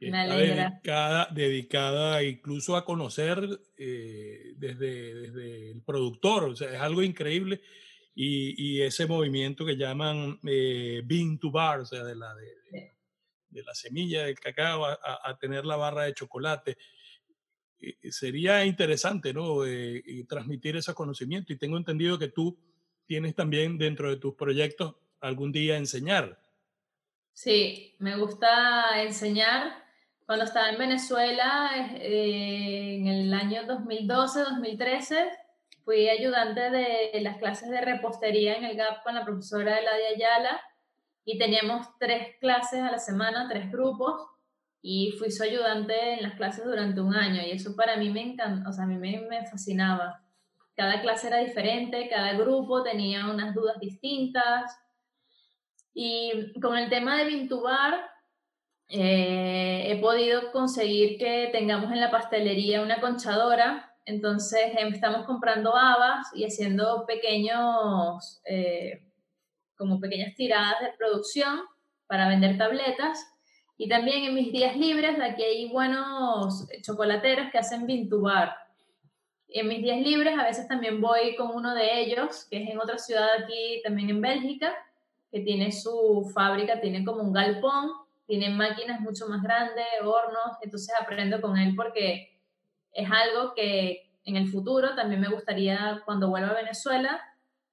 dedicada, 0.00 1.28
dedicada 1.30 2.24
incluso 2.24 2.74
a 2.74 2.84
conocer 2.84 3.38
eh, 3.76 4.54
desde, 4.56 5.14
desde 5.14 5.70
el 5.70 5.82
productor, 5.82 6.42
o 6.42 6.56
sea, 6.56 6.74
es 6.74 6.80
algo 6.80 7.04
increíble. 7.04 7.60
Y, 8.16 8.80
y 8.80 8.82
ese 8.82 9.06
movimiento 9.06 9.64
que 9.64 9.76
llaman 9.76 10.40
eh, 10.44 11.02
Bean 11.04 11.38
to 11.38 11.52
Bar, 11.52 11.82
o 11.82 11.86
sea, 11.86 12.02
de 12.02 12.16
la, 12.16 12.34
de, 12.34 12.96
de 13.48 13.62
la 13.62 13.74
semilla 13.76 14.24
del 14.24 14.40
cacao 14.40 14.86
a, 14.86 15.38
tener 15.40 15.64
la 15.64 15.76
barra 15.76 16.02
de 16.02 16.14
chocolate. 16.14 16.76
sería 18.10 18.64
interesante, 18.64 19.32
¿no? 19.32 19.64
Eh, 19.64 20.02
transmitir 20.28 20.74
ese 20.74 20.94
conocimiento. 20.94 21.52
Y 21.52 21.58
tengo 21.58 21.76
entendido 21.76 22.18
que 22.18 22.26
tú 22.26 22.58
tienes 23.06 23.36
también 23.36 23.78
dentro 23.78 24.10
de 24.10 24.16
tus 24.16 24.34
proyectos 24.34 24.96
algún 25.20 25.52
día 25.52 25.76
enseñar. 25.76 26.38
Sí, 27.32 27.94
me 27.98 28.16
gusta 28.16 29.02
enseñar. 29.02 29.84
Cuando 30.26 30.44
estaba 30.44 30.70
en 30.70 30.78
Venezuela, 30.78 31.70
eh, 31.94 32.96
en 32.96 33.06
el 33.06 33.32
año 33.32 33.62
2012-2013, 33.62 35.28
fui 35.84 36.08
ayudante 36.08 36.70
de 36.70 37.20
las 37.22 37.38
clases 37.38 37.70
de 37.70 37.80
repostería 37.80 38.56
en 38.56 38.64
el 38.64 38.76
GAP 38.76 39.02
con 39.04 39.14
la 39.14 39.24
profesora 39.24 39.78
Eladia 39.78 40.08
Ayala 40.14 40.60
y 41.24 41.38
teníamos 41.38 41.86
tres 41.98 42.36
clases 42.40 42.80
a 42.80 42.90
la 42.90 42.98
semana, 42.98 43.48
tres 43.48 43.70
grupos, 43.70 44.28
y 44.80 45.12
fui 45.18 45.30
su 45.30 45.42
ayudante 45.42 46.14
en 46.14 46.22
las 46.22 46.34
clases 46.34 46.64
durante 46.64 47.02
un 47.02 47.14
año, 47.14 47.42
y 47.42 47.50
eso 47.50 47.76
para 47.76 47.98
mí 47.98 48.08
me 48.08 48.22
encanta, 48.22 48.66
o 48.68 48.72
sea, 48.72 48.84
a 48.84 48.86
mí 48.86 48.96
me, 48.96 49.20
me 49.28 49.46
fascinaba. 49.46 50.22
Cada 50.74 51.02
clase 51.02 51.26
era 51.26 51.38
diferente, 51.38 52.08
cada 52.08 52.32
grupo 52.32 52.82
tenía 52.82 53.26
unas 53.28 53.54
dudas 53.54 53.78
distintas, 53.78 54.74
y 55.94 56.52
con 56.60 56.76
el 56.76 56.88
tema 56.88 57.16
de 57.16 57.24
Vintubar, 57.24 58.08
eh, 58.88 59.84
he 59.86 60.00
podido 60.00 60.50
conseguir 60.50 61.18
que 61.18 61.50
tengamos 61.52 61.92
en 61.92 62.00
la 62.00 62.10
pastelería 62.10 62.82
una 62.82 63.00
conchadora. 63.00 63.94
Entonces 64.06 64.72
em, 64.78 64.94
estamos 64.94 65.26
comprando 65.26 65.76
habas 65.76 66.26
y 66.34 66.44
haciendo 66.44 67.04
pequeños 67.06 68.40
eh, 68.44 69.02
como 69.76 70.00
pequeñas 70.00 70.34
tiradas 70.34 70.80
de 70.80 70.92
producción 70.96 71.60
para 72.06 72.28
vender 72.28 72.56
tabletas. 72.56 73.18
Y 73.76 73.88
también 73.88 74.24
en 74.24 74.34
mis 74.34 74.50
días 74.52 74.76
libres, 74.76 75.20
aquí 75.20 75.42
hay 75.44 75.68
buenos 75.68 76.66
chocolateros 76.82 77.50
que 77.52 77.58
hacen 77.58 77.86
Vintubar. 77.86 78.56
En 79.48 79.68
mis 79.68 79.82
días 79.82 80.00
libres 80.00 80.36
a 80.38 80.44
veces 80.44 80.66
también 80.66 81.00
voy 81.00 81.36
con 81.36 81.54
uno 81.54 81.74
de 81.74 82.00
ellos, 82.00 82.46
que 82.50 82.62
es 82.62 82.70
en 82.70 82.80
otra 82.80 82.98
ciudad 82.98 83.28
aquí, 83.42 83.80
también 83.84 84.10
en 84.10 84.20
Bélgica, 84.20 84.74
que 85.30 85.40
tiene 85.40 85.72
su 85.72 86.30
fábrica, 86.34 86.80
tiene 86.80 87.04
como 87.04 87.22
un 87.22 87.32
galpón, 87.32 87.90
tiene 88.26 88.50
máquinas 88.50 89.00
mucho 89.00 89.26
más 89.28 89.42
grandes, 89.42 89.86
hornos, 90.02 90.56
entonces 90.62 90.94
aprendo 91.00 91.40
con 91.40 91.56
él 91.56 91.74
porque 91.74 92.38
es 92.92 93.08
algo 93.10 93.54
que 93.54 94.10
en 94.24 94.36
el 94.36 94.48
futuro 94.48 94.94
también 94.94 95.20
me 95.20 95.28
gustaría, 95.28 96.02
cuando 96.04 96.28
vuelva 96.28 96.50
a 96.50 96.54
Venezuela, 96.54 97.20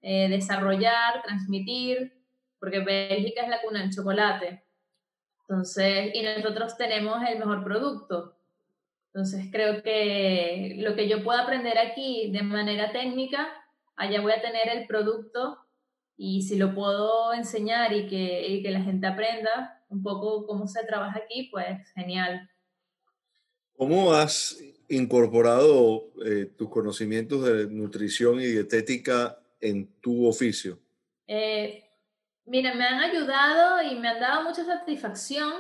eh, 0.02 0.30
desarrollar, 0.30 1.22
transmitir, 1.24 2.14
porque 2.60 2.80
Bélgica 2.80 3.42
es 3.42 3.50
la 3.50 3.62
cuna 3.62 3.82
del 3.82 3.94
chocolate. 3.94 4.64
Entonces, 5.42 6.12
y 6.14 6.22
nosotros 6.22 6.78
tenemos 6.78 7.18
el 7.28 7.38
mejor 7.38 7.64
producto. 7.64 8.38
Entonces, 9.14 9.48
creo 9.52 9.84
que 9.84 10.76
lo 10.80 10.96
que 10.96 11.08
yo 11.08 11.24
pueda 11.24 11.44
aprender 11.44 11.78
aquí 11.78 12.32
de 12.32 12.44
manera 12.44 12.92
técnica, 12.92 13.48
allá 13.96 14.22
voy 14.22 14.32
a 14.32 14.42
tener 14.42 14.70
el 14.70 14.88
producto 14.88 15.65
y 16.18 16.42
si 16.44 16.56
lo 16.56 16.74
puedo 16.74 17.34
enseñar 17.34 17.94
y 17.94 18.08
que, 18.08 18.48
y 18.48 18.64
que 18.64 18.72
la 18.72 18.82
gente 18.82 19.08
aprenda, 19.08 19.84
un 19.90 20.02
poco 20.02 20.46
cómo 20.46 20.68
se 20.68 20.84
trabaja 20.86 21.20
aquí, 21.20 21.50
pues 21.52 21.92
genial. 21.94 22.50
¿Cómo 23.78 24.14
has 24.14 24.58
incorporado 24.88 26.06
eh, 26.26 26.46
tus 26.58 26.70
conocimientos 26.70 27.44
de 27.44 27.68
nutrición 27.68 28.40
y 28.40 28.46
dietética 28.46 29.40
en 29.60 29.88
tu 30.00 30.28
oficio? 30.28 30.80
Eh, 31.28 31.84
mira, 32.46 32.74
me 32.74 32.86
han 32.86 33.00
ayudado 33.00 33.82
y 33.84 33.96
me 33.96 34.08
han 34.08 34.20
dado 34.20 34.44
mucha 34.44 34.64
satisfacción 34.64 35.52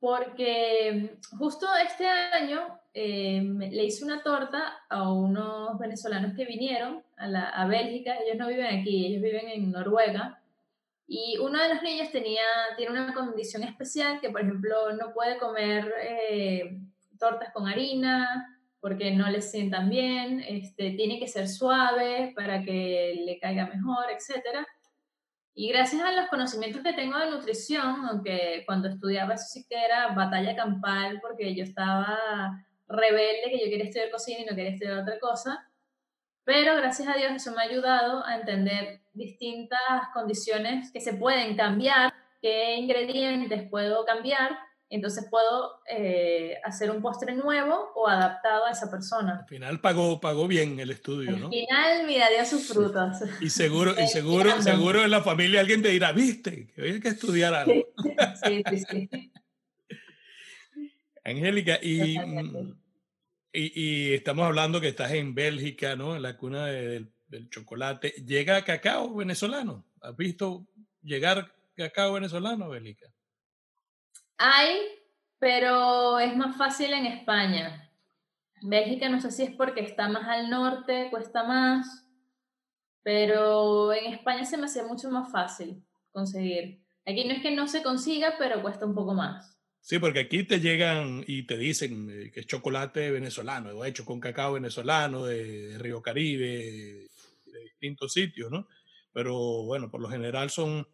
porque 0.00 1.18
justo 1.38 1.66
este 1.76 2.08
año 2.08 2.80
eh, 2.94 3.42
le 3.42 3.84
hice 3.84 4.04
una 4.04 4.22
torta 4.22 4.82
a 4.88 5.12
unos 5.12 5.78
venezolanos 5.78 6.34
que 6.34 6.46
vinieron 6.46 7.02
a, 7.16 7.28
la, 7.28 7.50
a 7.50 7.66
Bélgica. 7.66 8.16
Ellos 8.16 8.38
no 8.38 8.48
viven 8.48 8.80
aquí, 8.80 9.06
ellos 9.06 9.22
viven 9.22 9.48
en 9.48 9.70
Noruega. 9.70 10.42
Y 11.06 11.36
uno 11.38 11.60
de 11.60 11.74
los 11.74 11.82
niños 11.82 12.10
tenía, 12.10 12.42
tiene 12.76 12.92
una 12.92 13.12
condición 13.12 13.62
especial 13.64 14.20
que, 14.20 14.30
por 14.30 14.40
ejemplo, 14.40 14.92
no 14.92 15.12
puede 15.12 15.38
comer 15.38 15.92
eh, 16.02 16.78
tortas 17.18 17.52
con 17.52 17.68
harina 17.68 18.56
porque 18.80 19.10
no 19.10 19.28
le 19.28 19.42
sientan 19.42 19.90
bien, 19.90 20.40
este, 20.40 20.92
tiene 20.92 21.18
que 21.18 21.28
ser 21.28 21.48
suave 21.48 22.32
para 22.34 22.62
que 22.62 23.22
le 23.26 23.38
caiga 23.38 23.66
mejor, 23.66 24.06
etc. 24.10 24.66
Y 25.54 25.68
gracias 25.68 26.02
a 26.02 26.12
los 26.12 26.28
conocimientos 26.28 26.82
que 26.82 26.92
tengo 26.92 27.18
de 27.18 27.30
nutrición, 27.30 28.06
aunque 28.06 28.62
cuando 28.66 28.88
estudiaba 28.88 29.34
eso 29.34 29.46
sí 29.48 29.66
que 29.68 29.76
era 29.76 30.14
batalla 30.14 30.54
campal 30.54 31.20
porque 31.20 31.54
yo 31.54 31.64
estaba 31.64 32.64
rebelde, 32.88 33.50
que 33.50 33.58
yo 33.58 33.70
quería 33.70 33.84
estudiar 33.84 34.10
cocina 34.10 34.40
y 34.40 34.44
no 34.44 34.56
quería 34.56 34.70
estudiar 34.70 34.98
otra 34.98 35.18
cosa, 35.18 35.68
pero 36.44 36.76
gracias 36.76 37.08
a 37.08 37.14
Dios 37.14 37.32
eso 37.32 37.52
me 37.52 37.62
ha 37.62 37.66
ayudado 37.66 38.24
a 38.24 38.36
entender 38.36 39.00
distintas 39.12 40.08
condiciones 40.14 40.90
que 40.92 41.00
se 41.00 41.14
pueden 41.14 41.56
cambiar, 41.56 42.12
qué 42.40 42.76
ingredientes 42.76 43.68
puedo 43.68 44.04
cambiar, 44.04 44.58
entonces 44.90 45.26
puedo 45.30 45.80
eh, 45.88 46.56
hacer 46.64 46.90
un 46.90 47.00
postre 47.00 47.34
nuevo 47.36 47.92
o 47.94 48.08
adaptado 48.08 48.66
a 48.66 48.72
esa 48.72 48.90
persona. 48.90 49.40
Al 49.42 49.48
final 49.48 49.80
pagó, 49.80 50.20
pagó 50.20 50.48
bien 50.48 50.80
el 50.80 50.90
estudio, 50.90 51.30
¿no? 51.36 51.46
Al 51.46 51.52
final, 51.52 52.06
mira, 52.06 52.28
dio 52.28 52.44
sus 52.44 52.66
frutos. 52.66 53.18
Y 53.40 53.50
seguro, 53.50 53.94
y 53.98 54.08
seguro, 54.08 54.60
seguro 54.60 55.04
en 55.04 55.12
la 55.12 55.22
familia 55.22 55.60
alguien 55.60 55.80
te 55.80 55.90
dirá, 55.90 56.10
viste, 56.10 56.72
que 56.74 56.82
hay 56.82 57.00
que 57.00 57.08
estudiar 57.08 57.54
algo. 57.54 57.86
Sí, 58.44 58.62
sí, 58.68 58.84
sí. 58.90 59.32
Angélica, 61.24 61.78
y, 61.80 62.16
y, 63.52 64.14
estamos 64.14 64.46
hablando 64.46 64.80
que 64.80 64.88
estás 64.88 65.12
en 65.12 65.34
Bélgica, 65.34 65.94
¿no? 65.94 66.16
En 66.16 66.22
la 66.22 66.36
cuna 66.36 66.66
del, 66.66 67.12
chocolate. 67.50 68.10
¿Llega 68.26 68.64
cacao 68.64 69.14
venezolano? 69.14 69.84
¿Has 70.00 70.16
visto 70.16 70.66
llegar 71.02 71.54
cacao 71.76 72.14
venezolano 72.14 72.70
Bélgica? 72.70 73.06
Hay, 74.42 74.78
pero 75.38 76.18
es 76.18 76.34
más 76.34 76.56
fácil 76.56 76.94
en 76.94 77.04
España. 77.04 77.92
Bélgica 78.62 79.10
no 79.10 79.20
sé 79.20 79.30
si 79.30 79.42
es 79.42 79.50
porque 79.50 79.82
está 79.82 80.08
más 80.08 80.26
al 80.26 80.48
norte, 80.48 81.08
cuesta 81.10 81.44
más, 81.44 82.06
pero 83.02 83.92
en 83.92 84.14
España 84.14 84.46
se 84.46 84.56
me 84.56 84.64
hace 84.64 84.82
mucho 84.82 85.10
más 85.10 85.30
fácil 85.30 85.84
conseguir. 86.10 86.82
Aquí 87.04 87.26
no 87.26 87.34
es 87.34 87.42
que 87.42 87.54
no 87.54 87.68
se 87.68 87.82
consiga, 87.82 88.36
pero 88.38 88.62
cuesta 88.62 88.86
un 88.86 88.94
poco 88.94 89.12
más. 89.12 89.60
Sí, 89.82 89.98
porque 89.98 90.20
aquí 90.20 90.44
te 90.44 90.58
llegan 90.58 91.22
y 91.26 91.42
te 91.42 91.58
dicen 91.58 92.08
eh, 92.10 92.30
que 92.30 92.40
es 92.40 92.46
chocolate 92.46 93.10
venezolano, 93.10 93.68
o 93.70 93.84
hecho 93.84 94.06
con 94.06 94.20
cacao 94.20 94.54
venezolano 94.54 95.26
de, 95.26 95.76
Río 95.78 96.00
Caribe, 96.00 97.08
de, 97.44 97.60
distintos 97.62 98.14
sitios, 98.14 98.50
¿no? 98.50 98.66
Pero 99.12 99.64
bueno, 99.64 99.90
por 99.90 100.00
lo 100.00 100.08
general 100.08 100.48
son 100.48 100.86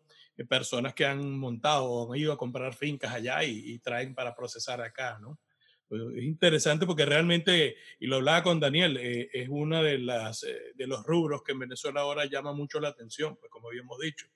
personas 0.44 0.94
que 0.94 1.06
han 1.06 1.38
montado 1.38 1.84
o 1.84 2.12
han 2.12 2.18
ido 2.18 2.32
a 2.32 2.38
comprar 2.38 2.74
fincas 2.74 3.12
allá 3.12 3.42
y, 3.44 3.78
traen 3.78 4.14
para 4.14 4.34
procesar 4.34 4.80
acá, 4.80 5.18
¿no? 5.20 5.38
Pues, 5.88 6.02
es 6.16 6.24
interesante 6.24 6.84
porque 6.84 7.06
realmente, 7.06 7.76
y 8.00 8.06
lo 8.06 8.16
hablaba 8.16 8.42
con 8.42 8.60
Daniel, 8.60 8.96
eh, 8.96 9.28
es 9.32 9.48
uno 9.48 9.82
de, 9.82 9.98
las, 9.98 10.40
de 10.40 10.86
los 10.86 11.04
rubros 11.04 11.42
que 11.42 11.52
en 11.52 11.60
Venezuela 11.60 12.00
ahora 12.00 12.26
llama 12.26 12.52
mucho 12.52 12.80
la 12.80 12.88
atención, 12.88 13.36
pues 13.36 13.50
como 13.50 13.68
habíamos 13.68 13.98
dicho. 14.00 14.26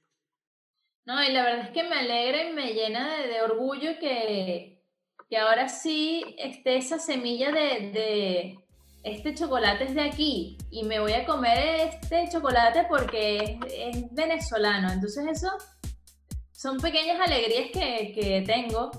No, 1.05 1.22
y 1.22 1.32
la 1.32 1.42
verdad 1.42 1.66
es 1.66 1.70
que 1.70 1.82
me 1.82 1.96
alegra 1.96 2.48
y 2.48 2.53
me 2.53 2.72
llena 2.72 3.16
de, 3.18 3.42
orgullo 3.42 3.98
que, 3.98 4.84
que, 5.28 5.36
ahora 5.38 5.68
sí 5.68 6.24
esté 6.38 6.76
esa 6.76 6.98
semilla 6.98 7.51
de, 7.51 7.90
de, 7.90 8.59
este 9.03 9.34
chocolate 9.34 9.84
es 9.84 9.94
de 9.94 10.03
aquí 10.03 10.59
y 10.70 10.84
me 10.84 11.01
voy 11.01 11.12
a 11.12 11.24
comer 11.24 11.88
este 11.88 12.28
chocolate 12.30 12.84
porque 12.88 13.59
es, 13.66 14.12
venezolano. 14.12 14.92
Entonces 14.92 15.26
eso 15.26 15.51
son 16.61 16.76
pequeñas 16.76 17.18
alegrías 17.18 17.70
que, 17.72 18.12
que 18.14 18.44
tengo. 18.46 18.90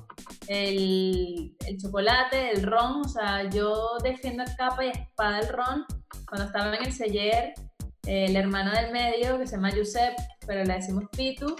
El, 0.47 1.55
el, 1.67 1.77
chocolate, 1.77 2.51
el 2.53 2.63
ron, 2.63 3.01
o 3.01 3.07
sea, 3.07 3.47
yo 3.51 3.97
defiendo 4.03 4.41
a 4.41 4.55
capa 4.55 4.83
y 4.83 4.89
espada 4.89 5.41
el 5.41 5.47
ron. 5.47 5.85
Cuando 6.27 6.47
estaba 6.47 6.75
en 6.75 6.85
el 6.85 6.91
Seller, 6.91 7.53
el 8.07 8.35
hermano 8.35 8.71
del 8.71 8.91
medio, 8.91 9.37
que 9.37 9.45
se 9.45 9.57
llama 9.57 9.69
Josep, 9.71 10.15
pero 10.47 10.63
le 10.63 10.73
decimos 10.73 11.03
Pitu, 11.15 11.55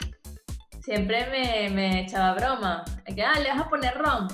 siempre 0.83 1.27
me, 1.29 1.69
me 1.69 2.01
echaba 2.01 2.33
broma. 2.33 2.83
Que, 3.05 3.21
ah, 3.21 3.39
le 3.39 3.49
vas 3.49 3.61
a 3.61 3.69
poner 3.69 3.93
ron. 3.95 4.27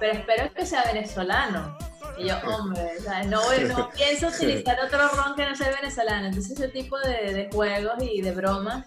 pero 0.00 0.18
espero 0.18 0.52
que 0.52 0.66
sea 0.66 0.82
venezolano. 0.92 1.78
Y 2.18 2.26
yo, 2.26 2.38
hombre, 2.44 2.90
no, 3.28 3.40
no 3.68 3.90
pienso 3.96 4.28
utilizar 4.28 4.78
otro 4.84 5.10
ron 5.10 5.36
que 5.36 5.46
no 5.46 5.54
sea 5.54 5.70
venezolano. 5.70 6.26
Entonces, 6.26 6.58
ese 6.58 6.68
tipo 6.68 6.98
de, 6.98 7.32
de 7.32 7.48
juegos 7.52 8.02
y 8.02 8.20
de 8.20 8.32
bromas. 8.32 8.84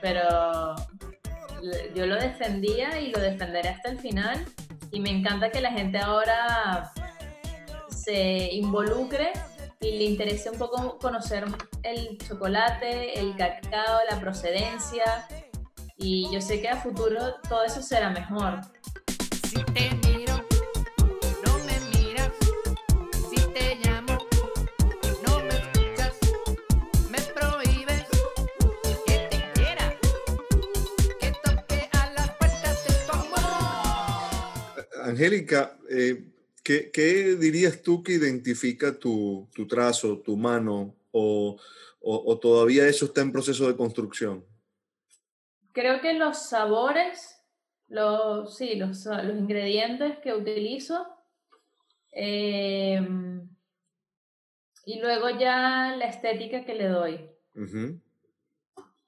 Pero 0.00 0.74
yo 1.94 2.06
lo 2.06 2.16
defendía 2.16 3.00
y 3.00 3.10
lo 3.10 3.20
defenderé 3.20 3.70
hasta 3.70 3.90
el 3.90 3.98
final. 3.98 4.44
Y 4.90 5.00
me 5.00 5.10
encanta 5.10 5.50
que 5.50 5.60
la 5.60 5.72
gente 5.72 5.98
ahora 5.98 6.92
se 7.88 8.52
involucre 8.52 9.32
y 9.80 9.98
le 9.98 10.04
interese 10.04 10.50
un 10.50 10.58
poco 10.58 10.98
conocer 10.98 11.44
el 11.82 12.18
chocolate, 12.18 13.18
el 13.18 13.36
cacao, 13.36 14.00
la 14.10 14.18
procedencia, 14.20 15.26
y 15.98 16.30
yo 16.30 16.40
sé 16.40 16.60
que 16.60 16.68
a 16.68 16.76
futuro 16.76 17.36
todo 17.48 17.64
eso 17.64 17.82
será 17.82 18.10
mejor. 18.10 18.60
Si 19.48 19.62
te 19.72 19.86
Angélica, 35.06 35.78
eh, 35.88 36.32
¿qué, 36.64 36.90
¿qué, 36.90 37.36
dirías 37.36 37.80
tú 37.80 38.02
que 38.02 38.14
identifica 38.14 38.98
tu, 38.98 39.48
tu 39.54 39.66
trazo, 39.68 40.18
tu 40.18 40.36
mano, 40.36 40.96
o, 41.12 41.56
o, 42.00 42.22
o 42.26 42.38
todavía 42.38 42.88
eso 42.88 43.04
está 43.04 43.20
en 43.20 43.30
proceso 43.30 43.68
de 43.68 43.76
construcción? 43.76 44.44
Creo 45.72 46.00
que 46.00 46.14
los 46.14 46.48
sabores, 46.48 47.40
los, 47.88 48.56
sí, 48.56 48.74
los, 48.74 49.06
los 49.06 49.38
ingredientes 49.38 50.18
que 50.18 50.34
utilizo, 50.34 51.06
em, 52.10 53.48
y 54.84 55.00
luego 55.00 55.30
ya 55.30 55.94
la 55.96 56.06
estética 56.06 56.64
que 56.64 56.74
le 56.74 56.88
doy. 56.88 57.30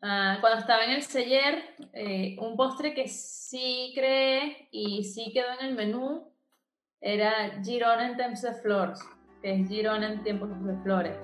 Ah, 0.00 0.38
cuando 0.40 0.60
estaba 0.60 0.84
en 0.84 0.92
el 0.92 1.02
Seller, 1.02 1.76
eh, 1.92 2.36
un 2.40 2.56
postre 2.56 2.94
que 2.94 3.08
sí 3.08 3.92
creé 3.96 4.68
y 4.70 5.02
sí 5.02 5.32
quedó 5.32 5.48
en 5.58 5.66
el 5.66 5.74
menú 5.74 6.32
era 7.00 7.60
Girona 7.64 8.08
en 8.08 8.16
Temps 8.16 8.42
de 8.42 8.54
Flores, 8.54 9.00
que 9.42 9.54
es 9.54 9.68
Girona 9.68 10.12
en 10.12 10.22
tiempos 10.22 10.50
de 10.64 10.76
flores. 10.82 11.16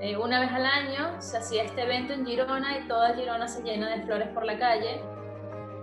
Eh, 0.00 0.16
una 0.16 0.40
vez 0.40 0.50
al 0.50 0.66
año 0.66 1.20
se 1.20 1.38
hacía 1.38 1.64
este 1.64 1.82
evento 1.82 2.12
en 2.12 2.26
Girona 2.26 2.78
y 2.78 2.88
toda 2.88 3.14
Girona 3.14 3.46
se 3.46 3.62
llena 3.62 3.90
de 3.90 4.02
flores 4.02 4.28
por 4.28 4.44
la 4.44 4.58
calle. 4.58 5.02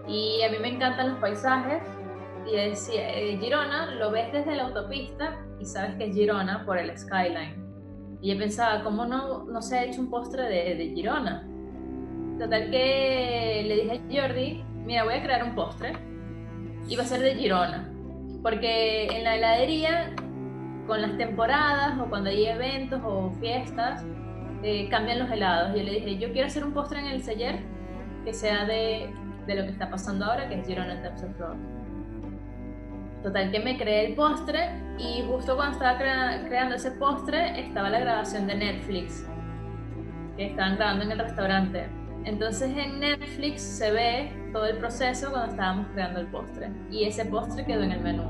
Y 0.08 0.42
a 0.44 0.50
mí 0.50 0.58
me 0.60 0.70
encantan 0.70 1.10
los 1.12 1.20
paisajes. 1.20 1.84
Y 2.46 2.56
decía, 2.56 3.10
eh, 3.14 3.38
Girona 3.38 3.96
lo 3.96 4.12
ves 4.12 4.32
desde 4.32 4.56
la 4.56 4.64
autopista 4.68 5.38
y 5.60 5.66
sabes 5.66 5.96
que 5.96 6.06
es 6.06 6.16
Girona 6.16 6.66
por 6.66 6.78
el 6.78 6.98
skyline. 6.98 8.18
Y 8.22 8.34
yo 8.34 8.40
pensaba, 8.40 8.84
¿cómo 8.84 9.06
no, 9.06 9.44
no 9.44 9.62
se 9.62 9.78
ha 9.78 9.84
hecho 9.84 10.02
un 10.02 10.10
postre 10.10 10.44
de, 10.44 10.76
de 10.76 10.94
Girona? 10.96 11.46
Total 12.40 12.70
que 12.70 13.64
le 13.68 13.76
dije 13.76 14.22
a 14.22 14.28
Jordi, 14.28 14.64
mira, 14.86 15.04
voy 15.04 15.16
a 15.16 15.24
crear 15.24 15.44
un 15.44 15.56
postre 15.56 15.94
y 16.88 16.96
va 16.96 17.04
a 17.04 17.06
ser 17.06 17.22
de 17.22 17.36
Girona. 17.36 17.90
Porque 18.44 19.08
en 19.08 19.24
la 19.24 19.36
heladería 19.36 20.14
con 20.86 21.02
las 21.02 21.18
temporadas 21.18 22.00
o 22.00 22.06
cuando 22.10 22.30
hay 22.30 22.46
eventos 22.46 23.02
o 23.04 23.32
fiestas, 23.40 24.06
eh, 24.64 24.88
cambian 24.90 25.20
los 25.20 25.32
helados. 25.32 25.76
Yo 25.76 25.84
le 25.84 25.92
dije, 25.92 26.18
yo 26.18 26.32
quiero 26.32 26.48
hacer 26.48 26.64
un 26.64 26.74
postre 26.74 27.00
en 27.00 27.08
el 27.08 27.24
Seller 27.24 27.60
que 28.24 28.34
sea 28.34 28.66
de, 28.66 29.10
de 29.48 29.56
lo 29.56 29.64
que 29.64 29.72
está 29.72 29.90
pasando 29.90 30.26
ahora, 30.26 30.48
que 30.48 30.60
es 30.60 30.68
Girona 30.68 31.02
Tercer 31.02 31.34
Floor. 31.34 31.56
Total, 33.24 33.52
que 33.52 33.60
me 33.60 33.78
creé 33.78 34.08
el 34.08 34.16
postre 34.16 34.70
y 35.00 35.24
justo 35.28 35.56
cuando 35.56 35.74
estaba 35.74 35.98
creando 35.98 36.76
ese 36.76 36.92
postre 36.92 37.60
estaba 37.60 37.90
la 37.90 38.00
grabación 38.00 38.46
de 38.48 38.56
Netflix, 38.56 39.28
que 40.38 40.48
estaban 40.48 40.76
grabando 40.76 41.06
en 41.06 41.12
el 41.12 41.20
restaurante. 41.20 41.97
Entonces 42.28 42.76
en 42.76 43.00
Netflix 43.00 43.62
se 43.62 43.90
ve 43.90 44.30
todo 44.52 44.66
el 44.66 44.78
proceso 44.80 45.32
cuando 45.32 45.50
estábamos 45.50 45.88
creando 45.94 46.20
el 46.20 46.28
postre. 46.28 46.70
Y 46.92 47.06
ese 47.06 47.24
postre 47.24 47.66
quedó 47.66 47.84
en 47.84 47.94
el 47.94 48.02
menú. 48.02 48.30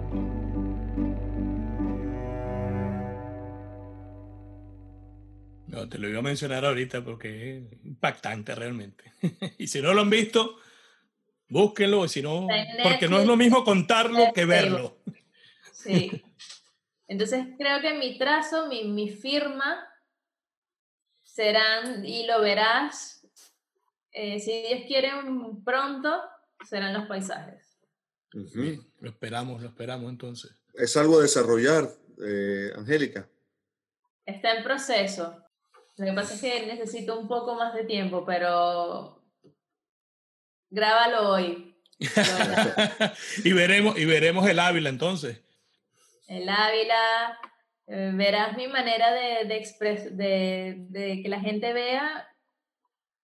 No, 5.66 5.90
te 5.90 5.98
lo 5.98 6.08
iba 6.08 6.20
a 6.20 6.22
mencionar 6.22 6.64
ahorita 6.64 7.04
porque 7.04 7.58
es 7.58 7.86
impactante 7.86 8.54
realmente. 8.54 9.14
y 9.58 9.66
si 9.66 9.82
no 9.82 9.96
lo 9.96 10.02
han 10.02 10.12
visto, 10.12 10.60
búsquenlo, 11.50 12.08
si 12.08 12.22
no, 12.22 12.48
porque 12.84 13.08
no 13.10 13.18
es 13.18 13.26
lo 13.26 13.36
mismo 13.36 13.64
contarlo 13.64 14.32
que 14.32 14.46
verlo. 14.46 15.00
Sí. 15.72 16.24
Entonces 17.08 17.48
creo 17.58 17.82
que 17.82 17.96
mi 17.96 18.20
trazo, 18.20 18.68
mi, 18.68 18.84
mi 18.84 19.10
firma, 19.10 19.88
serán, 21.24 22.06
y 22.06 22.28
lo 22.28 22.42
verás, 22.42 23.17
eh, 24.12 24.40
si 24.40 24.64
Dios 24.68 24.82
quiere 24.88 25.12
pronto, 25.64 26.22
serán 26.68 26.94
los 26.94 27.08
paisajes. 27.08 27.78
Lo 28.32 29.10
esperamos, 29.10 29.62
lo 29.62 29.70
esperamos 29.70 30.10
entonces. 30.10 30.52
¿Es 30.74 30.96
algo 30.98 31.20
a 31.20 31.24
desarrollar, 31.24 31.90
eh, 32.24 32.72
Angélica? 32.76 33.30
Está 34.26 34.58
en 34.58 34.64
proceso. 34.64 35.44
Lo 35.98 36.06
que 36.06 36.14
pasa 36.14 36.36
es 36.36 36.42
que 36.42 36.68
necesito 36.68 37.20
un 37.20 37.28
poco 37.28 37.56
más 37.56 37.74
de 37.74 37.86
tiempo, 37.86 38.24
pero 38.26 39.24
grábalo 40.70 41.30
hoy. 41.30 41.76
y 43.44 43.54
veremos 43.54 43.98
y 43.98 44.06
veremos 44.06 44.48
el 44.48 44.60
Ávila 44.60 44.90
entonces. 44.90 45.42
El 46.28 46.48
Ávila, 46.48 47.40
eh, 47.88 48.12
verás 48.14 48.56
mi 48.56 48.68
manera 48.68 49.12
de, 49.14 49.46
de, 49.46 50.10
de, 50.12 50.76
de, 50.90 51.22
que 51.24 51.30
la 51.30 51.40
gente 51.40 51.74
vea 51.74 52.28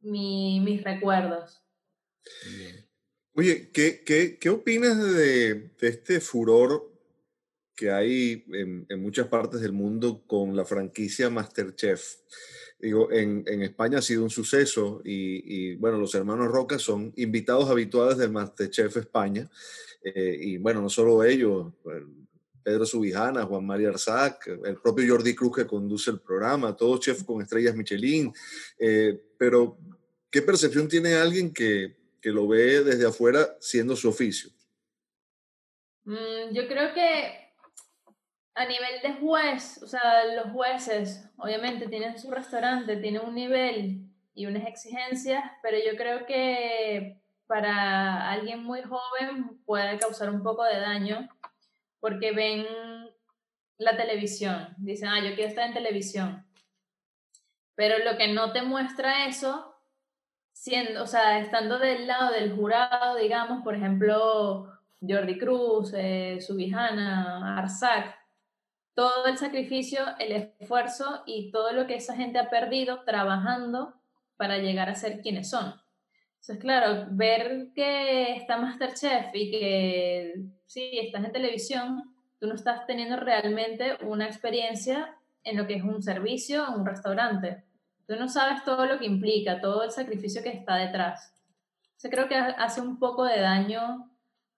mi, 0.03 0.59
mis 0.59 0.83
recuerdos. 0.83 1.61
Oye, 3.33 3.71
¿qué, 3.71 4.03
qué, 4.05 4.37
qué 4.37 4.49
opinas 4.49 4.97
de, 5.13 5.71
este 5.81 6.19
furor 6.19 6.91
que 7.75 7.91
hay 7.91 8.45
en, 8.53 8.85
en, 8.89 9.01
muchas 9.01 9.27
partes 9.27 9.61
del 9.61 9.73
mundo 9.73 10.23
con 10.27 10.55
la 10.55 10.65
franquicia 10.65 11.29
Masterchef? 11.29 12.17
Digo, 12.79 13.11
en, 13.11 13.43
en 13.47 13.63
España 13.63 13.99
ha 13.99 14.01
sido 14.01 14.23
un 14.23 14.29
suceso 14.29 15.01
y, 15.05 15.71
y, 15.71 15.75
bueno, 15.75 15.97
los 15.97 16.13
hermanos 16.15 16.49
Roca 16.49 16.77
son 16.77 17.13
invitados 17.15 17.69
habituales 17.69 18.17
del 18.17 18.31
Masterchef 18.31 18.97
España. 18.97 19.49
Eh, 20.03 20.37
y 20.39 20.57
bueno, 20.57 20.81
no 20.81 20.89
solo 20.89 21.23
ellos, 21.23 21.73
Pedro 22.63 22.85
Subijana, 22.85 23.45
Juan 23.45 23.65
María 23.65 23.89
Arzac, 23.89 24.47
el 24.47 24.77
propio 24.77 25.13
Jordi 25.13 25.35
Cruz 25.35 25.55
que 25.57 25.67
conduce 25.67 26.11
el 26.11 26.19
programa, 26.19 26.75
todos 26.75 27.01
chefs 27.01 27.23
con 27.23 27.41
estrellas 27.41 27.75
Michelin. 27.75 28.33
Eh, 28.77 29.21
pero, 29.37 29.77
¿qué 30.33 30.41
percepción 30.41 30.89
tiene 30.89 31.13
alguien 31.13 31.53
que, 31.53 31.95
que, 32.19 32.31
lo 32.31 32.47
ve 32.47 32.83
desde 32.83 33.07
afuera 33.07 33.55
siendo 33.59 33.95
su 33.95 34.09
oficio? 34.09 34.49
Mm, 36.05 36.51
yo 36.51 36.67
creo 36.67 36.91
que 36.95 37.53
a 38.55 38.65
nivel 38.65 39.01
de 39.03 39.13
juez, 39.21 39.81
o 39.83 39.87
sea, 39.87 40.25
los 40.35 40.51
jueces 40.51 41.23
obviamente 41.37 41.87
tienen 41.87 42.17
su 42.17 42.31
restaurante, 42.31 42.97
tienen 42.97 43.21
un 43.21 43.35
nivel 43.35 44.09
y 44.33 44.47
unas 44.47 44.67
exigencias, 44.67 45.43
pero 45.61 45.77
yo 45.77 45.95
creo 45.95 46.25
que 46.25 47.21
para 47.45 48.31
alguien 48.31 48.63
muy 48.63 48.81
joven 48.81 49.61
puede 49.65 49.99
causar 49.99 50.31
un 50.31 50.41
poco 50.41 50.63
de 50.63 50.79
daño 50.79 51.29
porque 51.99 52.31
ven 52.31 52.65
la 53.77 53.95
televisión, 53.95 54.73
dicen, 54.77 55.09
ah, 55.09 55.19
yo 55.19 55.35
quiero 55.35 55.49
estar 55.49 55.67
en 55.67 55.73
televisión. 55.73 56.43
Pero 57.75 58.03
lo 58.03 58.17
que 58.17 58.33
no 58.33 58.51
te 58.51 58.63
muestra 58.63 59.27
eso, 59.27 59.72
siendo, 60.53 61.03
o 61.03 61.07
sea, 61.07 61.39
estando 61.39 61.79
del 61.79 62.07
lado 62.07 62.31
del 62.31 62.55
jurado, 62.55 63.17
digamos, 63.17 63.63
por 63.63 63.75
ejemplo, 63.75 64.71
Jordi 65.01 65.37
Cruz, 65.37 65.91
eh, 65.95 66.39
Subijana, 66.39 67.57
Arzac, 67.57 68.15
todo 68.93 69.25
el 69.25 69.37
sacrificio, 69.37 70.05
el 70.19 70.53
esfuerzo 70.59 71.23
y 71.25 71.51
todo 71.51 71.73
lo 71.73 71.87
que 71.87 71.95
esa 71.95 72.15
gente 72.15 72.39
ha 72.39 72.49
perdido 72.49 73.03
trabajando 73.03 73.95
para 74.37 74.59
llegar 74.59 74.89
a 74.89 74.95
ser 74.95 75.21
quienes 75.21 75.49
son. 75.49 75.73
Entonces, 76.33 76.59
claro, 76.59 77.07
ver 77.09 77.69
que 77.73 78.35
está 78.35 78.57
Masterchef 78.57 79.33
y 79.33 79.49
que 79.49 80.33
sí, 80.65 80.99
estás 80.99 81.23
en 81.23 81.31
televisión, 81.31 82.15
tú 82.39 82.47
no 82.47 82.55
estás 82.55 82.85
teniendo 82.85 83.15
realmente 83.17 83.97
una 84.01 84.25
experiencia 84.25 85.15
en 85.43 85.57
lo 85.57 85.65
que 85.67 85.75
es 85.75 85.83
un 85.83 86.01
servicio, 86.01 86.65
un 86.75 86.85
restaurante. 86.85 87.63
Tú 88.07 88.15
no 88.15 88.27
sabes 88.27 88.63
todo 88.63 88.85
lo 88.85 88.99
que 88.99 89.05
implica, 89.05 89.61
todo 89.61 89.83
el 89.83 89.91
sacrificio 89.91 90.43
que 90.43 90.49
está 90.49 90.75
detrás. 90.75 91.33
Yo 92.03 92.09
creo 92.09 92.27
que 92.27 92.35
hace 92.35 92.81
un 92.81 92.99
poco 92.99 93.23
de 93.23 93.39
daño 93.39 94.11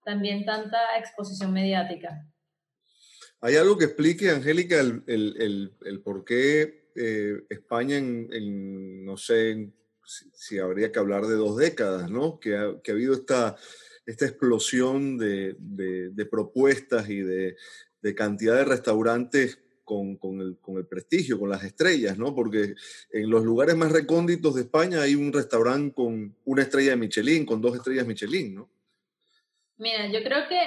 también 0.03 0.45
tanta 0.45 0.97
exposición 0.97 1.53
mediática. 1.53 2.25
¿Hay 3.41 3.55
algo 3.55 3.77
que 3.77 3.85
explique, 3.85 4.31
Angélica, 4.31 4.79
el, 4.79 5.03
el, 5.05 5.73
el, 5.83 6.01
por 6.01 6.25
qué 6.25 6.89
eh, 6.95 7.43
España 7.49 7.97
en, 7.97 9.05
no 9.05 9.17
sé, 9.17 9.71
si, 10.33 10.57
habría 10.57 10.91
que 10.91 10.99
hablar 10.99 11.25
de 11.25 11.35
dos 11.35 11.57
décadas, 11.57 12.09
¿no? 12.09 12.39
Que 12.39 12.55
ha, 12.55 12.81
que 12.81 12.91
ha 12.91 12.93
habido 12.95 13.13
esta, 13.13 13.55
esta 14.05 14.25
explosión 14.25 15.17
de, 15.17 15.55
de, 15.59 16.25
propuestas 16.25 17.09
y 17.09 17.21
de, 17.21 17.55
de, 18.01 18.15
cantidad 18.15 18.55
de 18.55 18.65
restaurantes 18.65 19.59
con, 19.85 20.17
el, 20.41 20.57
con, 20.59 20.77
el, 20.77 20.87
prestigio, 20.87 21.39
con 21.39 21.49
las 21.49 21.63
estrellas, 21.63 22.17
¿no? 22.17 22.33
Porque 22.33 22.73
en 23.11 23.29
los 23.29 23.43
lugares 23.43 23.75
más 23.75 23.91
recónditos 23.91 24.55
de 24.55 24.63
España 24.63 25.01
hay 25.01 25.15
un 25.15 25.31
restaurante 25.31 25.93
con 25.93 26.35
una 26.43 26.61
estrella 26.63 26.91
de 26.91 26.97
Michelin, 26.97 27.45
con 27.45 27.61
dos 27.61 27.75
estrellas 27.75 28.07
Michelin, 28.07 28.55
¿no? 28.55 28.69
Mira, 29.77 30.07
yo 30.07 30.23
creo 30.23 30.47
que 30.47 30.59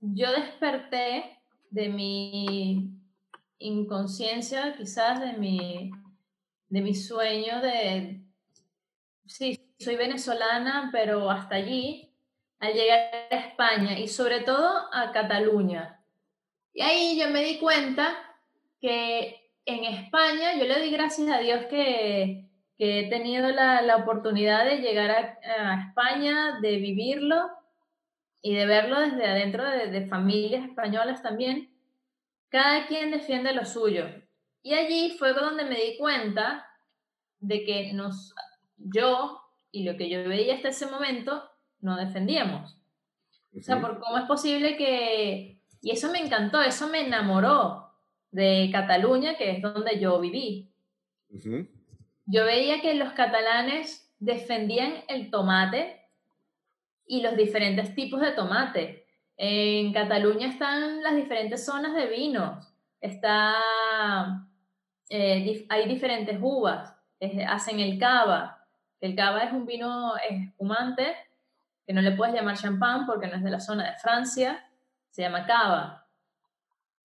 yo 0.00 0.30
desperté 0.30 1.38
de 1.70 1.88
mi 1.88 2.90
inconsciencia, 3.58 4.74
quizás 4.76 5.20
de 5.20 5.32
mi, 5.32 5.90
de 6.68 6.80
mi 6.80 6.94
sueño 6.94 7.60
de, 7.60 8.20
sí, 9.26 9.58
soy 9.78 9.96
venezolana, 9.96 10.90
pero 10.92 11.30
hasta 11.30 11.56
allí, 11.56 12.12
al 12.58 12.74
llegar 12.74 13.10
a 13.30 13.36
España 13.36 13.98
y 13.98 14.08
sobre 14.08 14.40
todo 14.40 14.84
a 14.92 15.12
Cataluña. 15.12 16.00
Y 16.72 16.82
ahí 16.82 17.18
yo 17.18 17.30
me 17.30 17.42
di 17.42 17.58
cuenta 17.58 18.25
que 18.80 19.50
en 19.64 19.84
España, 19.84 20.54
yo 20.58 20.64
le 20.64 20.78
doy 20.78 20.90
gracias 20.90 21.28
a 21.28 21.38
Dios 21.38 21.66
que, 21.66 22.48
que 22.78 23.00
he 23.00 23.08
tenido 23.08 23.48
la, 23.48 23.82
la, 23.82 23.96
oportunidad 23.96 24.64
de 24.64 24.78
llegar 24.78 25.10
a, 25.10 25.72
a, 25.72 25.88
España, 25.88 26.60
de 26.60 26.76
vivirlo 26.76 27.50
y 28.42 28.54
de 28.54 28.66
verlo 28.66 29.00
desde 29.00 29.26
adentro 29.26 29.68
de, 29.68 29.88
de 29.88 30.06
familias 30.06 30.64
españolas 30.64 31.22
también. 31.22 31.70
Cada 32.48 32.86
quien 32.86 33.10
defiende 33.10 33.52
lo 33.52 33.64
suyo. 33.64 34.06
Y 34.62 34.74
allí 34.74 35.16
fue 35.18 35.32
donde 35.32 35.64
me 35.64 35.76
di 35.76 35.96
cuenta 35.98 36.66
de 37.40 37.64
que 37.64 37.92
nos 37.92 38.34
yo 38.76 39.40
y 39.72 39.84
lo 39.84 39.96
que 39.96 40.08
yo 40.08 40.28
veía 40.28 40.54
hasta 40.54 40.68
ese 40.68 40.86
momento 40.86 41.42
no 41.80 41.96
defendíamos. 41.96 42.78
O 43.56 43.62
sea, 43.62 43.80
por 43.80 43.98
cómo 44.00 44.18
es 44.18 44.24
posible 44.24 44.76
que... 44.76 45.60
Y 45.80 45.90
eso 45.90 46.10
me 46.10 46.18
encantó, 46.18 46.60
eso 46.60 46.88
me 46.88 47.06
enamoró 47.06 47.85
de 48.30 48.68
Cataluña, 48.72 49.36
que 49.36 49.50
es 49.50 49.62
donde 49.62 49.98
yo 49.98 50.20
viví. 50.20 50.72
Yo 52.26 52.44
veía 52.44 52.80
que 52.80 52.94
los 52.94 53.12
catalanes 53.12 54.12
defendían 54.18 54.94
el 55.08 55.30
tomate 55.30 56.00
y 57.06 57.22
los 57.22 57.36
diferentes 57.36 57.94
tipos 57.94 58.20
de 58.20 58.32
tomate. 58.32 59.06
En 59.36 59.92
Cataluña 59.92 60.48
están 60.48 61.02
las 61.02 61.14
diferentes 61.14 61.64
zonas 61.64 61.94
de 61.94 62.06
vinos, 62.06 62.72
está, 63.00 63.54
eh, 65.10 65.66
hay 65.68 65.88
diferentes 65.88 66.38
uvas, 66.40 66.96
hacen 67.46 67.80
el 67.80 67.98
cava, 67.98 68.66
el 69.00 69.14
cava 69.14 69.44
es 69.44 69.52
un 69.52 69.66
vino 69.66 70.14
espumante 70.28 71.14
que 71.86 71.92
no 71.92 72.00
le 72.00 72.12
puedes 72.12 72.34
llamar 72.34 72.56
champán 72.56 73.06
porque 73.06 73.28
no 73.28 73.36
es 73.36 73.44
de 73.44 73.50
la 73.50 73.60
zona 73.60 73.90
de 73.90 73.98
Francia, 73.98 74.66
se 75.10 75.22
llama 75.22 75.46
cava. 75.46 76.05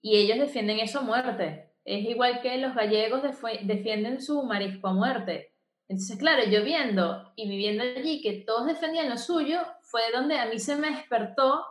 Y 0.02 0.18
ellos 0.18 0.40
defienden 0.40 0.80
eso 0.80 1.00
a 1.00 1.04
muerte. 1.04 1.72
Es 1.86 2.08
igual 2.08 2.42
que 2.42 2.58
los 2.58 2.76
gallegos 2.76 3.22
defienden 3.64 4.22
su 4.22 4.44
marisco 4.44 4.88
a 4.88 4.94
muerte. 4.94 5.54
Entonces, 5.88 6.18
claro, 6.18 6.44
yo 6.46 6.64
viendo 6.64 7.34
y 7.36 7.50
viviendo 7.50 7.84
allí 7.84 8.22
que 8.22 8.44
todos 8.46 8.68
defendían 8.68 9.10
lo 9.10 9.18
suyo, 9.18 9.60
fue 9.82 10.04
donde 10.14 10.40
a 10.40 10.46
mí 10.46 10.58
se 10.58 10.76
me 10.76 10.90
despertó 10.92 11.66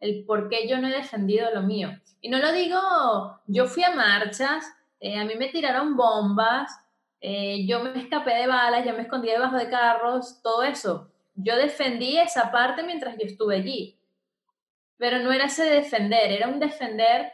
el 0.00 0.24
por 0.24 0.48
qué 0.48 0.66
yo 0.68 0.78
no 0.78 0.88
he 0.88 0.92
defendido 0.92 1.50
lo 1.54 1.62
mío. 1.62 1.90
Y 2.20 2.30
no 2.30 2.38
lo 2.38 2.52
digo, 2.52 2.80
yo 3.46 3.66
fui 3.66 3.84
a 3.84 3.94
marchas, 3.94 4.64
eh, 4.98 5.18
a 5.18 5.24
mí 5.24 5.34
me 5.36 5.48
tiraron 5.48 5.96
bombas, 5.96 6.70
eh, 7.20 7.64
yo 7.66 7.80
me 7.80 7.98
escapé 7.98 8.34
de 8.34 8.46
balas, 8.46 8.84
yo 8.84 8.92
me 8.94 9.02
escondí 9.02 9.28
debajo 9.28 9.56
de 9.56 9.70
carros, 9.70 10.40
todo 10.42 10.62
eso. 10.62 11.10
Yo 11.34 11.56
defendí 11.56 12.18
esa 12.18 12.50
parte 12.50 12.82
mientras 12.82 13.16
yo 13.16 13.24
estuve 13.24 13.56
allí. 13.56 13.98
Pero 14.96 15.20
no 15.20 15.32
era 15.32 15.44
ese 15.44 15.64
defender, 15.64 16.32
era 16.32 16.48
un 16.48 16.58
defender 16.58 17.32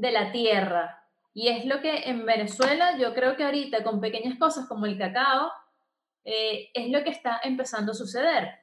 de 0.00 0.12
la 0.12 0.32
tierra. 0.32 1.04
Y 1.32 1.48
es 1.48 1.64
lo 1.66 1.80
que 1.80 2.08
en 2.08 2.24
Venezuela 2.26 2.96
yo 2.98 3.14
creo 3.14 3.36
que 3.36 3.44
ahorita 3.44 3.84
con 3.84 4.00
pequeñas 4.00 4.38
cosas 4.38 4.66
como 4.66 4.86
el 4.86 4.98
cacao, 4.98 5.52
eh, 6.24 6.70
es 6.74 6.90
lo 6.90 7.04
que 7.04 7.10
está 7.10 7.40
empezando 7.44 7.92
a 7.92 7.94
suceder. 7.94 8.58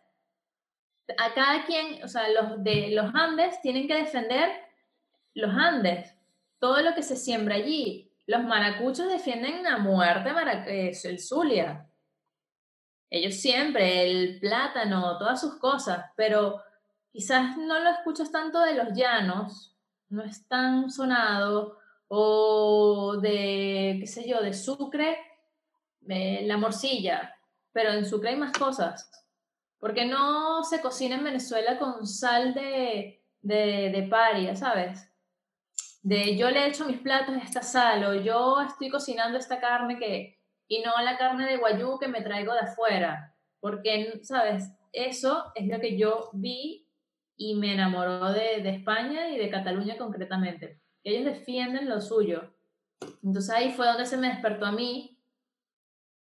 a 1.18 1.34
cada 1.34 1.66
quien, 1.66 2.04
o 2.04 2.08
sea, 2.10 2.28
los 2.30 2.62
de 2.62 2.90
los 2.92 3.16
Andes 3.16 3.62
tienen 3.62 3.88
que 3.88 3.96
defender 3.96 4.50
los 5.36 5.56
Andes, 5.56 6.14
todo 6.60 6.82
lo 6.82 6.94
que 6.96 7.02
se 7.02 7.16
siembra 7.16 7.56
allí. 7.56 8.12
Los 8.26 8.44
maracuchos 8.44 9.08
defienden 9.08 9.66
a 9.68 9.78
muerte 9.78 10.32
eh, 10.68 10.92
el 11.02 11.20
Zulia. 11.20 11.88
Ellos 13.10 13.36
siempre, 13.36 14.04
el 14.04 14.40
plátano, 14.42 15.18
todas 15.18 15.40
sus 15.40 15.56
cosas, 15.60 16.12
pero 16.18 16.62
quizás 17.10 17.56
no 17.56 17.80
lo 17.80 17.90
escuchas 17.92 18.30
tanto 18.30 18.60
de 18.60 18.74
los 18.74 18.90
llanos, 18.94 19.77
no 20.10 20.24
es 20.24 20.48
tan 20.48 20.90
sonado, 20.90 21.78
o 22.08 23.18
de, 23.22 23.98
qué 24.00 24.08
sé 24.08 24.28
yo, 24.28 24.42
de 24.42 24.54
Sucre, 24.54 25.18
eh, 26.08 26.42
la 26.46 26.58
morcilla, 26.58 27.36
pero 27.72 27.92
en 27.92 28.06
Sucre 28.06 28.30
hay 28.30 28.36
más 28.38 28.58
cosas. 28.58 29.12
Porque 29.80 30.06
no 30.06 30.64
se 30.64 30.82
cocina 30.82 31.16
en 31.16 31.24
Venezuela 31.24 31.78
con 31.78 32.08
sal 32.08 32.54
de, 32.54 33.24
de, 33.42 33.92
de 33.92 34.08
paria, 34.10 34.56
¿sabes? 34.56 35.12
De 36.02 36.36
yo 36.36 36.50
le 36.50 36.68
echo 36.68 36.86
mis 36.86 37.00
platos 37.00 37.36
esta 37.44 37.62
sal 37.62 38.04
o 38.06 38.14
yo 38.16 38.62
estoy 38.62 38.90
cocinando 38.90 39.38
esta 39.38 39.60
carne 39.60 40.00
que, 40.00 40.40
y 40.68 40.82
no 40.82 40.92
la 41.04 41.18
carne 41.18 41.46
de 41.46 41.58
guayú 41.58 42.00
que 42.00 42.08
me 42.08 42.22
traigo 42.22 42.54
de 42.54 42.62
afuera. 42.62 43.36
Porque, 43.60 44.20
¿sabes? 44.24 44.72
Eso 44.94 45.52
es 45.54 45.68
lo 45.68 45.80
que 45.80 45.98
yo 45.98 46.30
vi 46.34 46.87
y 47.38 47.56
me 47.56 47.74
enamoró 47.74 48.34
de, 48.34 48.62
de 48.62 48.70
España 48.70 49.30
y 49.30 49.38
de 49.38 49.50
Cataluña 49.50 49.98
concretamente. 49.98 50.82
Ellos 51.04 51.26
defienden 51.26 51.88
lo 51.88 52.02
suyo. 52.02 52.54
Entonces 53.24 53.54
ahí 53.54 53.72
fue 53.72 53.86
donde 53.86 54.06
se 54.06 54.18
me 54.18 54.30
despertó 54.30 54.66
a 54.66 54.72
mí 54.72 55.18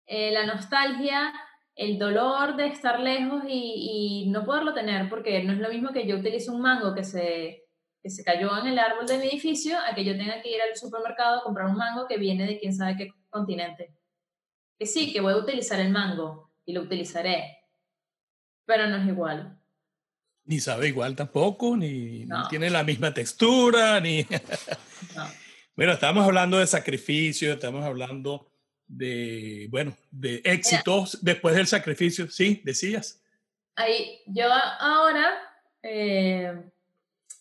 eh, 0.07 0.32
la 0.32 0.44
nostalgia 0.44 1.32
el 1.76 1.98
dolor 1.98 2.57
de 2.57 2.68
estar 2.68 3.00
lejos 3.00 3.44
y, 3.46 4.24
y, 4.24 4.30
no 4.30 4.46
poderlo 4.46 4.72
tener, 4.72 5.11
porque 5.11 5.42
no 5.44 5.52
es 5.52 5.59
lo 5.59 5.68
mismo 5.68 5.92
que 5.92 6.07
yo 6.07 6.16
utilice 6.16 6.50
un 6.50 6.62
mango 6.62 6.94
que 6.94 7.04
se, 7.04 7.66
que 8.02 8.09
se 8.09 8.24
cayó 8.24 8.57
en 8.59 8.68
el 8.68 8.78
árbol 8.78 9.07
de 9.07 9.18
mi 9.18 9.26
edificio 9.26 9.76
a 9.78 9.94
que 9.94 10.02
yo 10.02 10.16
tenga 10.16 10.40
que 10.40 10.54
ir 10.54 10.62
al 10.62 10.74
supermercado 10.74 11.38
a 11.38 11.42
comprar 11.42 11.66
un 11.66 11.76
mango 11.76 12.07
que 12.07 12.16
viene 12.16 12.46
de 12.46 12.59
quién 12.59 12.74
sabe 12.74 12.96
qué 12.96 13.11
continente. 13.28 13.94
Que 14.78 14.86
sí, 14.86 15.12
que 15.12 15.20
voy 15.20 15.34
a 15.34 15.38
utilizar 15.38 15.78
el 15.78 15.90
mango 15.90 16.50
y 16.64 16.72
lo 16.72 16.80
utilizaré, 16.80 17.59
pero 18.64 18.86
no 18.86 18.96
es 18.96 19.07
igual. 19.07 19.61
Ni 20.47 20.61
sabe 20.61 20.88
igual 20.88 21.16
tampoco, 21.16 21.76
ni, 21.76 22.26
tiene 22.49 22.70
la 22.70 22.84
misma 22.84 23.12
textura, 23.12 24.01
ni... 24.01 24.26
Bueno, 25.76 25.92
estamos 25.92 26.24
hablando 26.24 26.57
de 26.59 26.66
sacrificio, 26.66 27.53
estamos 27.53 27.84
hablando 27.84 28.51
de, 28.88 29.66
bueno, 29.70 29.94
de 30.11 30.40
éxitos 30.42 31.18
después 31.22 31.55
del 31.55 31.66
sacrificio, 31.66 32.30
sí, 32.30 32.62
decías. 32.64 33.22
Ahí, 33.74 34.22
yo 34.26 34.47
ahora, 34.80 35.34
eh, 35.82 36.70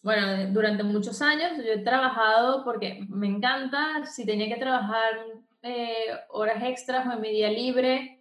bueno, 0.04 0.52
durante 0.52 0.84
muchos 0.84 1.22
años 1.22 1.52
yo 1.58 1.72
he 1.72 1.78
trabajado 1.78 2.66
porque 2.66 3.06
me 3.08 3.28
encanta, 3.28 4.06
si 4.06 4.26
tenía 4.26 4.54
que 4.54 4.60
trabajar 4.60 5.14
eh, 5.62 6.08
horas 6.30 6.62
extras 6.62 7.08
o 7.08 7.14
en 7.14 7.22
mi 7.22 7.30
día 7.32 7.50
libre, 7.50 8.20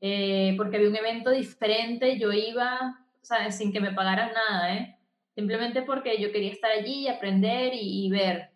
eh, 0.00 0.52
porque 0.58 0.76
había 0.76 0.90
un 0.90 0.96
evento 0.96 1.30
diferente, 1.30 2.18
yo 2.18 2.30
iba, 2.32 3.03
¿sabes? 3.24 3.56
Sin 3.56 3.72
que 3.72 3.80
me 3.80 3.92
pagaran 3.92 4.32
nada, 4.32 4.74
¿eh? 4.74 4.98
Simplemente 5.34 5.82
porque 5.82 6.20
yo 6.20 6.30
quería 6.30 6.52
estar 6.52 6.70
allí, 6.70 7.08
aprender 7.08 7.74
y, 7.74 8.06
y 8.06 8.10
ver. 8.10 8.50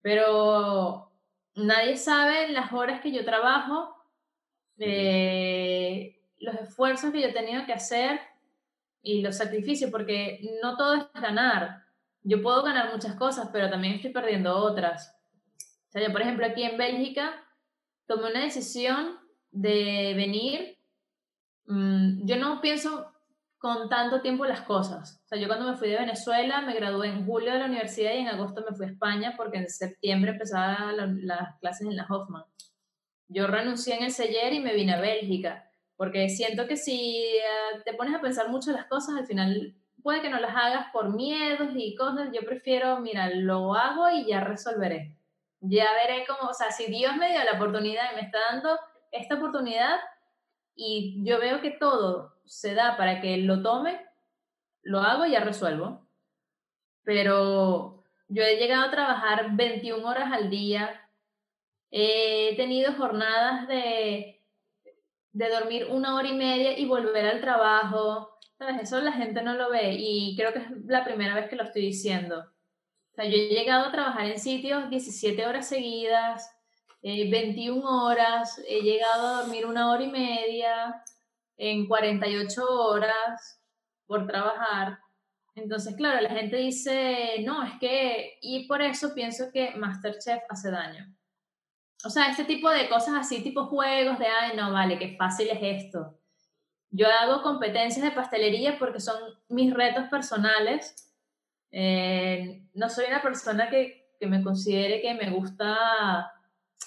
Pero 0.00 1.12
nadie 1.54 1.96
sabe 1.96 2.48
las 2.48 2.72
horas 2.72 3.00
que 3.00 3.12
yo 3.12 3.24
trabajo, 3.24 3.94
eh, 4.78 6.18
los 6.38 6.54
esfuerzos 6.54 7.12
que 7.12 7.20
yo 7.20 7.28
he 7.28 7.32
tenido 7.32 7.66
que 7.66 7.72
hacer 7.72 8.20
y 9.02 9.22
los 9.22 9.36
sacrificios, 9.36 9.90
porque 9.90 10.40
no 10.62 10.76
todo 10.76 10.94
es 10.94 11.12
ganar. 11.20 11.84
Yo 12.22 12.42
puedo 12.42 12.62
ganar 12.62 12.92
muchas 12.92 13.14
cosas, 13.16 13.50
pero 13.52 13.70
también 13.70 13.94
estoy 13.94 14.10
perdiendo 14.10 14.56
otras. 14.56 15.16
O 15.88 15.92
sea, 15.92 16.02
yo, 16.02 16.12
por 16.12 16.22
ejemplo, 16.22 16.46
aquí 16.46 16.62
en 16.62 16.76
Bélgica 16.76 17.44
tomé 18.06 18.30
una 18.30 18.44
decisión 18.44 19.18
de 19.50 20.14
venir. 20.16 20.78
Mm, 21.66 22.26
yo 22.26 22.36
no 22.36 22.60
pienso 22.60 23.12
con 23.60 23.90
tanto 23.90 24.22
tiempo 24.22 24.46
las 24.46 24.62
cosas. 24.62 25.20
O 25.22 25.28
sea, 25.28 25.38
yo 25.38 25.46
cuando 25.46 25.70
me 25.70 25.76
fui 25.76 25.90
de 25.90 25.98
Venezuela 25.98 26.62
me 26.62 26.74
gradué 26.74 27.08
en 27.08 27.26
julio 27.26 27.52
de 27.52 27.58
la 27.58 27.66
universidad 27.66 28.14
y 28.14 28.18
en 28.18 28.28
agosto 28.28 28.64
me 28.68 28.74
fui 28.74 28.86
a 28.86 28.88
España 28.88 29.34
porque 29.36 29.58
en 29.58 29.68
septiembre 29.68 30.32
empezaba 30.32 30.92
las 30.92 31.58
clases 31.60 31.86
en 31.86 31.94
la 31.94 32.06
Hoffman. 32.08 32.44
Yo 33.28 33.46
renuncié 33.46 33.96
en 33.96 34.04
el 34.04 34.12
Seller 34.12 34.54
y 34.54 34.60
me 34.60 34.74
vine 34.74 34.94
a 34.94 35.00
Bélgica 35.00 35.70
porque 36.00 36.30
siento 36.30 36.66
que 36.66 36.78
si 36.78 37.26
eh, 37.26 37.82
te 37.84 37.92
pones 37.92 38.14
a 38.14 38.22
pensar 38.22 38.48
mucho 38.48 38.72
las 38.72 38.86
cosas, 38.86 39.16
al 39.18 39.26
final 39.26 39.74
puede 40.02 40.22
que 40.22 40.30
no 40.30 40.40
las 40.40 40.56
hagas 40.56 40.86
por 40.90 41.14
miedos 41.14 41.68
y 41.76 41.94
cosas. 41.94 42.30
Yo 42.32 42.40
prefiero, 42.46 42.98
mira, 43.00 43.28
lo 43.28 43.74
hago 43.74 44.08
y 44.08 44.24
ya 44.24 44.40
resolveré. 44.40 45.18
Ya 45.60 45.84
veré 45.92 46.24
cómo, 46.26 46.48
o 46.48 46.54
sea, 46.54 46.70
si 46.70 46.86
Dios 46.86 47.14
me 47.16 47.30
dio 47.30 47.44
la 47.44 47.58
oportunidad 47.58 48.10
y 48.10 48.16
me 48.16 48.22
está 48.22 48.38
dando 48.50 48.78
esta 49.12 49.34
oportunidad 49.34 50.00
y 50.74 51.22
yo 51.22 51.38
veo 51.38 51.60
que 51.60 51.72
todo 51.72 52.39
se 52.50 52.74
da 52.74 52.96
para 52.96 53.20
que 53.20 53.36
lo 53.36 53.62
tome, 53.62 54.04
lo 54.82 54.98
hago 54.98 55.24
y 55.24 55.30
ya 55.30 55.40
resuelvo. 55.40 56.04
Pero 57.04 58.02
yo 58.26 58.42
he 58.42 58.56
llegado 58.56 58.88
a 58.88 58.90
trabajar 58.90 59.52
21 59.52 60.04
horas 60.06 60.32
al 60.32 60.50
día, 60.50 61.08
he 61.92 62.56
tenido 62.56 62.92
jornadas 62.94 63.68
de, 63.68 64.42
de 65.32 65.48
dormir 65.48 65.86
una 65.90 66.16
hora 66.16 66.26
y 66.26 66.34
media 66.34 66.76
y 66.76 66.86
volver 66.86 67.24
al 67.26 67.40
trabajo. 67.40 68.36
¿Sabes? 68.58 68.82
Eso 68.82 69.00
la 69.00 69.12
gente 69.12 69.42
no 69.42 69.54
lo 69.54 69.70
ve 69.70 69.94
y 69.96 70.34
creo 70.36 70.52
que 70.52 70.58
es 70.58 70.70
la 70.86 71.04
primera 71.04 71.36
vez 71.36 71.48
que 71.48 71.56
lo 71.56 71.62
estoy 71.62 71.82
diciendo. 71.82 72.40
O 72.40 73.14
sea, 73.14 73.26
yo 73.26 73.36
he 73.36 73.48
llegado 73.48 73.86
a 73.86 73.92
trabajar 73.92 74.26
en 74.26 74.40
sitios 74.40 74.90
17 74.90 75.46
horas 75.46 75.68
seguidas, 75.68 76.50
21 77.00 77.78
eh, 77.78 77.82
horas, 77.84 78.60
he 78.68 78.82
llegado 78.82 79.28
a 79.28 79.42
dormir 79.42 79.66
una 79.66 79.90
hora 79.90 80.02
y 80.02 80.10
media, 80.10 81.02
en 81.60 81.86
48 81.86 82.64
horas 82.64 83.60
por 84.06 84.26
trabajar. 84.26 84.98
Entonces, 85.54 85.94
claro, 85.94 86.18
la 86.22 86.30
gente 86.30 86.56
dice, 86.56 87.42
no, 87.44 87.62
es 87.62 87.72
que, 87.78 88.38
y 88.40 88.66
por 88.66 88.80
eso 88.80 89.12
pienso 89.14 89.50
que 89.52 89.72
Masterchef 89.76 90.42
hace 90.48 90.70
daño. 90.70 91.14
O 92.02 92.08
sea, 92.08 92.30
este 92.30 92.44
tipo 92.44 92.70
de 92.70 92.88
cosas 92.88 93.14
así, 93.18 93.42
tipo 93.42 93.66
juegos 93.66 94.18
de, 94.18 94.26
ay, 94.26 94.56
no, 94.56 94.72
vale, 94.72 94.98
qué 94.98 95.16
fácil 95.18 95.48
es 95.50 95.58
esto. 95.60 96.18
Yo 96.88 97.06
hago 97.08 97.42
competencias 97.42 98.06
de 98.06 98.12
pastelería 98.12 98.78
porque 98.78 98.98
son 98.98 99.20
mis 99.50 99.74
retos 99.74 100.08
personales. 100.08 101.14
Eh, 101.70 102.64
no 102.72 102.88
soy 102.88 103.04
una 103.06 103.20
persona 103.20 103.68
que, 103.68 104.14
que 104.18 104.26
me 104.26 104.42
considere 104.42 105.02
que 105.02 105.12
me 105.12 105.28
gusta 105.28 106.32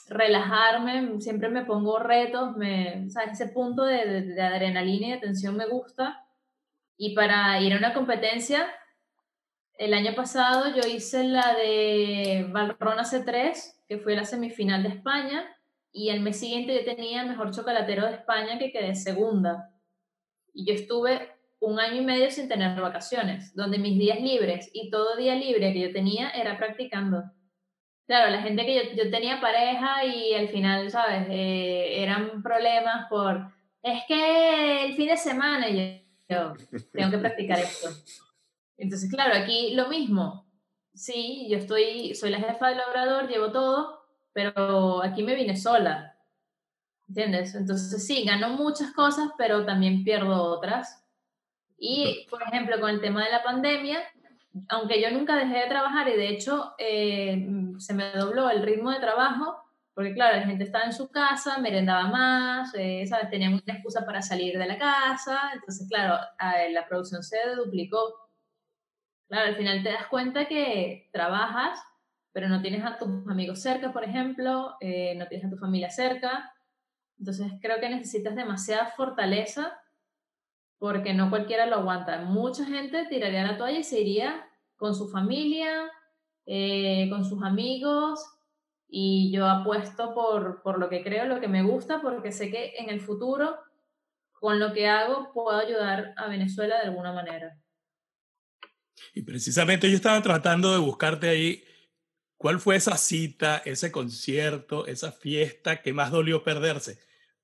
relajarme, 0.07 1.21
siempre 1.21 1.49
me 1.49 1.65
pongo 1.65 1.99
retos, 1.99 2.55
me, 2.55 3.07
ese 3.07 3.47
punto 3.47 3.83
de, 3.83 4.21
de, 4.21 4.41
adrenalina 4.41 5.07
y 5.07 5.11
de 5.11 5.17
tensión 5.17 5.55
me 5.55 5.67
gusta. 5.67 6.25
Y 6.97 7.15
para 7.15 7.59
ir 7.61 7.73
a 7.73 7.77
una 7.77 7.93
competencia, 7.93 8.67
el 9.77 9.93
año 9.93 10.13
pasado 10.15 10.75
yo 10.75 10.87
hice 10.87 11.23
la 11.23 11.55
de 11.55 12.47
Valrona 12.51 13.03
C3, 13.03 13.85
que 13.87 13.97
fue 13.97 14.15
la 14.15 14.25
semifinal 14.25 14.83
de 14.83 14.89
España, 14.89 15.45
y 15.91 16.09
el 16.09 16.21
mes 16.21 16.39
siguiente 16.39 16.73
yo 16.73 16.83
tenía 16.83 17.21
el 17.21 17.29
mejor 17.29 17.51
chocolatero 17.51 18.05
de 18.05 18.13
España 18.13 18.57
que 18.57 18.71
quedé 18.71 18.95
segunda. 18.95 19.69
Y 20.53 20.65
yo 20.65 20.73
estuve 20.73 21.31
un 21.59 21.79
año 21.79 22.01
y 22.01 22.05
medio 22.05 22.29
sin 22.29 22.49
tener 22.49 22.79
vacaciones, 22.79 23.55
donde 23.55 23.77
mis 23.77 23.97
días 23.97 24.19
libres 24.19 24.69
y 24.73 24.89
todo 24.89 25.15
día 25.15 25.35
libre 25.35 25.71
que 25.71 25.79
yo 25.79 25.93
tenía 25.93 26.29
era 26.31 26.57
practicando. 26.57 27.23
Claro, 28.05 28.31
la 28.31 28.41
gente 28.41 28.65
que 28.65 28.75
yo, 28.75 29.03
yo 29.03 29.09
tenía 29.09 29.39
pareja 29.39 30.03
y 30.05 30.33
al 30.33 30.49
final, 30.49 30.91
¿sabes? 30.91 31.27
Eh, 31.29 32.03
eran 32.03 32.43
problemas 32.43 33.07
por, 33.09 33.49
es 33.81 34.03
que 34.07 34.85
el 34.85 34.95
fin 34.95 35.07
de 35.07 35.17
semana 35.17 35.69
y 35.69 36.05
yo, 36.27 36.53
tengo 36.91 37.11
que 37.11 37.17
practicar 37.17 37.59
esto. 37.59 37.89
Entonces, 38.77 39.09
claro, 39.09 39.35
aquí 39.35 39.73
lo 39.75 39.87
mismo. 39.87 40.45
Sí, 40.93 41.47
yo 41.49 41.57
estoy, 41.57 42.13
soy 42.15 42.29
la 42.29 42.39
jefa 42.39 42.69
del 42.69 42.81
obrador, 42.81 43.27
llevo 43.27 43.51
todo, 43.51 44.05
pero 44.33 45.03
aquí 45.03 45.23
me 45.23 45.35
vine 45.35 45.55
sola. 45.55 46.17
¿Entiendes? 47.07 47.55
Entonces, 47.55 48.05
sí, 48.05 48.23
gano 48.23 48.49
muchas 48.49 48.91
cosas, 48.93 49.29
pero 49.37 49.65
también 49.65 50.03
pierdo 50.03 50.43
otras. 50.43 51.03
Y, 51.77 52.27
por 52.29 52.41
ejemplo, 52.43 52.79
con 52.79 52.89
el 52.89 53.01
tema 53.01 53.25
de 53.25 53.31
la 53.31 53.43
pandemia, 53.43 53.99
aunque 54.69 55.01
yo 55.01 55.11
nunca 55.11 55.35
dejé 55.35 55.59
de 55.59 55.69
trabajar 55.69 56.07
y 56.09 56.17
de 56.17 56.29
hecho 56.29 56.73
eh, 56.77 57.47
se 57.77 57.93
me 57.93 58.11
dobló 58.11 58.49
el 58.49 58.61
ritmo 58.61 58.91
de 58.91 58.99
trabajo, 58.99 59.57
porque 59.93 60.13
claro, 60.13 60.37
la 60.37 60.45
gente 60.45 60.63
estaba 60.63 60.85
en 60.85 60.93
su 60.93 61.11
casa, 61.11 61.59
merendaba 61.59 62.07
más, 62.07 62.73
eh, 62.75 63.05
¿sabes? 63.07 63.29
Tenían 63.29 63.53
una 63.53 63.73
excusa 63.73 64.05
para 64.05 64.21
salir 64.21 64.57
de 64.57 64.65
la 64.65 64.77
casa, 64.77 65.51
entonces 65.53 65.87
claro, 65.87 66.19
la 66.71 66.87
producción 66.87 67.23
se 67.23 67.37
duplicó. 67.55 68.29
Claro, 69.27 69.49
al 69.49 69.55
final 69.55 69.83
te 69.83 69.91
das 69.91 70.07
cuenta 70.07 70.47
que 70.47 71.09
trabajas, 71.11 71.79
pero 72.31 72.49
no 72.49 72.61
tienes 72.61 72.83
a 72.83 72.97
tus 72.97 73.07
amigos 73.27 73.61
cerca, 73.61 73.93
por 73.93 74.03
ejemplo, 74.03 74.75
eh, 74.81 75.15
no 75.15 75.27
tienes 75.27 75.45
a 75.45 75.49
tu 75.49 75.57
familia 75.57 75.89
cerca, 75.89 76.51
entonces 77.19 77.51
creo 77.61 77.79
que 77.79 77.89
necesitas 77.89 78.35
demasiada 78.35 78.87
fortaleza 78.87 79.79
porque 80.83 81.13
no 81.13 81.29
cualquiera 81.29 81.65
lo 81.65 81.77
aguanta. 81.77 82.25
Mucha 82.25 82.65
gente 82.65 83.05
tiraría 83.05 83.47
la 83.47 83.57
toalla 83.57 83.79
y 83.79 83.85
se 83.85 84.01
iría 84.01 84.45
con 84.75 84.93
su 84.93 85.07
familia, 85.07 85.89
eh, 86.45 87.07
con 87.09 87.23
sus 87.23 87.41
amigos, 87.41 88.19
y 88.89 89.31
yo 89.31 89.47
apuesto 89.47 90.13
por, 90.13 90.61
por 90.61 90.79
lo 90.79 90.89
que 90.89 91.01
creo, 91.01 91.23
lo 91.23 91.39
que 91.39 91.47
me 91.47 91.63
gusta, 91.63 92.01
porque 92.01 92.33
sé 92.33 92.51
que 92.51 92.73
en 92.77 92.89
el 92.89 92.99
futuro, 92.99 93.57
con 94.33 94.59
lo 94.59 94.73
que 94.73 94.89
hago, 94.89 95.31
puedo 95.31 95.57
ayudar 95.57 96.13
a 96.17 96.27
Venezuela 96.27 96.75
de 96.75 96.87
alguna 96.89 97.13
manera. 97.13 97.57
Y 99.13 99.21
precisamente 99.21 99.89
yo 99.89 99.95
estaba 99.95 100.21
tratando 100.21 100.73
de 100.73 100.79
buscarte 100.79 101.29
ahí 101.29 101.63
cuál 102.35 102.59
fue 102.59 102.75
esa 102.75 102.97
cita, 102.97 103.61
ese 103.63 103.89
concierto, 103.89 104.85
esa 104.85 105.13
fiesta 105.13 105.81
que 105.81 105.93
más 105.93 106.11
dolió 106.11 106.43
perderse. 106.43 106.99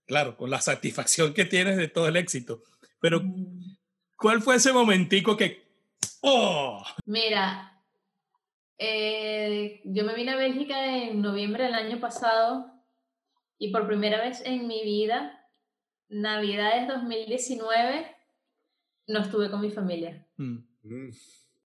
Claro, 0.05 0.35
con 0.35 0.49
la 0.49 0.59
satisfacción 0.59 1.33
que 1.33 1.45
tienes 1.45 1.77
de 1.77 1.87
todo 1.87 2.09
el 2.09 2.17
éxito. 2.17 2.63
Pero, 2.99 3.21
mm. 3.21 3.77
¿cuál 4.17 4.41
fue 4.41 4.55
ese 4.55 4.73
momentico 4.73 5.37
que... 5.37 5.67
¡Oh! 6.21 6.83
Mira, 7.05 7.81
eh, 8.77 9.81
yo 9.83 10.03
me 10.05 10.15
vine 10.15 10.31
a 10.31 10.37
Bélgica 10.37 10.97
en 10.97 11.21
noviembre 11.21 11.65
del 11.65 11.73
año 11.73 11.99
pasado 11.99 12.71
y 13.57 13.71
por 13.71 13.87
primera 13.87 14.21
vez 14.21 14.41
en 14.45 14.67
mi 14.67 14.83
vida, 14.83 15.45
Navidades 16.07 16.87
2019, 16.87 18.15
no 19.07 19.19
estuve 19.19 19.51
con 19.51 19.61
mi 19.61 19.69
familia. 19.69 20.25
Mm. 20.37 20.57
Mm. 20.83 21.09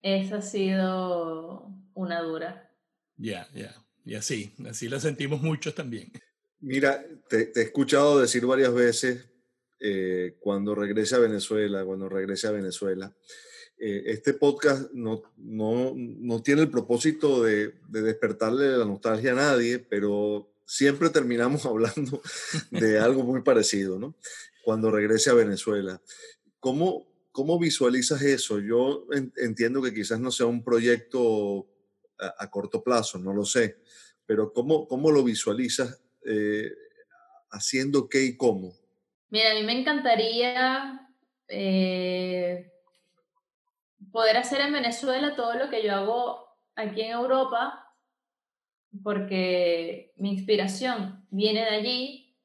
Esa 0.03 0.37
ha 0.37 0.41
sido 0.41 1.71
una 1.93 2.21
dura. 2.21 2.71
Ya, 3.17 3.47
ya. 3.53 3.73
Y 4.05 4.15
así, 4.15 4.53
así 4.69 4.89
la 4.89 4.99
sentimos 4.99 5.41
muchos 5.41 5.75
también. 5.75 6.11
Mira, 6.59 7.03
te, 7.29 7.51
he 7.55 7.63
escuchado 7.63 8.19
decir 8.19 8.45
varias 8.45 8.73
veces 8.73 9.30
eh, 9.83 10.35
cuando 10.39 10.75
regrese 10.75 11.15
a 11.15 11.19
Venezuela, 11.19 11.83
cuando 11.83 12.07
regrese 12.07 12.47
a 12.47 12.51
Venezuela. 12.51 13.15
Eh, 13.79 14.03
este 14.05 14.35
podcast 14.35 14.91
no, 14.91 15.23
no, 15.37 15.93
no, 15.95 16.43
tiene 16.43 16.61
el 16.61 16.69
propósito 16.69 17.41
de, 17.41 17.73
de, 17.89 18.03
despertarle 18.03 18.77
la 18.77 18.85
nostalgia 18.85 19.31
a 19.31 19.35
nadie, 19.35 19.79
pero 19.79 20.53
siempre 20.67 21.09
terminamos 21.09 21.65
hablando 21.65 22.21
de 22.69 22.99
algo 22.99 23.23
muy 23.23 23.41
parecido, 23.41 23.97
¿no? 23.97 24.15
Cuando 24.63 24.91
regrese 24.91 25.31
a 25.31 25.33
Venezuela. 25.33 25.99
¿Cómo, 26.59 27.07
cómo 27.31 27.57
visualizas 27.57 28.21
eso? 28.21 28.59
Yo 28.59 29.07
entiendo 29.37 29.81
que 29.81 29.95
quizás 29.95 30.19
no 30.19 30.29
sea 30.29 30.45
un 30.45 30.63
proyecto 30.63 31.67
a, 32.19 32.51
corto 32.51 32.83
plazo, 32.83 33.17
no 33.17 33.33
lo 33.33 33.45
sé, 33.45 33.79
pero 34.27 34.53
¿cómo, 34.53 34.87
cómo 34.87 35.09
lo 35.09 35.23
visualizas 35.23 35.99
eh, 36.23 36.71
haciendo 37.49 38.07
qué 38.07 38.23
y 38.25 38.37
cómo? 38.37 38.80
Mira, 39.31 39.51
a 39.51 39.53
mí 39.53 39.63
me 39.63 39.79
encantaría 39.79 41.07
eh, 41.47 42.69
poder 44.11 44.35
hacer 44.35 44.59
en 44.59 44.73
Venezuela 44.73 45.37
todo 45.37 45.53
lo 45.53 45.69
que 45.69 45.81
yo 45.81 45.95
hago 45.95 46.47
aquí 46.75 46.99
en 46.99 47.11
Europa, 47.11 47.95
porque 49.01 50.11
mi 50.17 50.33
inspiración 50.33 51.25
viene 51.29 51.61
de 51.61 51.69
allí 51.69 52.35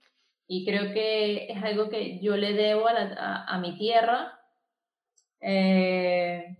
y 0.47 0.65
creo 0.65 0.95
que 0.95 1.51
es 1.51 1.61
algo 1.61 1.89
que 1.89 2.21
yo 2.21 2.37
le 2.37 2.53
debo 2.53 2.87
a, 2.87 3.59
mi 3.59 3.77
tierra. 3.77 4.41
Eh, 5.41 6.57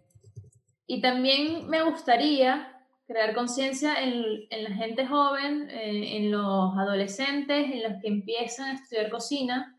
y 0.89 1.01
también 1.01 1.69
me 1.69 1.85
gustaría 1.85 2.85
crear 3.07 3.33
conciencia 3.33 4.03
en, 4.03 4.65
la 4.65 4.71
gente 4.71 5.07
joven, 5.07 5.71
eh, 5.71 6.17
en 6.17 6.33
los 6.33 6.77
adolescentes, 6.77 7.71
en 7.71 7.85
los 7.85 8.03
que 8.03 8.09
empiezan 8.09 8.71
a 8.71 8.75
estudiar 8.75 9.09
cocina, 9.09 9.79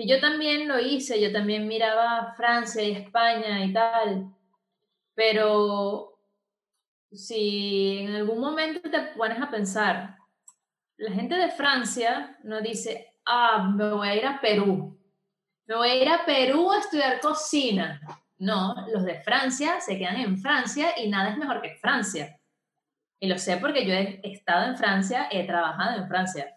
que 0.00 0.06
yo 0.06 0.18
también 0.18 0.66
lo 0.66 0.78
hice, 0.78 1.20
yo 1.20 1.30
también 1.30 1.68
miraba 1.68 2.32
Francia 2.34 2.82
y 2.82 2.92
España 2.92 3.62
y 3.62 3.70
tal, 3.70 4.34
pero 5.14 6.18
si 7.12 7.98
en 7.98 8.14
algún 8.14 8.40
momento 8.40 8.80
te 8.90 8.98
pones 9.14 9.42
a 9.42 9.50
pensar, 9.50 10.16
la 10.96 11.12
gente 11.12 11.34
de 11.34 11.50
Francia 11.50 12.38
no 12.44 12.62
dice, 12.62 13.14
ah, 13.26 13.70
me 13.76 13.90
voy 13.92 14.08
a 14.08 14.16
ir 14.16 14.24
a 14.24 14.40
Perú, 14.40 14.98
me 15.66 15.76
voy 15.76 15.90
a 15.90 16.02
ir 16.02 16.08
a 16.08 16.24
Perú 16.24 16.72
a 16.72 16.78
estudiar 16.78 17.20
cocina. 17.20 18.00
No, 18.38 18.74
los 18.90 19.04
de 19.04 19.20
Francia 19.20 19.82
se 19.82 19.98
quedan 19.98 20.16
en 20.16 20.38
Francia 20.38 20.94
y 20.96 21.10
nada 21.10 21.28
es 21.28 21.36
mejor 21.36 21.60
que 21.60 21.76
Francia. 21.76 22.40
Y 23.20 23.28
lo 23.28 23.36
sé 23.36 23.58
porque 23.58 23.84
yo 23.84 23.92
he 23.92 24.18
estado 24.24 24.64
en 24.64 24.78
Francia, 24.78 25.28
he 25.30 25.46
trabajado 25.46 25.98
en 25.98 26.08
Francia. 26.08 26.56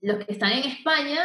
Los 0.00 0.24
que 0.24 0.32
están 0.32 0.52
en 0.52 0.62
España 0.62 1.20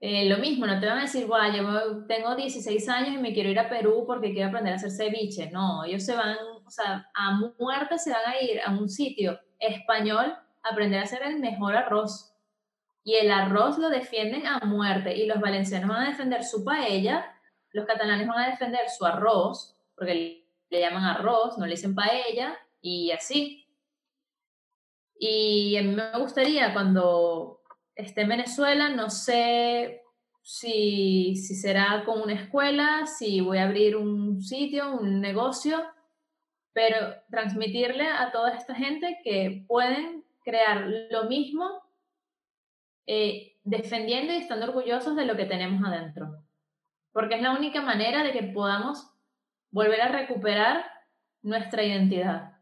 eh, 0.00 0.28
lo 0.28 0.38
mismo, 0.38 0.64
no 0.64 0.78
te 0.78 0.86
van 0.86 0.98
a 0.98 1.02
decir, 1.02 1.26
guau, 1.26 1.52
yo 1.52 2.06
tengo 2.06 2.36
16 2.36 2.88
años 2.88 3.14
y 3.14 3.18
me 3.18 3.32
quiero 3.32 3.50
ir 3.50 3.58
a 3.58 3.68
Perú 3.68 4.04
porque 4.06 4.32
quiero 4.32 4.48
aprender 4.48 4.72
a 4.72 4.76
hacer 4.76 4.92
ceviche. 4.92 5.50
No, 5.50 5.84
ellos 5.84 6.04
se 6.04 6.14
van, 6.14 6.36
o 6.64 6.70
sea, 6.70 7.10
a 7.14 7.32
muerte 7.58 7.98
se 7.98 8.12
van 8.12 8.26
a 8.26 8.40
ir 8.40 8.60
a 8.64 8.70
un 8.70 8.88
sitio 8.88 9.40
español 9.58 10.26
a 10.62 10.68
aprender 10.70 11.00
a 11.00 11.04
hacer 11.04 11.22
el 11.24 11.40
mejor 11.40 11.74
arroz. 11.74 12.32
Y 13.02 13.16
el 13.16 13.32
arroz 13.32 13.78
lo 13.78 13.88
defienden 13.90 14.46
a 14.46 14.60
muerte. 14.60 15.16
Y 15.16 15.26
los 15.26 15.40
valencianos 15.40 15.88
van 15.88 16.04
a 16.04 16.10
defender 16.10 16.44
su 16.44 16.64
paella, 16.64 17.34
los 17.72 17.86
catalanes 17.86 18.28
van 18.28 18.38
a 18.38 18.50
defender 18.50 18.88
su 18.88 19.04
arroz, 19.04 19.76
porque 19.96 20.44
le 20.70 20.80
llaman 20.80 21.04
arroz, 21.04 21.58
no 21.58 21.66
le 21.66 21.72
dicen 21.72 21.94
paella, 21.94 22.56
y 22.80 23.10
así. 23.10 23.66
Y 25.18 25.76
a 25.76 25.82
mí 25.82 25.88
me 25.88 26.18
gustaría 26.18 26.72
cuando 26.72 27.57
esté 27.98 28.22
en 28.22 28.28
Venezuela, 28.28 28.88
no 28.88 29.10
sé 29.10 30.02
si, 30.40 31.36
si 31.36 31.54
será 31.54 32.04
con 32.06 32.22
una 32.22 32.34
escuela, 32.34 33.06
si 33.06 33.40
voy 33.40 33.58
a 33.58 33.64
abrir 33.64 33.96
un 33.96 34.40
sitio, 34.40 34.92
un 34.92 35.20
negocio, 35.20 35.84
pero 36.72 36.96
transmitirle 37.28 38.08
a 38.08 38.30
toda 38.30 38.54
esta 38.54 38.74
gente 38.74 39.18
que 39.24 39.64
pueden 39.66 40.24
crear 40.44 40.86
lo 41.10 41.24
mismo 41.24 41.82
eh, 43.06 43.56
defendiendo 43.64 44.32
y 44.32 44.36
estando 44.36 44.66
orgullosos 44.66 45.16
de 45.16 45.26
lo 45.26 45.36
que 45.36 45.46
tenemos 45.46 45.82
adentro. 45.84 46.44
Porque 47.12 47.34
es 47.34 47.42
la 47.42 47.52
única 47.52 47.82
manera 47.82 48.22
de 48.22 48.32
que 48.32 48.44
podamos 48.44 49.10
volver 49.70 50.00
a 50.00 50.08
recuperar 50.08 50.84
nuestra 51.42 51.82
identidad. 51.82 52.58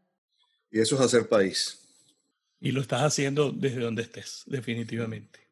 Y 0.71 0.79
eso 0.79 0.95
es 0.95 1.01
hacer 1.01 1.29
país. 1.29 1.86
Y 2.59 2.71
lo 2.71 2.81
estás 2.81 3.03
haciendo 3.03 3.51
desde 3.51 3.81
donde 3.81 4.01
estés, 4.01 4.43
definitivamente. 4.47 5.47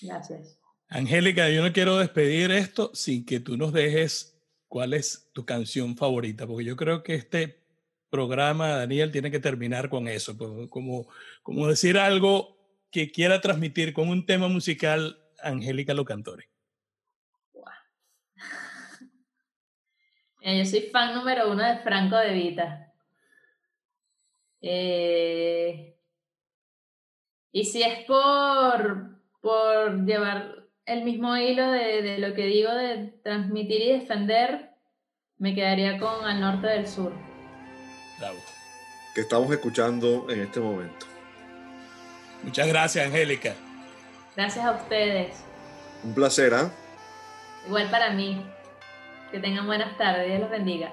Gracias. 0.00 0.58
Angélica, 0.88 1.50
yo 1.50 1.62
no 1.62 1.72
quiero 1.72 1.98
despedir 1.98 2.50
esto 2.50 2.90
sin 2.94 3.26
que 3.26 3.40
tú 3.40 3.56
nos 3.56 3.72
dejes 3.72 4.40
cuál 4.68 4.94
es 4.94 5.30
tu 5.32 5.44
canción 5.44 5.96
favorita, 5.96 6.46
porque 6.46 6.64
yo 6.64 6.76
creo 6.76 7.02
que 7.02 7.14
este 7.14 7.66
programa, 8.08 8.68
Daniel, 8.68 9.10
tiene 9.10 9.30
que 9.30 9.40
terminar 9.40 9.88
con 9.88 10.08
eso, 10.08 10.36
como, 10.70 11.08
como 11.42 11.68
decir 11.68 11.98
algo 11.98 12.56
que 12.90 13.10
quiera 13.10 13.40
transmitir 13.40 13.92
con 13.92 14.08
un 14.08 14.24
tema 14.26 14.48
musical, 14.48 15.18
Angélica 15.42 15.92
Locantore. 15.92 16.48
Yo 20.40 20.64
soy 20.64 20.82
fan 20.92 21.14
número 21.14 21.50
uno 21.50 21.64
de 21.64 21.78
Franco 21.78 22.16
de 22.16 22.32
Vita. 22.32 22.94
Eh, 24.60 25.96
y 27.52 27.64
si 27.64 27.82
es 27.82 28.04
por, 28.04 29.18
por 29.40 30.04
llevar 30.04 30.66
el 30.84 31.04
mismo 31.04 31.36
hilo 31.36 31.70
de, 31.70 32.02
de, 32.02 32.18
lo 32.18 32.34
que 32.34 32.46
digo 32.46 32.72
de 32.72 33.18
transmitir 33.22 33.80
y 33.80 33.92
defender, 33.92 34.70
me 35.38 35.54
quedaría 35.54 35.98
con 35.98 36.24
Al 36.24 36.40
Norte 36.40 36.66
del 36.66 36.86
Sur. 36.86 37.12
Bravo. 38.18 38.38
Que 39.14 39.22
estamos 39.22 39.50
escuchando 39.50 40.26
en 40.28 40.40
este 40.40 40.60
momento. 40.60 41.06
Muchas 42.42 42.66
gracias, 42.68 43.06
Angélica. 43.06 43.54
Gracias 44.36 44.64
a 44.64 44.72
ustedes. 44.72 45.42
Un 46.04 46.14
placer, 46.14 46.52
¿ah? 46.54 46.70
Igual 47.66 47.90
para 47.90 48.10
mí. 48.10 48.44
Que 49.30 49.40
tengan 49.40 49.66
buenas 49.66 49.96
tardes. 49.96 50.28
Dios 50.28 50.40
los 50.40 50.50
bendiga. 50.50 50.92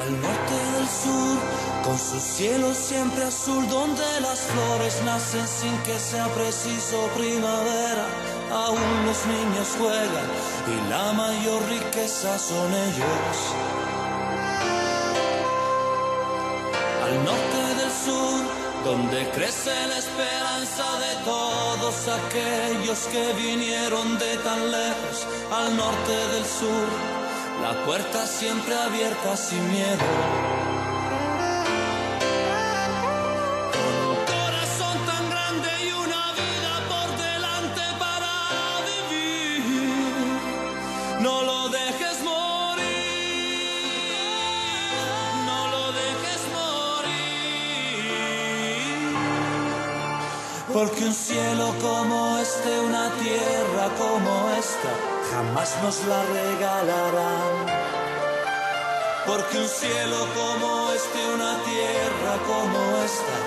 Al 0.00 0.20
norte 0.20 0.54
del 0.78 0.86
sur 0.86 1.71
con 1.82 1.98
su 1.98 2.20
cielo 2.20 2.74
siempre 2.74 3.24
azul 3.24 3.66
donde 3.68 4.04
las 4.20 4.40
flores 4.40 5.02
nacen 5.04 5.46
sin 5.46 5.76
que 5.82 5.98
sea 5.98 6.26
preciso 6.28 7.08
primavera. 7.16 8.06
Aún 8.52 9.06
los 9.06 9.26
niños 9.26 9.68
juegan 9.78 10.28
y 10.72 10.90
la 10.90 11.12
mayor 11.12 11.62
riqueza 11.68 12.38
son 12.38 12.72
ellos. 12.72 13.36
Al 17.04 17.24
norte 17.24 17.60
del 17.80 17.92
sur, 18.04 18.40
donde 18.84 19.28
crece 19.30 19.74
la 19.88 19.98
esperanza 19.98 20.84
de 21.04 21.24
todos 21.24 22.08
aquellos 22.08 22.98
que 23.12 23.32
vinieron 23.34 24.18
de 24.18 24.36
tan 24.38 24.70
lejos. 24.70 25.26
Al 25.50 25.76
norte 25.76 26.12
del 26.34 26.44
sur, 26.44 26.88
la 27.62 27.84
puerta 27.84 28.26
siempre 28.26 28.74
abierta 28.74 29.36
sin 29.36 29.70
miedo. 29.70 30.61
Porque 50.84 51.04
un 51.04 51.14
cielo 51.14 51.72
como 51.80 52.38
este, 52.38 52.80
una 52.80 53.08
tierra 53.22 53.88
como 53.96 54.50
esta, 54.58 54.92
jamás 55.30 55.76
nos 55.80 56.04
la 56.06 56.24
regalarán. 56.24 57.54
Porque 59.24 59.58
un 59.58 59.68
cielo 59.68 60.26
como 60.34 60.90
este, 60.90 61.20
una 61.36 61.62
tierra 61.62 62.34
como 62.48 62.80
esta, 63.08 63.38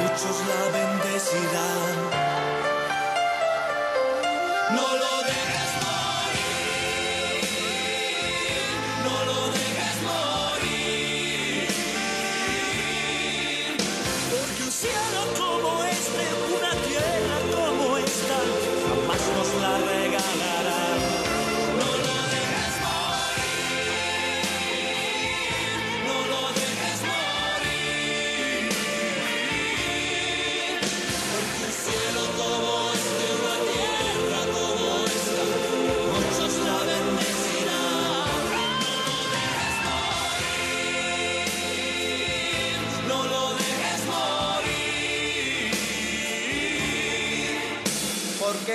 muchos 0.00 0.36
la 0.48 0.62
bendecirán. 0.78 1.96
No 4.70 4.96
lo 4.96 5.12
dejes 5.28 5.51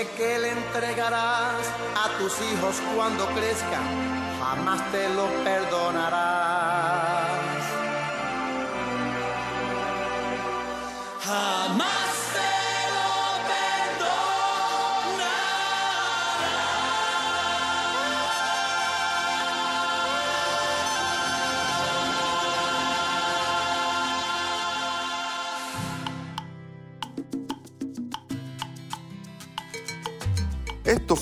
¿qué 0.05 0.37
le 0.37 0.51
entregarás 0.51 1.65
a 1.95 2.17
tus 2.19 2.33
hijos 2.41 2.75
cuando 2.95 3.25
crezcan? 3.27 3.83
Jamás 4.39 4.91
te 4.91 5.09
lo 5.09 5.25
perdonarás. 5.43 6.36